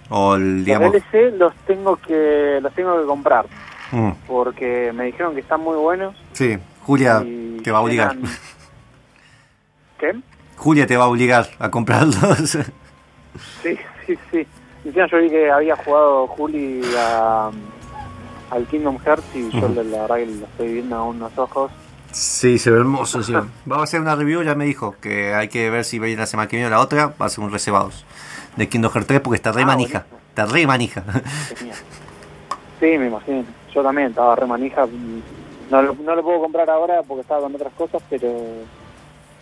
[0.10, 0.94] O el, digamos.
[0.94, 3.46] los DLC los tengo que los tengo que comprar
[3.92, 7.24] Mm, porque me dijeron que están muy buenos sí, Julia
[7.64, 8.12] te va a obligar.
[8.16, 8.22] eran-
[10.00, 10.14] ¿Qué?
[10.58, 12.58] Julia te va a obligar a comprarlos.
[13.62, 13.78] Sí,
[14.08, 14.48] sí, sí.
[14.86, 17.50] Encima yo vi que había jugado Juli a-
[18.52, 19.76] al Kingdom Hearts y yo Ujú.
[19.76, 21.72] la, la verdad que lo estoy viendo a unos ojos.
[22.12, 23.22] sí, se ve hermoso.
[23.22, 23.34] sí.
[23.66, 26.26] Vamos a hacer una review, ya me dijo que hay que ver si viene la
[26.26, 27.14] semana que viene o la otra.
[27.22, 28.06] Va a ser un reservados
[28.60, 30.06] de Kingdom Hearts 3 porque está re Ah, manija.
[30.30, 31.04] Está re manija.
[32.80, 33.44] Sí, me imagino.
[33.74, 34.86] Yo también estaba re manija.
[35.70, 38.28] No lo, no lo puedo comprar ahora porque estaba con otras cosas, pero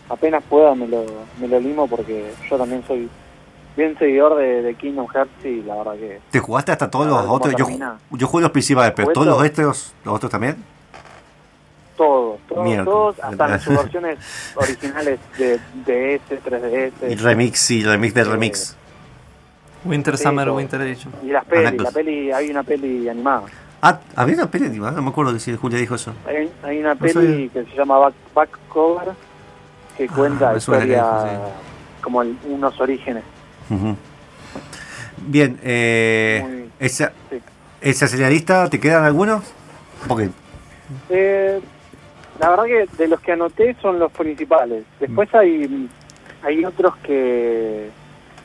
[0.09, 1.05] apenas pueda me lo,
[1.39, 3.09] me lo limo porque yo también soy
[3.75, 7.25] bien seguidor de, de Kingdom Hearts y la verdad que ¿Te jugaste hasta todos los
[7.27, 7.53] otros?
[7.55, 7.67] Yo,
[8.11, 10.57] yo jugué los principales, pero todos los otros, los otros también.
[11.95, 12.85] todos, todos, Mierda.
[12.85, 14.17] todos, hasta sus versiones
[14.55, 17.11] originales de DS, 3DS.
[17.11, 18.75] Y remix y remix de remix.
[19.87, 20.55] Winter Sí, Summer todo.
[20.57, 21.13] Winter Edition.
[21.23, 21.83] Y las pelis, Anacos.
[21.85, 23.43] la peli, hay una peli animada.
[23.81, 26.13] Ah, había una peli animada, no me acuerdo de si Julia dijo eso.
[26.27, 27.49] Hay, hay una No peli sabía.
[27.49, 29.09] que se llama Back, Back Cover
[29.97, 31.03] que cuenta Ah, me suena historia
[31.97, 33.23] que como el- unos orígenes.
[35.17, 37.41] Bien, eh, Muy- esa, sí.
[37.81, 39.43] esa sería lista, ¿te quedan algunos?
[40.07, 40.29] Porque
[41.09, 41.59] Eh,
[42.39, 44.83] la verdad que de los que anoté son los principales.
[44.99, 45.89] Después hay
[46.43, 47.89] hay otros que,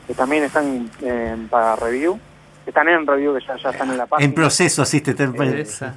[0.07, 2.19] que también están eh, para review.
[2.65, 4.25] Están en review, que ya, ya están en la página.
[4.25, 5.13] en proceso asiste.
[5.13, 5.95] te- Esa.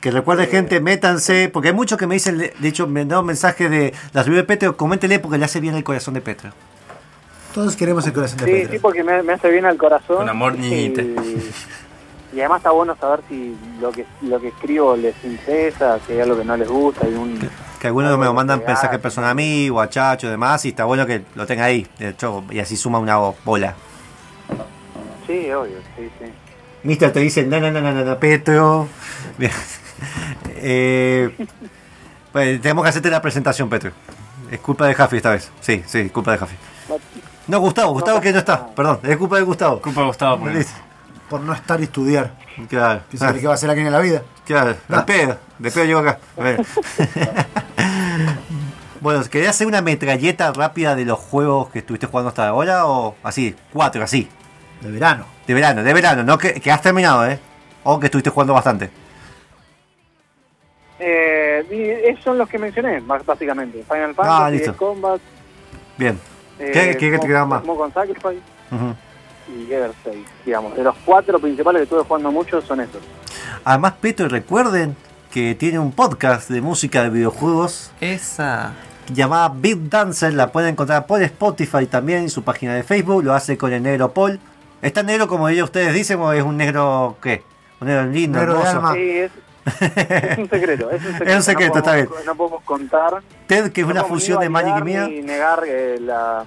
[0.00, 3.20] Que recuerde gente, métanse, porque hay muchos que me dicen, de hecho me han dado
[3.20, 6.22] un mensaje de la review de Petro, coméntele porque le hace bien el corazón de
[6.22, 6.50] Petro.
[7.54, 8.72] Todos queremos el corazón de Sí, Pedro.
[8.72, 10.18] sí, porque me, me hace bien al corazón.
[10.18, 11.02] Con amor, niñita.
[11.02, 11.50] Y,
[12.34, 16.20] y además está bueno saber si lo que lo que escribo les interesa, si hay
[16.20, 17.04] algo que no les gusta.
[17.06, 17.38] Hay un,
[17.80, 18.98] Que algunos me Algo mandan que mensajes haga.
[19.02, 21.86] personales a mí o a Chacho y demás, y está bueno que lo tenga ahí,
[21.98, 23.74] de hecho, y así suma una bola.
[25.26, 26.26] sí, obvio, sí, sí.
[26.82, 28.88] Mister te dice, no, no, no, no, no, no, Petro.
[29.38, 29.52] Bien.
[30.56, 31.30] Eh,
[32.32, 33.92] pues, tenemos que hacerte la presentación, Petro.
[34.50, 35.50] Es culpa de Jaffi esta vez.
[35.60, 36.56] Sí, sí, culpa de Jaffi.
[37.46, 39.80] No, Gustavo, Gustavo que no está, perdón, es culpa de Gustavo.
[39.80, 40.38] Culpa de Gustavo.
[40.40, 40.72] porque- Listo.
[41.30, 42.32] Por no estar y estudiar.
[42.68, 43.00] Claro.
[43.10, 44.22] ¿Qué que va a hacer aquí en la vida?
[44.44, 46.18] Claro, de pedo, de pedo llego acá.
[46.36, 46.60] A ver.
[49.00, 53.14] bueno, ¿querías hacer una metralleta rápida de los juegos que estuviste jugando hasta ahora o
[53.22, 53.54] así?
[53.72, 54.28] Cuatro, así.
[54.80, 55.24] De verano.
[55.46, 57.38] De verano, de verano, no que, que has terminado, ¿eh?
[57.84, 58.90] O que estuviste jugando bastante.
[60.98, 63.82] Eh, son los que mencioné, más básicamente.
[63.84, 64.70] Final Ah, Fantasy, listo.
[64.70, 65.20] Ace Combat,
[65.96, 66.18] Bien.
[66.58, 67.62] eh, ¿Qué, qué, qué te queda más?
[67.66, 68.40] On Sacrifice
[68.70, 68.94] Ujú.
[69.56, 69.68] Y
[70.04, 70.76] 6, digamos.
[70.76, 73.00] De los cuatro principales que estuve jugando mucho son esos.
[73.64, 74.96] Además, Petro, recuerden
[75.30, 78.72] que tiene un podcast de música de videojuegos Esa.
[79.12, 80.34] llamada Beat Dancer.
[80.34, 83.24] La pueden encontrar por Spotify también en su página de Facebook.
[83.24, 84.40] Lo hace con el negro Paul.
[84.82, 87.42] ¿Es tan negro como ellos ustedes dicen o es un negro qué?
[87.80, 88.94] Un negro lindo, Negro hermoso.
[88.94, 89.30] Sí, es,
[89.66, 90.90] es un secreto.
[90.90, 92.26] Es un secreto, Es un secreto, no está podemos- bien.
[92.26, 93.22] No podemos contar.
[93.46, 95.06] Ted, que es no una fusión de Magic y mía.
[95.08, 96.44] Ni negar eh, la,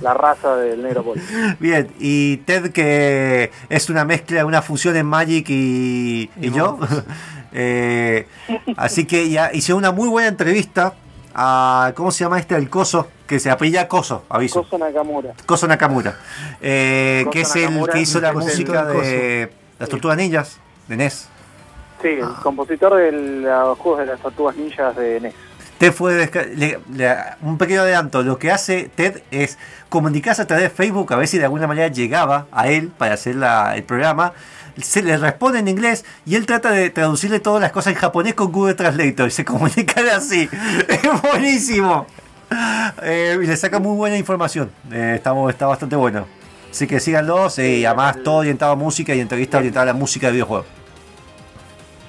[0.00, 1.20] la raza del negro Paul.
[1.60, 6.78] Bien, y Ted que es una mezcla, una fusión en Magic y, y yo.
[7.56, 8.26] Eh,
[8.76, 10.94] así que ya hice una muy buena entrevista
[11.36, 12.56] a, ¿cómo se llama este?
[12.56, 14.64] El Coso, que se apellida Coso, aviso.
[14.64, 15.34] Coso Nakamura.
[15.46, 16.16] Coso Nakamura,
[16.60, 20.58] eh, Coso que es el que hizo la música de las Tortugas Ninjas,
[20.88, 21.28] de NES.
[22.04, 25.34] Sí, el compositor de los juegos de las tortugas ninjas de NES.
[25.78, 28.22] Ted fue le- le- un pequeño adelanto.
[28.22, 29.56] Lo que hace Ted es
[29.88, 33.14] comunicarse a través de Facebook a ver si de alguna manera llegaba a él para
[33.14, 34.34] hacer la- el programa.
[34.82, 38.34] Se le responde en inglés y él trata de traducirle todas las cosas en japonés
[38.34, 39.28] con Google Translator.
[39.28, 40.46] Y se comunican así.
[40.88, 42.06] Es buenísimo.
[43.02, 44.70] Eh, y le saca muy buena información.
[44.92, 46.26] Eh, estamos, está bastante bueno.
[46.70, 47.58] Así que síganlos.
[47.58, 50.66] eh, y además todo orientado a música y entrevista orientada a la música de videojuegos.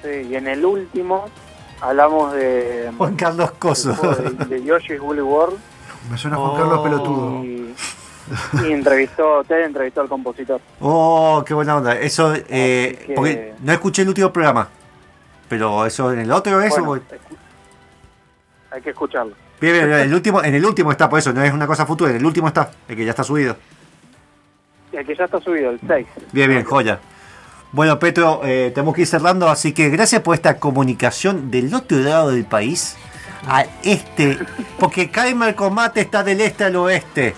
[0.06, 1.26] Sí, y en el último
[1.80, 3.92] hablamos de, Juan Carlos Coso.
[3.92, 5.58] de, de Yoshi's Woolly World
[6.10, 7.44] Me suena Juan Carlos pelotudo.
[7.44, 7.74] y,
[8.64, 10.60] y entrevistó, Ted entrevistó al compositor.
[10.80, 11.98] Oh, qué buena onda.
[11.98, 14.68] Eso, eh, que- porque no escuché el último programa.
[15.48, 16.84] Pero eso en el otro, eso.
[16.84, 17.02] Bueno,
[18.70, 19.32] hay que escucharlo.
[19.60, 21.86] Bien, bien, bien, el último, en el último está, por eso, no es una cosa
[21.86, 23.56] futura, en el último está, el que ya está subido.
[24.92, 26.06] El que ya está subido, el 6.
[26.32, 26.98] Bien, bien, joya.
[27.72, 31.98] Bueno, Petro, eh, tenemos que ir cerrando, así que gracias por esta comunicación del otro
[31.98, 32.96] lado del país,
[33.46, 34.38] al este,
[34.78, 37.34] porque Kaimer Combate está del este al oeste.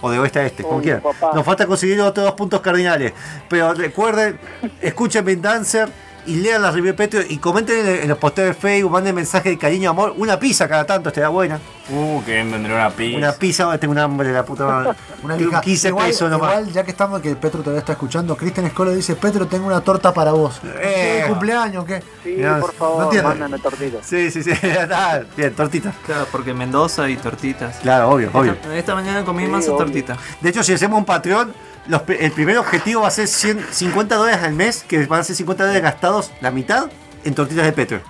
[0.00, 1.00] O de oeste a este, como Uy, quieran.
[1.00, 1.30] papá.
[1.34, 3.14] Nos falta conseguir los otros dos puntos cardinales.
[3.48, 4.38] Pero recuerden,
[4.82, 5.88] escuchen Dancer
[6.26, 9.14] y lean las reviews de Petro y comenten en, en los posteos de Facebook, manden
[9.14, 10.14] mensaje de cariño, amor.
[10.16, 11.58] Una pizza cada tanto, estaría buena.
[11.90, 13.18] Uh, que bien vendré una pizza.
[13.18, 14.90] Una pizza, tengo un hambre de la puta madre.
[15.22, 15.60] Una lija.
[15.60, 16.50] 15 igual, pesos nomás.
[16.52, 19.80] igual, ya que estamos, que Petro todavía está escuchando, Cristian Escolo dice, Petro, tengo una
[19.82, 20.60] torta para vos.
[20.64, 21.20] Eh.
[21.22, 22.02] ¿Qué, ¿Cumpleaños qué?
[22.22, 24.06] Sí, Mirá, por favor, no mándame tortitas.
[24.06, 24.50] Sí, sí, sí.
[24.90, 25.92] Ah, bien, tortita.
[26.06, 27.76] Claro, porque Mendoza y tortitas.
[27.78, 28.52] Claro, obvio, obvio.
[28.52, 29.84] Esta, esta mañana comí Sí, masa obvio.
[29.84, 30.16] tortita.
[30.40, 31.52] De hecho, si hacemos un Patreon,
[31.86, 35.24] los el primer objetivo va a ser 100 50 dólares al mes, que van a
[35.24, 36.90] ser 50 dólares gastados, la mitad,
[37.24, 38.00] en tortitas de Petro.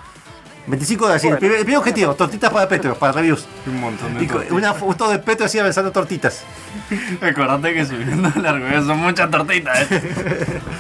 [0.66, 3.46] 25 dólares, el, primer, el primer objetivo, tortitas para Petro, para reviews.
[3.66, 4.52] Un montón de Y tortitas.
[4.56, 6.42] una foto de Petro así avanzando tortitas.
[7.20, 10.60] Acordate que subiendo la argumenta son muchas tortitas, eh.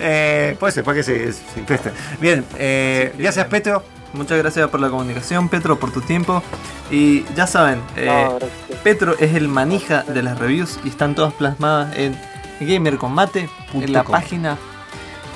[0.00, 1.90] Eh, puede ser, puede que se, se infeste.
[2.18, 3.84] Bien, eh, gracias Petro.
[4.14, 6.42] Muchas gracias por la comunicación, Petro, por tu tiempo.
[6.90, 8.38] Y ya saben, eh, No.
[8.82, 12.18] Petro es el manija de las reviews y están todas plasmadas en
[12.60, 14.58] Gamer Combate, en la página.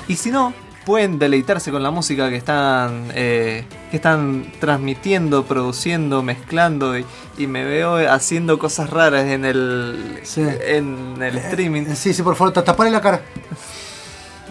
[0.07, 0.53] Y si no,
[0.85, 7.05] pueden deleitarse con la música que están, eh, que están transmitiendo, produciendo, mezclando y,
[7.37, 10.41] y me veo haciendo cosas raras en el, Sí.
[10.41, 11.83] en el streaming.
[11.83, 13.21] Eh, Sí, sí, por favor, tapale la cara.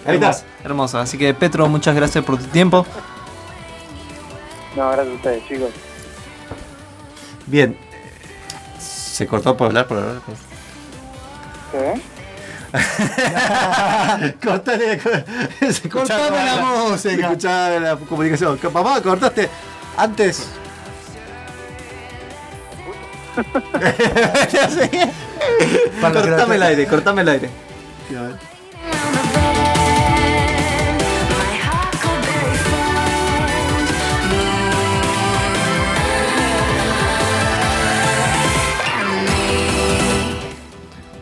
[0.06, 0.98] Ahí Hermoso, hermoso.
[0.98, 2.86] Así que Petro, muchas gracias por tu tiempo.
[4.76, 5.70] No, gracias a ustedes, chicos.
[7.46, 7.76] Bien.
[8.78, 10.20] Se cortó por hablar, por hablar.
[11.72, 12.00] ¿Qué?
[14.44, 15.00] Cortale,
[15.90, 16.98] Cortame la música.
[16.98, 18.58] Se escuchaba la comunicación.
[18.58, 19.48] Papá, cortaste
[19.96, 20.46] antes.
[26.00, 27.50] Cortame el aire, cortame el aire.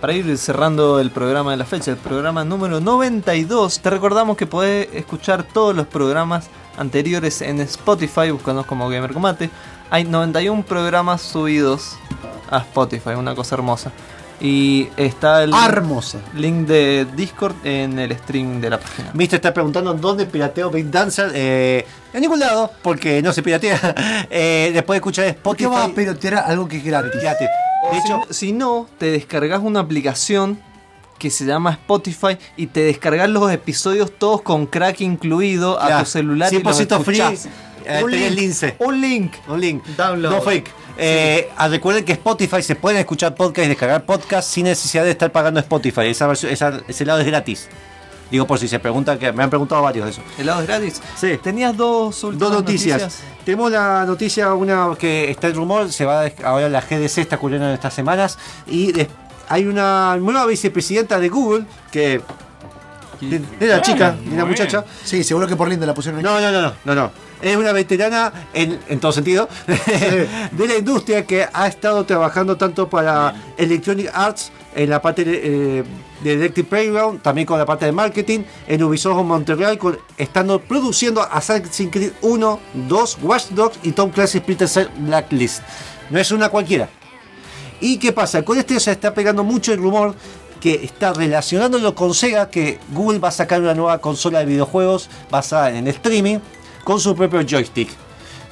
[0.06, 4.46] Para ir cerrando el programa de la fecha, el programa número 92, te recordamos que
[4.46, 6.46] podés escuchar todos los programas
[6.78, 9.50] anteriores en Spotify, buscándonos como Gamer Combate.
[9.90, 11.96] Hay 91 programas subidos
[12.48, 13.90] a Spotify, una cosa hermosa.
[14.40, 16.18] Y está el Hermosa.
[16.34, 19.10] link de Discord en el stream de la página.
[19.12, 21.32] Viste, está preguntando dónde pirateo Big Dancer.
[21.34, 23.92] Eh, en ningún lado, porque no se piratea.
[24.30, 25.82] Eh, después de escuchar ¿Por qué Spotify.
[25.84, 27.10] vas a pirotear algo que es gratis?
[27.18, 27.65] Fíjate.
[27.92, 30.60] De hecho, si no, te descargas una aplicación
[31.18, 35.98] que se llama Spotify y te descargas los episodios todos con crack incluido a Ya,
[36.00, 37.20] tu celular y los 100% free.
[37.86, 38.76] eh, un, link, lince.
[38.80, 39.32] un link.
[39.48, 39.84] Un link.
[39.96, 40.32] Download.
[40.32, 40.70] No fake.
[40.98, 45.10] Eh, ah, recuerden que Spotify se pueden escuchar podcast y descargar podcast sin necesidad de
[45.10, 46.02] estar pagando Spotify.
[46.08, 47.68] Esa versión- esa- ese lado es gratis.
[48.30, 50.20] Digo por si se preguntan, que me han preguntado varios de eso.
[50.38, 51.02] ¿Helado es gratis?
[51.16, 51.38] Sí.
[51.42, 53.20] Tenías dos últimas Dos noticias.
[53.44, 57.68] Tenemos la noticia, una que está en rumor, se va ahora la GDC está ocurriendo
[57.68, 58.36] en estas semanas
[58.66, 58.92] y
[59.48, 62.20] hay una nueva vicepresidenta de Google que
[63.20, 64.48] de, de la chica, muy de la bien.
[64.48, 64.84] muchacha.
[65.04, 67.10] Sí, seguro que por linda la pusieron No, no, no, no, no, no.
[67.40, 72.88] Es una veterana en, en todo sentido de la industria que ha estado trabajando tanto
[72.88, 75.84] para Electronic Arts en la parte de,
[76.22, 81.90] eh, Playground, también con la parte de marketing, en Ubisoft Montreal, con- estando produciendo Assassin's
[81.90, 85.62] Creed 1, 2, Watch Dogs y Tom Clancy's Splinter Cell Blacklist.
[86.10, 86.88] No es una cualquiera.
[87.80, 88.42] ¿Y qué pasa?
[88.42, 90.14] Con esto se está pegando mucho el rumor
[90.60, 95.08] que está relacionándolo con Sega, que Google va a sacar una nueva consola de videojuegos
[95.30, 96.38] basada en streaming
[96.84, 97.90] con su propio joystick.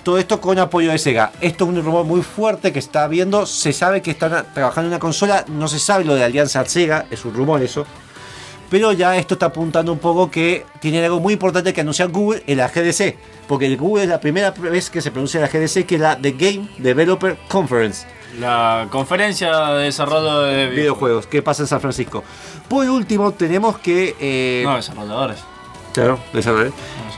[0.04, 1.32] Todo esto con apoyo de Sega.
[1.40, 3.46] Esto es un rumor muy fuerte que está viendo.
[3.46, 5.44] Se sabe que están trabajando en una consola.
[5.48, 7.06] No se sabe lo de Alianza Sega.
[7.10, 7.86] Es un rumor eso.
[8.70, 12.42] Pero ya esto está apuntando un poco que tiene algo muy importante que anunciar Google
[12.46, 13.16] en la GDC.
[13.48, 16.16] Porque el Google es la primera vez que se pronuncia la GDC, que es la
[16.20, 18.06] The Game Developer Conference.
[18.40, 22.24] La conferencia de desarrollo de videojuegos que pasa en San Francisco.
[22.68, 24.16] Por último, tenemos que.
[24.20, 25.38] eh, No, desarrolladores.
[25.94, 26.74] Claro, desarrolladores.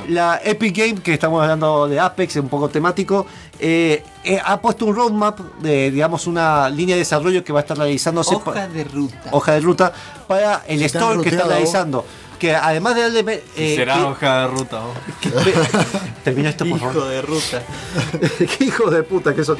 [0.09, 3.27] La Epic Game, que estamos hablando de Apex, un poco temático,
[3.59, 7.63] eh, eh, ha puesto un roadmap de, digamos, una línea de desarrollo que va a
[7.63, 8.35] estar realizándose.
[8.35, 9.23] Hoja de ruta.
[9.31, 9.93] hoja de ruta
[10.29, 12.05] para el store que está realizando.
[12.39, 13.43] Que además de darle.
[13.57, 14.81] eh, Será que- hoja de ruta.
[14.81, 14.97] vos.
[16.25, 17.09] Termina esto, por Hijo favor.
[17.09, 17.63] de ruta.
[18.59, 19.57] Qué hijos de puta que son.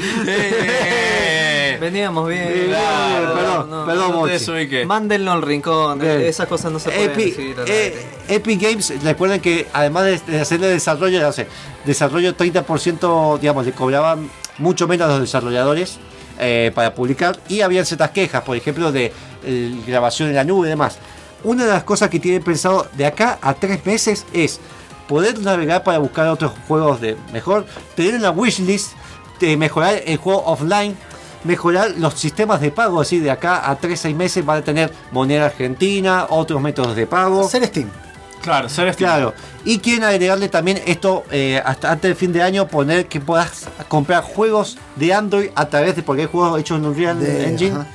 [1.81, 2.53] Veníamos bien.
[2.53, 4.33] Bien, claro, perdón, perdón, no Mochi.
[4.33, 4.87] desubiqué.
[4.87, 5.99] Mándenlo al rincón.
[5.99, 6.21] Bien.
[6.23, 7.57] Esas cosas no se pueden Epic, decir.
[7.67, 8.07] eh.
[8.29, 11.47] Epic Games, recuerden que además de, de hacerle desarrollo, no sé,
[11.85, 15.99] desarrollo 30%, digamos, le cobraban mucho menos a los desarrolladores
[16.39, 19.13] eh, para publicar y habían ciertas quejas, por ejemplo, de
[19.45, 20.99] eh, grabación en la nube y demás.
[21.45, 24.61] Una de las cosas que tienen pensado de acá a tres meses es
[25.09, 28.93] poder navegar para buscar otros juegos de mejor, tener una wishlist,
[29.39, 30.97] de mejorar el juego offline,
[31.45, 35.47] mejorar los sistemas de pago, así de acá a 3-6 meses van a tener moneda
[35.47, 37.49] argentina, otros métodos de pago.
[37.49, 38.06] Ser Steam.
[38.43, 39.09] Claro, ser Steam.
[39.11, 39.35] Claro.
[39.65, 43.69] Y quieren agregarle también esto eh, hasta antes del fin de año, poner que puedas
[43.89, 47.73] comprar juegos de Android a través de, porque hay juegos hechos en Unreal De- Engine,
[47.73, 47.87] ajá.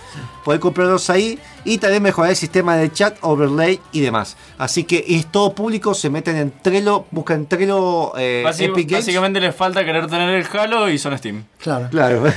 [0.44, 4.36] poder comprarlos ahí y también mejorar el sistema de chat, overlay y demás.
[4.58, 9.06] Así que es todo público, se meten en Trello, buscan Trello eh, Epic Games.
[9.06, 11.46] básicamente les falta querer tener el Halo y son Steam.
[11.60, 11.88] Claro.
[11.90, 12.24] Claro.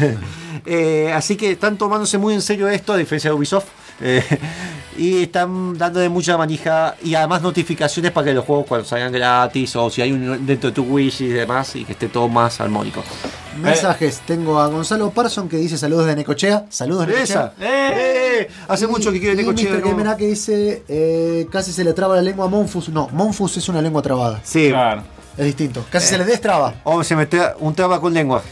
[0.66, 3.66] Eh, así que están tomándose muy en serio esto, a diferencia de Ubisoft.
[4.96, 9.12] Eh, y están dándole mucha manija y además notificaciones para que los juegos cuando salgan
[9.12, 12.28] gratis o si hay un dentro de tu wish y demás y que esté todo
[12.28, 13.02] más armónico.
[13.60, 14.20] Mensajes.
[14.26, 16.66] Tengo a Gonzalo Parson que dice saludos de Necochea.
[16.70, 17.54] Saludos de Esa.
[17.58, 18.40] Necochea.
[18.40, 18.48] ¡Eh!
[18.68, 20.16] Hace mucho que quiero y Necochea de Mr.
[20.16, 22.88] que dice eh, casi se le traba la lengua a Monfus.
[22.88, 24.40] No, Monfus es una lengua trabada.
[24.42, 24.72] Sí.
[25.36, 25.84] Es distinto.
[25.90, 26.74] Casi se le destraba.
[26.84, 28.42] O se mete un traba con lengua.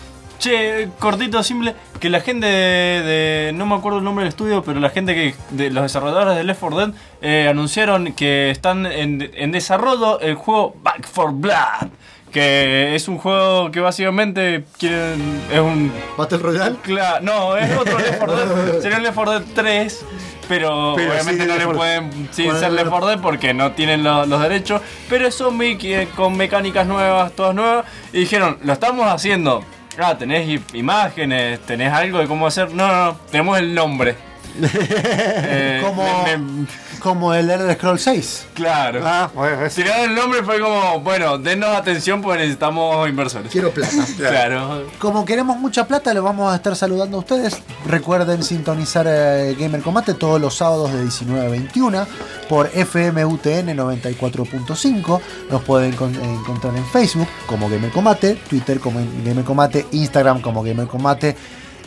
[0.43, 4.65] Che, cortito, simple, que la gente de, de- no me acuerdo el nombre del estudio,
[4.65, 6.91] pero la gente que, de los desarrolladores de Left 4 Dead
[7.21, 11.91] eh, anunciaron que están en, en desarrollo el juego Back for Blood,
[12.33, 15.93] que es un juego que básicamente quieren, es un...
[16.19, 16.75] ¿Battle Royale?
[16.83, 20.05] Claro, no, es otro Left 4 Dead, sería un Left 4 Dead 3,
[20.49, 22.91] pero, Pero obviamente sí, no le 4 pueden sin Bueno, ser Left bueno.
[22.91, 27.31] 4 Dead porque no tienen lo- los derechos, pero es zombie que- con mecánicas nuevas,
[27.31, 29.63] todas nuevas, y dijeron, lo estamos haciendo.
[29.99, 32.71] Ah, tenés imágenes, tenés algo de cómo hacer.
[32.73, 34.17] No, no, no, tenemos el nombre.
[34.65, 36.67] Eh, Como, me- me-
[37.03, 38.47] como el Elder Scroll 6.
[38.55, 39.01] claro.
[39.05, 43.51] Ah, bueno, es- Tiraron el nombre fue como, bueno, denos atención porque necesitamos inversores.
[43.51, 43.93] Quiero plata.
[44.17, 44.85] Claro.
[44.99, 47.57] Como queremos mucha plata, les vamos a estar saludando a ustedes.
[47.87, 52.07] Recuerden sintonizar eh, Gamer Combate todos los sábados de 19 a 21
[52.49, 55.21] por FMUTN 94.5.
[55.51, 60.63] Nos pueden con- encontrar en Facebook como Gamer Combate, Twitter como Gamer Combate, Instagram como
[60.63, 61.37] Gamer Combate,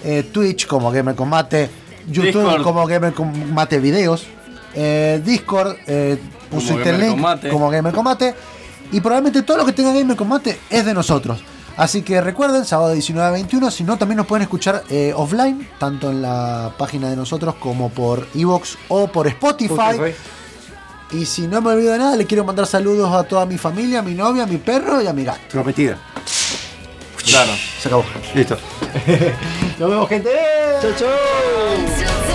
[0.03, 1.69] eh, Twitch como Gamer Combate,
[2.07, 2.63] YouTube Discord.
[2.63, 4.25] como Gamer Combate Videos,
[4.75, 6.19] eh, Discord, eh,
[6.51, 7.49] Gamer Interlink Combate.
[7.49, 8.35] como Gamer Combate.
[8.91, 11.43] Y probablemente todo lo que tenga Gamer Combate es de nosotros.
[11.77, 15.67] Así que recuerden, sábado 19 a 21, si no también nos pueden escuchar eh, offline,
[15.77, 19.73] tanto en la página de nosotros como por Evox o por Spotify.
[19.73, 20.15] Spotify.
[21.11, 23.99] Y si no me olvido de nada, le quiero mandar saludos a toda mi familia,
[23.99, 25.41] a mi novia, a mi perro y a mi gato.
[25.51, 25.97] Prometida.
[27.25, 27.51] Claro.
[27.79, 28.05] Se acabó.
[28.33, 28.57] Listo.
[29.79, 30.29] Nos vemos, gente.
[30.81, 32.34] Chau, chau.